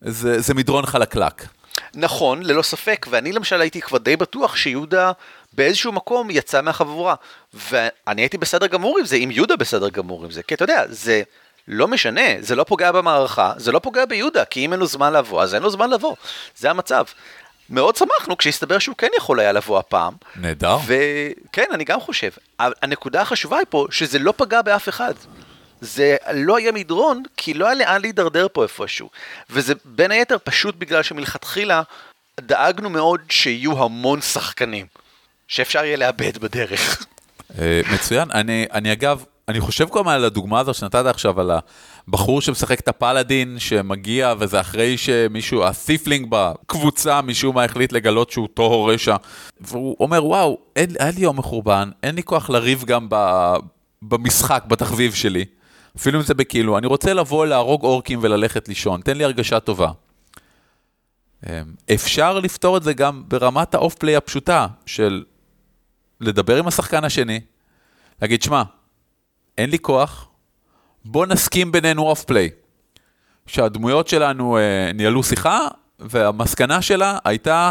זה, 0.00 0.40
זה 0.40 0.54
מדרון 0.54 0.86
חלקלק. 0.86 1.46
נכון, 1.94 2.42
ללא 2.42 2.62
ספק, 2.62 3.06
ואני 3.10 3.32
למשל 3.32 3.60
הייתי 3.60 3.80
כבר 3.80 3.98
די 3.98 4.16
בטוח 4.16 4.56
שיהודה 4.56 5.12
באיזשהו 5.58 5.92
מקום 5.92 6.30
יצא 6.30 6.62
מהחבורה. 6.62 7.14
ואני 7.54 8.22
הייתי 8.22 8.38
בסדר 8.38 8.66
גמור 8.66 8.98
עם 8.98 9.04
זה, 9.04 9.16
אם 9.16 9.30
יהודה 9.32 9.56
בסדר 9.56 9.88
גמור 9.88 10.24
עם 10.24 10.30
זה, 10.30 10.42
כי 10.42 10.54
אתה 10.54 10.64
יודע, 10.64 10.84
זה 10.88 11.22
לא 11.68 11.88
משנה, 11.88 12.22
זה 12.40 12.56
לא 12.56 12.64
פוגע 12.64 12.92
במערכה, 12.92 13.52
זה 13.56 13.72
לא 13.72 13.78
פוגע 13.78 14.04
ביהודה, 14.04 14.44
כי 14.44 14.64
אם 14.64 14.72
אין 14.72 14.80
לו 14.80 14.86
זמן 14.86 15.12
לבוא, 15.12 15.42
אז 15.42 15.54
אין 15.54 15.62
לו 15.62 15.70
זמן 15.70 15.90
לבוא, 15.90 16.16
זה 16.56 16.70
המצב. 16.70 17.04
מאוד 17.70 17.96
שמחנו 17.96 18.36
כשהסתבר 18.36 18.78
שהוא 18.78 18.96
כן 18.96 19.08
יכול 19.16 19.40
היה 19.40 19.52
לבוא 19.52 19.78
הפעם. 19.78 20.12
נהדר. 20.36 20.76
וכן, 20.86 21.66
אני 21.72 21.84
גם 21.84 22.00
חושב. 22.00 22.30
הנקודה 22.58 23.20
החשובה 23.20 23.58
היא 23.58 23.66
פה, 23.70 23.86
שזה 23.90 24.18
לא 24.18 24.34
פגע 24.36 24.62
באף 24.62 24.88
אחד. 24.88 25.14
זה 25.80 26.16
לא 26.34 26.56
היה 26.56 26.72
מדרון, 26.72 27.22
כי 27.36 27.54
לא 27.54 27.66
היה 27.66 27.74
לאן 27.74 28.00
להידרדר 28.00 28.46
פה 28.52 28.62
איפשהו. 28.62 29.10
וזה 29.50 29.74
בין 29.84 30.10
היתר 30.10 30.36
פשוט 30.44 30.74
בגלל 30.78 31.02
שמלכתחילה 31.02 31.82
דאגנו 32.40 32.90
מאוד 32.90 33.20
שיהיו 33.28 33.84
המון 33.84 34.20
שחקנים, 34.20 34.86
שאפשר 35.48 35.84
יהיה 35.84 35.96
לאבד 35.96 36.38
בדרך. 36.38 37.06
אה, 37.58 37.80
מצוין. 37.94 38.30
אני, 38.34 38.66
אני 38.72 38.92
אגב, 38.92 39.24
אני 39.48 39.60
חושב 39.60 39.88
כל 39.88 39.98
הזמן 39.98 40.12
על 40.12 40.24
הדוגמה 40.24 40.60
הזאת 40.60 40.74
שנתת 40.74 41.06
עכשיו, 41.06 41.40
על 41.40 41.50
הבחור 42.08 42.40
שמשחק 42.40 42.80
את 42.80 42.88
ה 42.88 42.96
paladin, 42.96 43.58
שמגיע 43.58 44.34
וזה 44.38 44.60
אחרי 44.60 44.98
שמישהו, 44.98 45.64
ה 45.64 45.71
tiefling 45.71 46.26
בקבוצה, 46.30 47.22
משום 47.22 47.54
מה 47.54 47.64
החליט 47.64 47.92
לגלות 47.92 48.30
שהוא 48.30 48.48
טהור 48.54 48.92
רשע. 48.92 49.16
והוא 49.60 49.96
אומר, 50.00 50.24
וואו, 50.24 50.58
אין, 50.76 50.90
היה 50.98 51.10
לי 51.10 51.20
יום 51.20 51.38
מחורבן, 51.38 51.90
אין 52.02 52.14
לי 52.14 52.22
כוח 52.22 52.50
לריב 52.50 52.84
גם 52.84 53.06
ב, 53.10 53.54
במשחק, 54.02 54.64
בתחביב 54.68 55.14
שלי. 55.14 55.44
אפילו 55.96 56.18
אם 56.18 56.24
זה 56.24 56.34
בכאילו, 56.34 56.78
אני 56.78 56.86
רוצה 56.86 57.14
לבוא 57.14 57.46
להרוג 57.46 57.82
אורקים 57.82 58.18
וללכת 58.22 58.68
לישון, 58.68 59.00
תן 59.00 59.16
לי 59.16 59.24
הרגשה 59.24 59.60
טובה. 59.60 59.90
אה, 61.46 61.62
אפשר 61.94 62.38
לפתור 62.38 62.76
את 62.76 62.82
זה 62.82 62.92
גם 62.92 63.22
ברמת 63.28 63.74
ה 63.74 63.94
off-play 63.94 64.16
הפשוטה 64.16 64.66
של 64.86 65.24
לדבר 66.20 66.56
עם 66.56 66.66
השחקן 66.66 67.04
השני, 67.04 67.40
להגיד, 68.22 68.42
שמע, 68.42 68.62
אין 69.58 69.70
לי 69.70 69.78
כוח, 69.78 70.28
בוא 71.04 71.26
נסכים 71.26 71.72
בינינו 71.72 72.02
off-play. 72.02 72.50
שהדמויות 73.46 74.08
שלנו 74.08 74.58
אה, 74.58 74.92
ניהלו 74.94 75.22
שיחה, 75.22 75.68
והמסקנה 75.98 76.82
שלה 76.82 77.18
הייתה, 77.24 77.70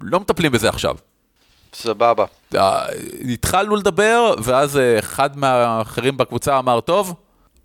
לא 0.00 0.20
מטפלים 0.20 0.52
בזה 0.52 0.68
עכשיו. 0.68 0.96
סבבה. 1.74 2.24
אה, 2.54 2.86
התחלנו 3.32 3.76
לדבר, 3.76 4.34
ואז 4.42 4.76
אה, 4.76 4.98
אחד 4.98 5.36
מהאחרים 5.38 6.16
בקבוצה 6.16 6.58
אמר, 6.58 6.80
טוב, 6.80 7.14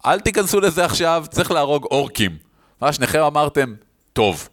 אל 0.06 0.20
תיכנסו 0.20 0.60
לזה 0.60 0.86
עכשיו, 0.86 1.26
צריך 1.30 1.52
להרוג 1.52 1.86
אורקים. 1.86 2.38
ואז 2.82 2.96
שניכם 2.96 3.20
אמרתם, 3.20 3.74
טוב. 4.14 4.50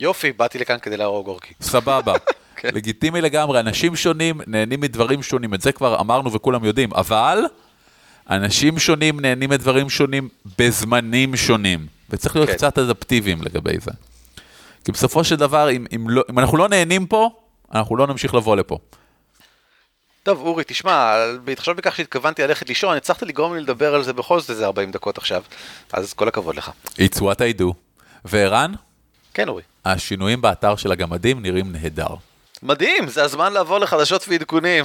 יופי, 0.00 0.32
באתי 0.32 0.58
לכאן 0.58 0.78
כדי 0.78 0.96
להרוג 0.96 1.26
אורקי. 1.26 1.54
סבבה. 1.60 2.14
כן. 2.60 2.68
לגיטימי 2.72 3.20
לגמרי, 3.20 3.60
אנשים 3.60 3.96
שונים 3.96 4.40
נהנים 4.46 4.80
מדברים 4.80 5.22
שונים, 5.22 5.54
את 5.54 5.60
זה 5.60 5.72
כבר 5.72 6.00
אמרנו 6.00 6.32
וכולם 6.32 6.64
יודעים, 6.64 6.94
אבל 6.94 7.44
אנשים 8.30 8.78
שונים 8.78 9.20
נהנים 9.20 9.50
מדברים 9.50 9.90
שונים 9.90 10.28
בזמנים 10.58 11.36
שונים, 11.36 11.86
וצריך 12.10 12.36
להיות 12.36 12.48
כן. 12.48 12.54
קצת 12.54 12.78
אדפטיביים 12.78 13.42
לגבי 13.42 13.78
זה. 13.80 13.90
כי 14.84 14.92
בסופו 14.92 15.24
של 15.24 15.36
דבר, 15.36 15.70
אם, 15.70 15.86
אם, 15.94 16.10
לא, 16.10 16.22
אם 16.30 16.38
אנחנו 16.38 16.56
לא 16.56 16.68
נהנים 16.68 17.06
פה, 17.06 17.30
אנחנו 17.74 17.96
לא 17.96 18.06
נמשיך 18.06 18.34
לבוא 18.34 18.56
לפה. 18.56 18.78
טוב, 20.22 20.40
אורי, 20.40 20.64
תשמע, 20.66 21.14
בהתחשב 21.44 21.72
בכך 21.72 21.96
שהתכוונתי 21.96 22.42
ללכת 22.42 22.68
לישון, 22.68 22.96
הצלחת 22.96 23.22
לגרום 23.22 23.54
לי 23.54 23.60
לדבר 23.60 23.94
על 23.94 24.02
זה 24.02 24.12
בכל 24.12 24.40
זאת 24.40 24.50
איזה 24.50 24.66
40 24.66 24.90
דקות 24.90 25.18
עכשיו, 25.18 25.42
אז 25.92 26.12
כל 26.12 26.28
הכבוד 26.28 26.56
לך. 26.56 26.70
It's 26.86 27.18
what 27.18 27.36
I 27.36 27.60
do. 27.60 27.72
וערן, 28.24 28.72
כן, 29.34 29.48
אורי. 29.48 29.62
השינויים 29.84 30.40
באתר 30.40 30.76
של 30.76 30.92
הגמדים 30.92 31.42
נראים 31.42 31.72
נהדר. 31.72 32.14
מדהים, 32.62 33.08
זה 33.08 33.22
הזמן 33.24 33.52
לעבור 33.52 33.78
לחדשות 33.78 34.24
ועדכונים. 34.28 34.84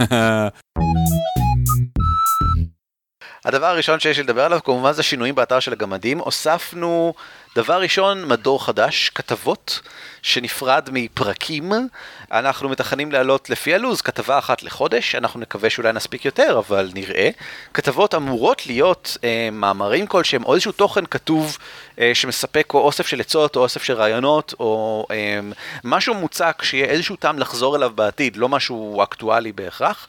הדבר 3.44 3.66
הראשון 3.66 4.00
שיש 4.00 4.16
לי 4.16 4.22
לדבר 4.22 4.44
עליו 4.44 4.60
כמובן 4.64 4.92
זה 4.92 5.02
שינויים 5.02 5.34
באתר 5.34 5.60
של 5.60 5.72
הגמדים. 5.72 6.18
הוספנו 6.18 7.14
דבר 7.56 7.80
ראשון, 7.80 8.28
מדור 8.28 8.64
חדש, 8.64 9.10
כתבות, 9.14 9.80
שנפרד 10.22 10.88
מפרקים. 10.92 11.72
אנחנו 12.32 12.68
מתכננים 12.68 13.12
להעלות 13.12 13.50
לפי 13.50 13.74
הלו"ז 13.74 14.00
כתבה 14.00 14.38
אחת 14.38 14.62
לחודש, 14.62 15.14
אנחנו 15.14 15.40
נקווה 15.40 15.70
שאולי 15.70 15.92
נספיק 15.92 16.24
יותר, 16.24 16.58
אבל 16.58 16.90
נראה. 16.94 17.30
כתבות 17.74 18.14
אמורות 18.14 18.66
להיות 18.66 19.16
אה, 19.24 19.48
מאמרים 19.52 20.06
כלשהם, 20.06 20.44
או 20.44 20.54
איזשהו 20.54 20.72
תוכן 20.72 21.06
כתוב 21.06 21.58
אה, 22.00 22.10
שמספק 22.14 22.74
או 22.74 22.78
אוסף 22.78 23.06
של 23.06 23.20
עצות, 23.20 23.56
או 23.56 23.60
אוסף 23.60 23.82
של 23.82 23.94
רעיונות, 23.94 24.54
או 24.60 25.06
אה, 25.10 25.40
משהו 25.84 26.14
מוצק 26.14 26.62
שיהיה 26.62 26.86
איזשהו 26.86 27.16
טעם 27.16 27.38
לחזור 27.38 27.76
אליו 27.76 27.90
בעתיד, 27.94 28.36
לא 28.36 28.48
משהו 28.48 29.02
אקטואלי 29.02 29.52
בהכרח. 29.52 30.08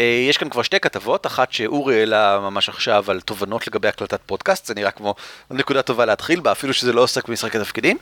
אה, 0.00 0.26
יש 0.28 0.38
כאן 0.38 0.48
כבר 0.48 0.62
שתי 0.62 0.80
כתבות, 0.80 1.26
אחת 1.26 1.52
שאורי 1.52 1.98
העלה 2.00 2.38
ממש 2.40 2.68
עכשיו 2.68 3.04
על 3.10 3.20
תובנות 3.20 3.66
לגבי 3.66 3.88
הקלטת 3.88 4.20
פודקאסט, 4.26 4.66
זה 4.66 4.74
נראה 4.74 4.90
כמו 4.90 5.14
נקודה 5.50 5.82
טובה 5.82 6.04
להתחיל 6.04 6.40
בה, 6.40 6.52
אפילו 6.52 6.74
שזה 6.74 6.92
לא 6.92 7.00
עוסק 7.02 7.28
במשחקי 7.28 7.58
תפקידים. 7.58 7.96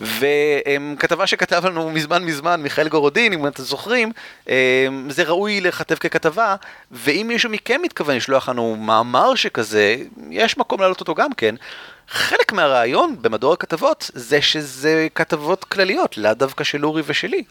וכתבה 0.00 1.26
שכתב 1.26 1.66
לנו 1.66 1.90
מזמן 1.90 2.24
מזמן 2.24 2.62
מיכאל 2.62 2.88
גורודין, 2.88 3.32
אם 3.32 3.46
אתם 3.46 3.62
זוכרים, 3.62 4.12
אה, 4.48 4.86
זה 5.08 5.22
ראוי 5.22 5.60
לכתב 5.60 5.94
ככתבה, 5.94 6.56
ואם 6.90 7.24
מישהו 7.28 7.50
מכם 7.50 7.80
מתכוון 7.82 8.16
לשלוח 8.16 8.48
לנו 8.48 8.76
מאמר 8.76 9.34
שכזה, 9.34 9.96
יש 10.30 10.58
מקום 10.58 10.80
להעלות 10.80 11.00
אותו 11.00 11.14
גם 11.14 11.32
כן. 11.32 11.54
חלק 12.08 12.52
מהרעיון 12.52 13.16
במדור 13.20 13.52
הכתבות 13.52 14.10
זה 14.14 14.42
שזה 14.42 15.08
כתבות 15.14 15.64
כלליות, 15.64 16.18
לאו 16.18 16.34
דווקא 16.34 16.64
של 16.64 16.84
אורי 16.84 17.02
ושלי. 17.06 17.44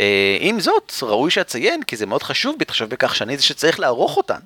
אה, 0.00 0.36
עם 0.40 0.60
זאת, 0.60 0.92
ראוי 1.02 1.30
שאציין, 1.30 1.82
כי 1.82 1.96
זה 1.96 2.06
מאוד 2.06 2.22
חשוב, 2.22 2.56
בהתחשב 2.58 2.88
בכך 2.88 3.16
שאני 3.16 3.36
זה 3.36 3.42
שצריך 3.42 3.80
לערוך 3.80 4.16
אותן, 4.16 4.40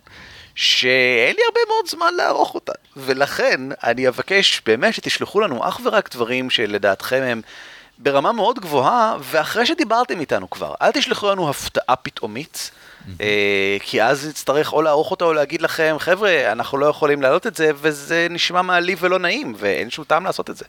שאין 0.55 1.36
לי 1.36 1.42
הרבה 1.49 1.61
מאוד 1.68 1.88
זמן 1.88 2.14
לערוך 2.16 2.55
אותן. 2.55 2.72
ולכן, 2.96 3.61
אני 3.84 4.09
אבקש 4.09 4.62
באמת 4.66 4.94
שתשלחו 4.94 5.40
לנו 5.40 5.68
אך 5.68 5.80
ורק 5.84 6.14
דברים 6.14 6.51
שלדעתכם 6.51 7.22
הם 7.22 7.42
ברמה 7.99 8.32
מאוד 8.32 8.59
גבוהה, 8.59 9.16
ואחרי 9.20 9.66
שדיברתם 9.66 10.20
איתנו 10.20 10.51
כבר, 10.51 10.74
אל 10.82 10.90
תשלחו 10.90 11.30
לנו 11.30 11.51
הפתעה 11.51 11.96
פתאומית. 11.96 12.70
אה, 13.20 13.76
כי 13.80 14.03
אז 14.03 14.28
נצטרך 14.28 14.72
או 14.72 14.82
לערוך 14.82 15.11
אותו 15.11 15.24
או 15.24 15.32
להגיד 15.32 15.62
לכם, 15.62 15.96
חבר'ה, 15.99 16.53
אנחנו 16.53 16.78
לא 16.78 16.86
יכולים 16.86 17.22
להעלות 17.22 17.46
את 17.46 17.57
זה, 17.57 17.70
וזה 17.74 18.26
נשמע 18.30 18.62
מעליב 18.62 18.99
ולא 19.03 19.18
נעים, 19.18 19.55
ואין 19.57 19.90
שום 19.90 20.05
טעם 20.05 20.24
לעשות 20.24 20.51
את 20.51 20.57
זה. 20.57 20.64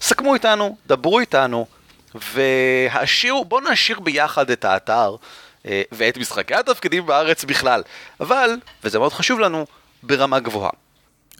סכמו 0.00 0.34
איתנו, 0.34 0.76
דברו 0.86 1.20
איתנו, 1.20 1.66
והשאירו, 2.14 3.44
בואו 3.44 3.70
נשאיר 3.70 4.00
ביחד 4.00 4.50
את 4.50 4.64
האתר 4.64 5.16
אה, 5.66 5.82
ואת 5.92 6.18
משחקי 6.18 6.54
התפקידים 6.54 7.06
בארץ 7.06 7.44
בכלל, 7.44 7.82
אבל, 8.20 8.50
וזה 8.84 8.98
מאוד 8.98 9.12
חשוב 9.12 9.40
לנו, 9.40 9.66
ברמה 10.02 10.40
גבוהה. 10.40 10.70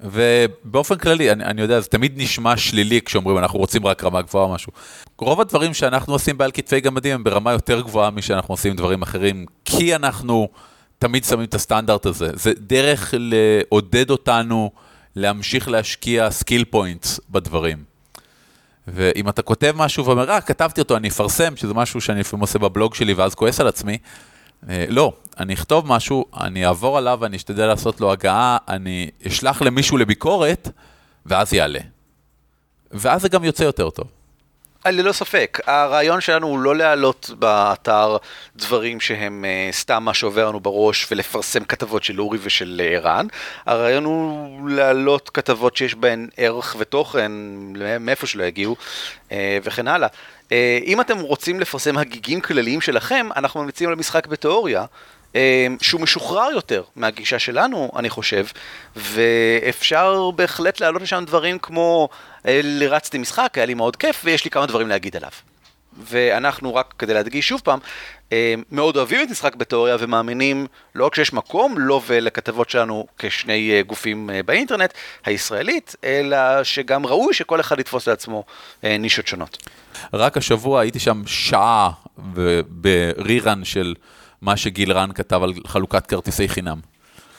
ובאופן 0.00 0.98
כללי, 0.98 1.32
אני, 1.32 1.44
אני 1.44 1.62
יודע, 1.62 1.80
זה 1.80 1.88
תמיד 1.88 2.12
נשמע 2.16 2.56
שלילי 2.56 3.00
כשאומרים 3.00 3.38
אנחנו 3.38 3.58
רוצים 3.58 3.86
רק 3.86 4.04
רמה 4.04 4.22
גבוהה 4.22 4.44
או 4.44 4.54
משהו. 4.54 4.72
רוב 5.18 5.40
הדברים 5.40 5.74
שאנחנו 5.74 6.12
עושים 6.12 6.38
בעל 6.38 6.50
כתפי 6.54 6.80
גמדים 6.80 7.14
הם 7.14 7.24
ברמה 7.24 7.52
יותר 7.52 7.80
גבוהה 7.80 8.10
משאנחנו 8.10 8.52
עושים 8.54 8.76
דברים 8.76 9.02
אחרים, 9.02 9.46
כי 9.64 9.94
אנחנו 9.94 10.48
תמיד 10.98 11.24
שמים 11.24 11.44
את 11.44 11.54
הסטנדרט 11.54 12.06
הזה. 12.06 12.30
זה 12.34 12.52
דרך 12.58 13.14
לעודד 13.18 14.10
אותנו 14.10 14.70
להמשיך 15.16 15.68
להשקיע 15.68 16.30
skill 16.30 16.64
points 16.64 17.20
בדברים. 17.30 17.91
ואם 18.89 19.28
אתה 19.28 19.43
כותב 19.43 19.72
משהו 19.76 20.05
ואומר, 20.05 20.30
אה, 20.30 20.41
כתבתי 20.41 20.80
אותו, 20.80 20.97
אני 20.97 21.09
אפרסם, 21.09 21.57
שזה 21.57 21.74
משהו 21.74 22.01
שאני 22.01 22.20
לפעמים 22.20 22.41
עושה 22.41 22.59
בבלוג 22.59 22.95
שלי 22.95 23.14
ואז 23.14 23.35
כועס 23.35 23.61
על 23.61 23.68
עצמי, 23.68 23.99
אה, 24.68 24.85
לא, 24.89 25.12
אני 25.41 25.55
אכתוב 25.55 25.87
משהו, 25.87 26.24
אני 26.41 26.66
אעבור 26.66 26.99
עליו, 26.99 27.24
אני 27.24 27.37
אשתדל 27.37 27.66
לעשות 27.66 28.01
לו 28.01 28.12
הגעה, 28.12 28.57
אני 28.68 29.11
אשלח 29.26 29.62
למישהו 29.62 29.97
לביקורת, 29.97 30.68
ואז 31.26 31.53
יעלה. 31.53 31.80
ואז 32.91 33.22
זה 33.22 33.28
גם 33.28 33.45
יוצא 33.45 33.64
יותר 33.64 33.91
טוב. 33.91 34.07
אה, 34.87 34.91
ללא 34.91 35.12
ספק, 35.12 35.61
הרעיון 35.66 36.20
שלנו 36.20 36.47
הוא 36.47 36.59
לא 36.59 36.76
להעלות 36.76 37.30
באתר 37.39 38.16
דברים 38.57 39.01
שהם 39.01 39.45
uh, 39.45 39.74
סתם 39.74 40.03
מה 40.03 40.14
שעובר 40.14 40.49
לנו 40.49 40.61
בראש 40.61 41.07
ולפרסם 41.11 41.64
כתבות 41.64 42.05
של 42.05 42.20
אורי 42.20 42.39
ושל 42.43 42.80
ערן. 42.85 43.26
הרעיון 43.66 44.05
הוא 44.05 44.70
להעלות 44.70 45.30
כתבות 45.30 45.76
שיש 45.76 45.95
בהן 45.95 46.28
ערך 46.37 46.76
ותוכן, 46.78 47.33
מאיפה 48.01 48.26
שלא 48.26 48.45
יגיעו, 48.45 48.76
uh, 49.28 49.33
וכן 49.62 49.89
הלאה. 49.89 50.09
Uh, 50.09 50.53
אם 50.85 51.01
אתם 51.01 51.18
רוצים 51.18 51.61
לפרסם 51.61 51.99
הגיגים 51.99 52.41
כלליים 52.41 52.80
שלכם, 52.80 53.28
אנחנו 53.37 53.61
ממליצים 53.61 53.89
על 53.89 53.95
משחק 53.95 54.26
בתיאוריה. 54.26 54.85
שהוא 55.80 56.01
משוחרר 56.01 56.51
יותר 56.53 56.83
מהגישה 56.97 57.39
שלנו, 57.39 57.91
אני 57.97 58.11
חושב, 58.11 58.47
ואפשר 58.97 60.30
בהחלט 60.30 60.80
להעלות 60.80 61.03
לשם 61.03 61.24
דברים 61.26 61.59
כמו 61.59 62.09
רצתי 62.89 63.18
משחק, 63.18 63.53
היה 63.55 63.66
לי 63.66 63.74
מאוד 63.74 63.97
כיף, 63.97 64.20
ויש 64.24 64.45
לי 64.45 64.51
כמה 64.51 64.66
דברים 64.66 64.89
להגיד 64.89 65.16
עליו. 65.16 65.30
ואנחנו 65.99 66.74
רק 66.74 66.95
כדי 66.99 67.14
להדגיש 67.14 67.49
שוב 67.49 67.61
פעם, 67.64 67.78
אה, 68.33 68.55
מאוד 68.72 68.97
אוהבים 68.97 69.22
את 69.22 69.30
משחק 69.30 69.55
בתיאוריה 69.55 69.97
ומאמינים 69.99 70.66
לא 70.95 71.07
רק 71.07 71.14
שיש 71.14 71.33
מקום 71.33 71.78
לו 71.78 71.87
לא 71.87 72.03
ולכתבות 72.07 72.70
שלנו 72.70 73.07
כשני 73.18 73.72
אה, 73.72 73.83
גופים 73.83 74.30
אה, 74.30 74.43
באינטרנט 74.43 74.93
הישראלית, 75.24 75.97
אלא 76.05 76.64
שגם 76.64 77.07
ראוי 77.07 77.35
שכל 77.35 77.61
אחד 77.61 77.80
יתפוס 77.80 78.09
לעצמו 78.09 78.45
נישות 78.83 79.26
שונות. 79.26 79.68
רק 80.12 80.37
השבוע 80.37 80.80
הייתי 80.80 80.99
שם 80.99 81.22
שעה 81.26 81.91
ברירן 83.16 83.64
של 83.64 83.95
מה 84.43 84.57
שגיל 84.57 84.93
רן 84.93 85.12
כתב 85.12 85.43
על 85.43 85.53
חלוקת 85.66 86.07
כרטיסי 86.07 86.49
חינם. 86.49 86.80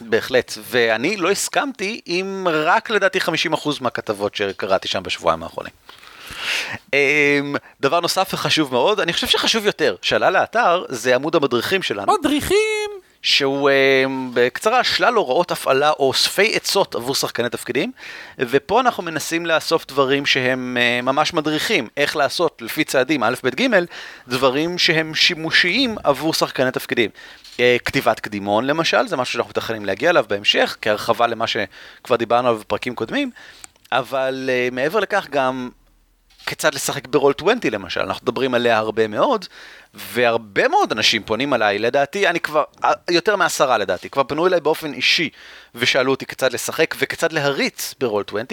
בהחלט, 0.01 0.53
ואני 0.69 1.17
לא 1.17 1.31
הסכמתי 1.31 2.01
עם 2.05 2.47
רק 2.51 2.89
לדעתי 2.89 3.19
50% 3.19 3.31
מהכתבות 3.81 4.35
שקראתי 4.35 4.87
שם 4.87 5.03
בשבועיים 5.03 5.43
האחרונים. 5.43 5.73
אמ, 6.93 7.55
דבר 7.81 7.99
נוסף 7.99 8.29
וחשוב 8.33 8.71
מאוד, 8.71 8.99
אני 8.99 9.13
חושב 9.13 9.27
שחשוב 9.27 9.65
יותר, 9.65 9.95
שעלה 10.01 10.29
לאתר, 10.29 10.85
זה 10.89 11.15
עמוד 11.15 11.35
המדריכים 11.35 11.81
שלנו. 11.81 12.13
מדריכים! 12.19 13.02
שהוא 13.23 13.69
אמ, 13.69 14.31
בקצרה 14.33 14.83
שלל 14.83 15.13
הוראות 15.13 15.51
הפעלה 15.51 15.89
או 15.89 16.07
אוספי 16.07 16.55
עצות 16.55 16.95
עבור 16.95 17.15
שחקני 17.15 17.49
תפקידים, 17.49 17.91
ופה 18.37 18.79
אנחנו 18.79 19.03
מנסים 19.03 19.45
לאסוף 19.45 19.85
דברים 19.87 20.25
שהם 20.25 20.77
אה, 20.79 21.01
ממש 21.01 21.33
מדריכים, 21.33 21.87
איך 21.97 22.15
לעשות 22.15 22.61
לפי 22.61 22.83
צעדים 22.83 23.23
א', 23.23 23.33
ב', 23.43 23.49
ג', 23.61 23.67
דברים 24.27 24.77
שהם 24.77 25.15
שימושיים 25.15 25.95
עבור 26.03 26.33
שחקני 26.33 26.71
תפקידים. 26.71 27.09
אה, 27.59 27.77
כתיבת 27.85 28.19
קדימון 28.19 28.65
למשל, 28.65 29.07
זה 29.07 29.17
משהו 29.17 29.33
שאנחנו 29.33 29.49
מתכננים 29.49 29.85
להגיע 29.85 30.09
אליו 30.09 30.25
בהמשך, 30.29 30.77
כהרחבה 30.81 31.27
למה 31.27 31.45
שכבר 31.47 32.15
דיברנו 32.15 32.47
עליו 32.47 32.59
בפרקים 32.59 32.95
קודמים, 32.95 33.31
אבל 33.91 34.49
אה, 34.49 34.69
מעבר 34.71 34.99
לכך 34.99 35.27
גם 35.29 35.69
כיצד 36.45 36.75
לשחק 36.75 37.07
ברול 37.07 37.33
20 37.41 37.59
למשל, 37.71 38.01
אנחנו 38.01 38.23
מדברים 38.23 38.53
עליה 38.53 38.77
הרבה 38.77 39.07
מאוד, 39.07 39.45
והרבה 39.93 40.67
מאוד 40.67 40.91
אנשים 40.91 41.23
פונים 41.23 41.53
אליי, 41.53 41.79
לדעתי, 41.79 42.27
אני 42.27 42.39
כבר, 42.39 42.63
יותר 43.09 43.35
מעשרה 43.35 43.77
לדעתי, 43.77 44.09
כבר 44.09 44.23
פנו 44.23 44.47
אליי 44.47 44.59
באופן 44.59 44.93
אישי 44.93 45.29
ושאלו 45.75 46.11
אותי 46.11 46.25
כיצד 46.25 46.53
לשחק 46.53 46.95
וכיצד 46.99 47.31
להריץ 47.31 47.93
ברול 47.99 48.23
20. 48.27 48.45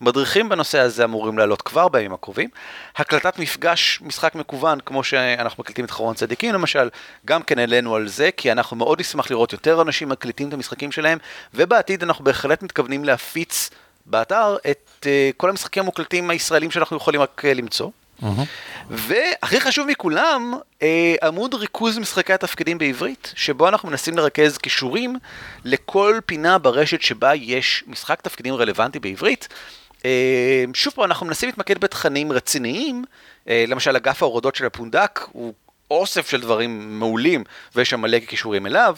מדריכים 0.00 0.48
בנושא 0.48 0.78
הזה 0.78 1.04
אמורים 1.04 1.38
לעלות 1.38 1.62
כבר 1.62 1.88
בימים 1.88 2.12
הקרובים. 2.12 2.48
הקלטת 2.96 3.38
מפגש, 3.38 3.98
משחק 4.02 4.34
מקוון, 4.34 4.80
כמו 4.80 5.04
שאנחנו 5.04 5.60
מקליטים 5.62 5.84
את 5.84 5.90
חרון 5.90 6.14
צדיקים 6.14 6.54
למשל, 6.54 6.88
גם 7.24 7.42
כן 7.42 7.58
העלינו 7.58 7.94
על 7.94 8.08
זה, 8.08 8.30
כי 8.36 8.52
אנחנו 8.52 8.76
מאוד 8.76 9.00
נשמח 9.00 9.30
לראות 9.30 9.52
יותר 9.52 9.82
אנשים 9.82 10.08
מקליטים 10.08 10.48
את 10.48 10.52
המשחקים 10.52 10.92
שלהם, 10.92 11.18
ובעתיד 11.54 12.02
אנחנו 12.02 12.24
בהחלט 12.24 12.62
מתכוונים 12.62 13.04
להפיץ 13.04 13.70
באתר 14.06 14.56
את 14.70 14.88
uh, 15.00 15.06
כל 15.36 15.50
המשחקים 15.50 15.82
המוקלטים 15.82 16.30
הישראלים 16.30 16.70
שאנחנו 16.70 16.96
יכולים 16.96 17.20
רק 17.20 17.42
uh, 17.44 17.54
למצוא. 17.54 17.90
והכי 18.90 19.60
חשוב 19.60 19.86
מכולם, 19.86 20.54
אה, 20.82 21.14
עמוד 21.22 21.54
ריכוז 21.54 21.98
משחקי 21.98 22.32
התפקידים 22.32 22.78
בעברית, 22.78 23.32
שבו 23.36 23.68
אנחנו 23.68 23.88
מנסים 23.88 24.16
לרכז 24.16 24.58
כישורים 24.58 25.16
לכל 25.64 26.18
פינה 26.26 26.58
ברשת 26.58 27.02
שבה 27.02 27.34
יש 27.34 27.84
משחק 27.86 28.20
תפקידים 28.20 28.54
רלוונטי 28.54 28.98
בעברית. 28.98 29.48
אה, 30.04 30.64
שוב 30.74 30.92
פעם, 30.92 31.04
אנחנו 31.04 31.26
מנסים 31.26 31.48
להתמקד 31.48 31.78
בתכנים 31.78 32.32
רציניים, 32.32 33.04
אה, 33.48 33.64
למשל 33.68 33.96
אגף 33.96 34.22
ההורדות 34.22 34.54
של 34.54 34.66
הפונדק 34.66 35.20
הוא 35.32 35.54
אוסף 35.90 36.30
של 36.30 36.40
דברים 36.40 36.98
מעולים, 36.98 37.44
ויש 37.74 37.90
שם 37.90 38.00
מלא 38.00 38.18
קישורים 38.18 38.66
אליו. 38.66 38.96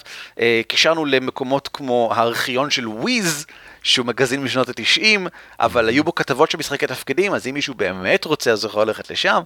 קישרנו 0.68 1.04
למקומות 1.04 1.68
כמו 1.72 2.12
הארכיון 2.14 2.70
של 2.70 2.88
וויז, 2.88 3.46
שהוא 3.82 4.06
מגזין 4.06 4.42
משנות 4.42 4.68
התשעים, 4.68 5.26
אבל 5.60 5.88
היו 5.88 6.04
בו 6.04 6.14
כתבות 6.14 6.50
של 6.50 6.58
משחקי 6.58 6.86
תפקידים, 6.86 7.34
אז 7.34 7.46
אם 7.46 7.54
מישהו 7.54 7.74
באמת 7.74 8.24
רוצה, 8.24 8.50
אז 8.50 8.64
הוא 8.64 8.70
יכול 8.70 8.86
ללכת 8.86 9.10
לשם. 9.10 9.40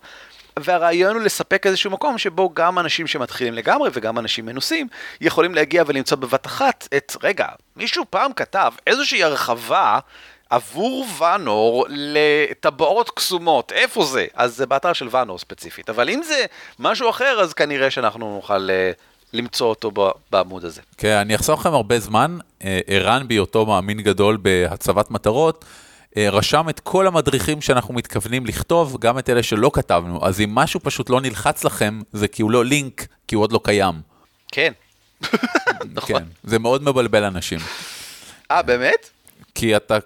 והרעיון 0.58 1.14
הוא 1.14 1.22
לספק 1.22 1.66
איזשהו 1.66 1.90
מקום 1.90 2.18
שבו 2.18 2.54
גם 2.54 2.78
אנשים 2.78 3.06
שמתחילים 3.06 3.54
לגמרי 3.54 3.90
וגם 3.92 4.18
אנשים 4.18 4.46
מנוסים 4.46 4.88
יכולים 5.20 5.54
להגיע 5.54 5.82
ולמצוא 5.86 6.16
בבת 6.16 6.46
אחת 6.46 6.88
את, 6.96 7.16
רגע, 7.22 7.46
מישהו 7.76 8.04
פעם 8.10 8.32
כתב 8.32 8.72
איזושהי 8.86 9.24
הרחבה 9.24 9.98
עבור 10.52 11.06
ואנור 11.18 11.86
לטבעות 11.88 13.10
קסומות, 13.10 13.72
איפה 13.72 14.04
זה? 14.04 14.26
אז 14.34 14.56
זה 14.56 14.66
באתר 14.66 14.92
של 14.92 15.08
ואנור 15.10 15.38
ספציפית, 15.38 15.90
אבל 15.90 16.10
אם 16.10 16.22
זה 16.22 16.44
משהו 16.78 17.10
אחר, 17.10 17.40
אז 17.40 17.52
כנראה 17.52 17.90
שאנחנו 17.90 18.34
נוכל 18.34 18.70
אה, 18.70 18.90
למצוא 19.32 19.66
אותו 19.66 19.92
בעמוד 20.30 20.64
הזה. 20.64 20.80
כן, 20.98 21.16
אני 21.16 21.34
אחסוך 21.34 21.60
לכם 21.60 21.74
הרבה 21.74 21.98
זמן. 21.98 22.38
אה, 22.64 22.80
ערן, 22.86 23.28
בהיותו 23.28 23.66
מאמין 23.66 24.00
גדול 24.00 24.36
בהצבת 24.36 25.10
מטרות, 25.10 25.64
אה, 26.16 26.30
רשם 26.30 26.68
את 26.68 26.80
כל 26.80 27.06
המדריכים 27.06 27.60
שאנחנו 27.60 27.94
מתכוונים 27.94 28.46
לכתוב, 28.46 28.96
גם 29.00 29.18
את 29.18 29.30
אלה 29.30 29.42
שלא 29.42 29.70
כתבנו. 29.74 30.26
אז 30.26 30.40
אם 30.40 30.54
משהו 30.54 30.80
פשוט 30.80 31.10
לא 31.10 31.20
נלחץ 31.20 31.64
לכם, 31.64 32.00
זה 32.12 32.28
כי 32.28 32.42
הוא 32.42 32.50
לא 32.50 32.64
לינק, 32.64 33.06
כי 33.28 33.34
הוא 33.34 33.42
עוד 33.42 33.52
לא 33.52 33.60
קיים. 33.64 33.94
כן. 34.52 34.72
נכון. 35.94 36.18
כן, 36.18 36.24
זה 36.44 36.58
מאוד 36.58 36.82
מבלבל 36.82 37.24
אנשים. 37.24 37.58
אה, 38.50 38.62
באמת? 38.62 39.10
כי 39.54 39.76
אתה 39.76 39.98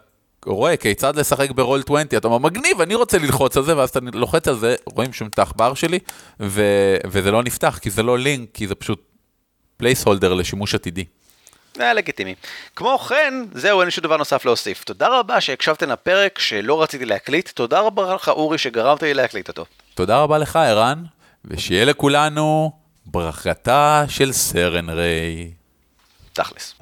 רואה 0.47 0.77
כיצד 0.77 1.17
לשחק 1.17 1.51
ברול 1.51 1.83
20, 1.85 2.07
אתה 2.07 2.29
אומר, 2.29 2.39
מגניב, 2.39 2.81
אני 2.81 2.95
רוצה 2.95 3.19
ללחוץ 3.19 3.57
על 3.57 3.63
זה, 3.63 3.77
ואז 3.77 3.89
אתה 3.89 3.99
לוחץ 4.15 4.49
על 4.49 4.59
זה, 4.59 4.75
רואים 4.87 5.13
שם 5.13 5.27
את 5.27 5.39
העכבר 5.39 5.75
שלי, 5.75 5.99
ו... 6.41 6.63
וזה 7.07 7.31
לא 7.31 7.43
נפתח, 7.43 7.79
כי 7.83 7.91
זה 7.91 8.03
לא 8.03 8.19
לינק, 8.19 8.49
כי 8.55 8.67
זה 8.67 8.75
פשוט 8.75 9.03
placeholder 9.77 10.35
לשימוש 10.35 10.75
עתידי. 10.75 11.05
זה 11.77 11.93
לגיטימי. 11.97 12.35
כמו 12.77 12.99
כן, 12.99 13.35
זהו, 13.53 13.81
אין 13.81 13.87
לי 13.87 13.91
שום 13.91 14.05
דבר 14.05 14.17
נוסף 14.17 14.45
להוסיף. 14.45 14.85
תודה 14.85 15.09
רבה 15.09 15.41
שהקשבתם 15.41 15.91
לפרק 15.91 16.39
שלא 16.39 16.83
רציתי 16.83 17.05
להקליט, 17.05 17.49
תודה 17.49 17.81
רבה 17.81 18.15
לך 18.15 18.29
אורי 18.29 18.59
שגרמת 18.59 19.03
לי 19.03 19.15
להקליט 19.15 19.49
אותו. 19.49 19.65
תודה 19.95 20.19
רבה 20.19 20.39
לך 20.39 20.57
ערן, 20.57 21.03
ושיהיה 21.45 21.85
לכולנו 21.85 22.73
ברכתה 23.07 24.05
של 24.09 24.33
סרן 24.33 24.91
ריי. 24.91 25.51
תכלס. 26.33 26.75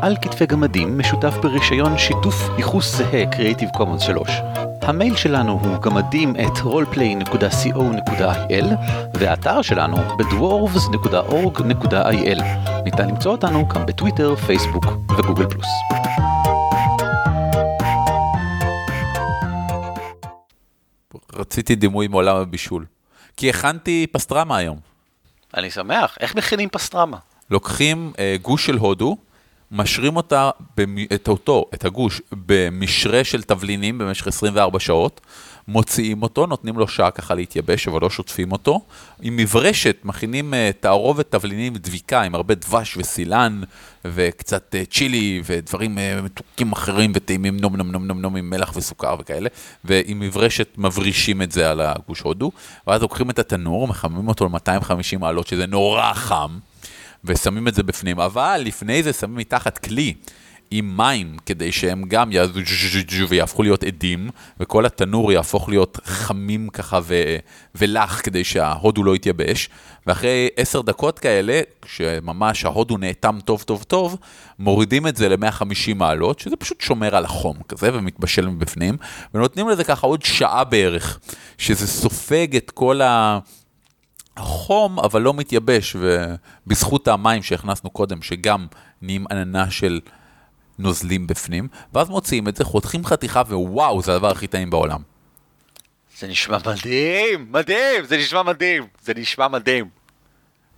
על 0.00 0.16
כתפי 0.22 0.46
גמדים 0.46 0.98
משותף 0.98 1.34
ברישיון 1.42 1.98
שיתוף 1.98 2.48
ייחוס 2.56 2.96
זהה 2.96 3.24
Creative 3.30 3.76
Commons 3.76 4.00
3. 4.00 4.30
המייל 4.82 5.16
שלנו 5.16 5.52
הוא 5.52 5.78
גמדים 5.78 6.36
את 6.36 6.56
roleplay.co.il 6.56 8.64
והאתר 9.14 9.62
שלנו 9.62 9.96
בדוורבס.org.il. 10.18 12.42
ניתן 12.84 13.08
למצוא 13.08 13.32
אותנו 13.32 13.68
גם 13.68 13.86
בטוויטר, 13.86 14.36
פייסבוק 14.36 14.84
וגוגל 15.18 15.50
פלוס. 15.50 15.68
רציתי 21.32 21.74
דימוי 21.74 22.08
מעולם 22.08 22.36
הבישול. 22.36 22.86
כי 23.36 23.50
הכנתי 23.50 24.06
פסטרמה 24.12 24.56
היום. 24.56 24.78
אני 25.56 25.70
שמח. 25.70 26.16
איך 26.20 26.34
מכינים 26.34 26.68
פסטרמה? 26.68 27.16
לוקחים 27.50 28.12
אה, 28.18 28.36
גוש 28.42 28.66
של 28.66 28.76
הודו, 28.76 29.16
משרים 29.70 30.16
אותה. 30.16 30.50
את 31.14 31.28
אותו, 31.28 31.64
את 31.74 31.84
הגוש, 31.84 32.20
במשרה 32.32 33.24
של 33.24 33.42
תבלינים 33.42 33.98
במשך 33.98 34.26
24 34.26 34.80
שעות, 34.80 35.20
מוציאים 35.68 36.22
אותו, 36.22 36.46
נותנים 36.46 36.78
לו 36.78 36.88
שעה 36.88 37.10
ככה 37.10 37.34
להתייבש, 37.34 37.88
אבל 37.88 38.00
לא 38.02 38.10
שוטפים 38.10 38.52
אותו. 38.52 38.80
עם 39.22 39.36
מברשת 39.36 39.96
מכינים 40.04 40.54
uh, 40.54 40.56
תערובת 40.80 41.30
תבלינים 41.30 41.74
דביקה, 41.76 42.22
עם 42.22 42.34
הרבה 42.34 42.54
דבש 42.54 42.96
וסילן, 42.96 43.62
וקצת 44.04 44.74
uh, 44.74 44.90
צ'ילי, 44.92 45.42
ודברים 45.44 45.98
uh, 45.98 46.22
מתוקים 46.22 46.72
אחרים 46.72 47.12
וטעימים 47.14 47.56
נום 47.56 47.76
נום 47.76 47.92
נום 47.92 48.06
נום 48.06 48.20
נום 48.20 48.36
עם 48.36 48.50
מלח 48.50 48.72
וסוכר 48.76 49.16
וכאלה, 49.18 49.48
ועם 49.84 50.20
מברשת 50.20 50.68
מברישים 50.78 51.42
את 51.42 51.52
זה 51.52 51.70
על 51.70 51.80
הגוש 51.80 52.20
הודו, 52.20 52.50
ואז 52.86 53.02
לוקחים 53.02 53.30
את 53.30 53.38
התנור, 53.38 53.88
מחממים 53.88 54.28
אותו 54.28 54.44
ל-250 54.44 55.18
מעלות, 55.18 55.46
שזה 55.46 55.66
נורא 55.66 56.12
חם. 56.12 56.58
ושמים 57.24 57.68
את 57.68 57.74
זה 57.74 57.82
בפנים, 57.82 58.20
אבל 58.20 58.62
לפני 58.64 59.02
זה 59.02 59.12
שמים 59.12 59.36
מתחת 59.36 59.78
כלי 59.78 60.14
עם 60.70 60.96
מים, 60.96 61.36
כדי 61.46 61.72
שהם 61.72 62.02
גם 62.08 62.32
יעזו 62.32 62.60
ויהפכו 63.28 63.62
להיות 63.62 63.84
עדים, 63.84 64.30
וכל 64.60 64.86
התנור 64.86 65.32
יהפוך 65.32 65.68
להיות 65.68 65.98
חמים 66.04 66.68
ככה 66.68 66.98
ו- 67.02 67.36
ולח, 67.74 68.20
כדי 68.24 68.44
שההודו 68.44 69.04
לא 69.04 69.16
יתייבש. 69.16 69.68
ואחרי 70.06 70.48
עשר 70.56 70.80
דקות 70.80 71.18
כאלה, 71.18 71.60
כשממש 71.82 72.64
ההודו 72.64 72.96
נאטם 72.96 73.38
טוב 73.44 73.62
טוב 73.62 73.82
טוב, 73.82 74.16
מורידים 74.58 75.06
את 75.06 75.16
זה 75.16 75.28
ל-150 75.28 75.94
מעלות, 75.94 76.38
שזה 76.38 76.56
פשוט 76.56 76.80
שומר 76.80 77.16
על 77.16 77.24
החום 77.24 77.56
כזה 77.68 77.90
ומתבשל 77.94 78.48
מבפנים, 78.48 78.96
ונותנים 79.34 79.68
לזה 79.68 79.84
ככה 79.84 80.06
עוד 80.06 80.22
שעה 80.22 80.64
בערך, 80.64 81.18
שזה 81.58 81.86
סופג 81.86 82.56
את 82.56 82.70
כל 82.70 83.00
ה... 83.02 83.38
החום, 84.36 84.98
אבל 84.98 85.22
לא 85.22 85.34
מתייבש, 85.34 85.96
ובזכות 85.96 87.08
המים 87.08 87.42
שהכנסנו 87.42 87.90
קודם, 87.90 88.22
שגם 88.22 88.66
נהיים 89.02 89.26
עננה 89.30 89.70
של 89.70 90.00
נוזלים 90.78 91.26
בפנים, 91.26 91.68
ואז 91.92 92.08
מוציאים 92.08 92.48
את 92.48 92.56
זה, 92.56 92.64
חותכים 92.64 93.04
חתיכה, 93.04 93.42
ווואו, 93.48 94.02
זה 94.02 94.12
הדבר 94.12 94.30
הכי 94.30 94.46
טעים 94.46 94.70
בעולם. 94.70 95.00
זה 96.18 96.26
נשמע 96.26 96.58
מדהים, 96.66 97.46
מדהים, 97.50 98.04
זה 98.04 98.16
נשמע 98.16 98.42
מדהים, 98.42 98.86
זה 99.02 99.12
נשמע 99.16 99.48
מדהים. 99.48 99.88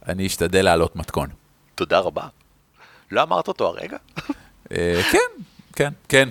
אני 0.09 0.27
אשתדל 0.27 0.63
להעלות 0.65 0.97
מתכון. 0.97 1.29
תודה 1.75 1.99
רבה. 1.99 2.27
לא 3.11 3.23
אמרת 3.23 3.49
אותו 3.49 3.67
הרגע? 3.67 3.97
אה, 4.73 5.01
כן, 5.13 5.43
כן, 5.73 5.93
כן. 6.09 6.29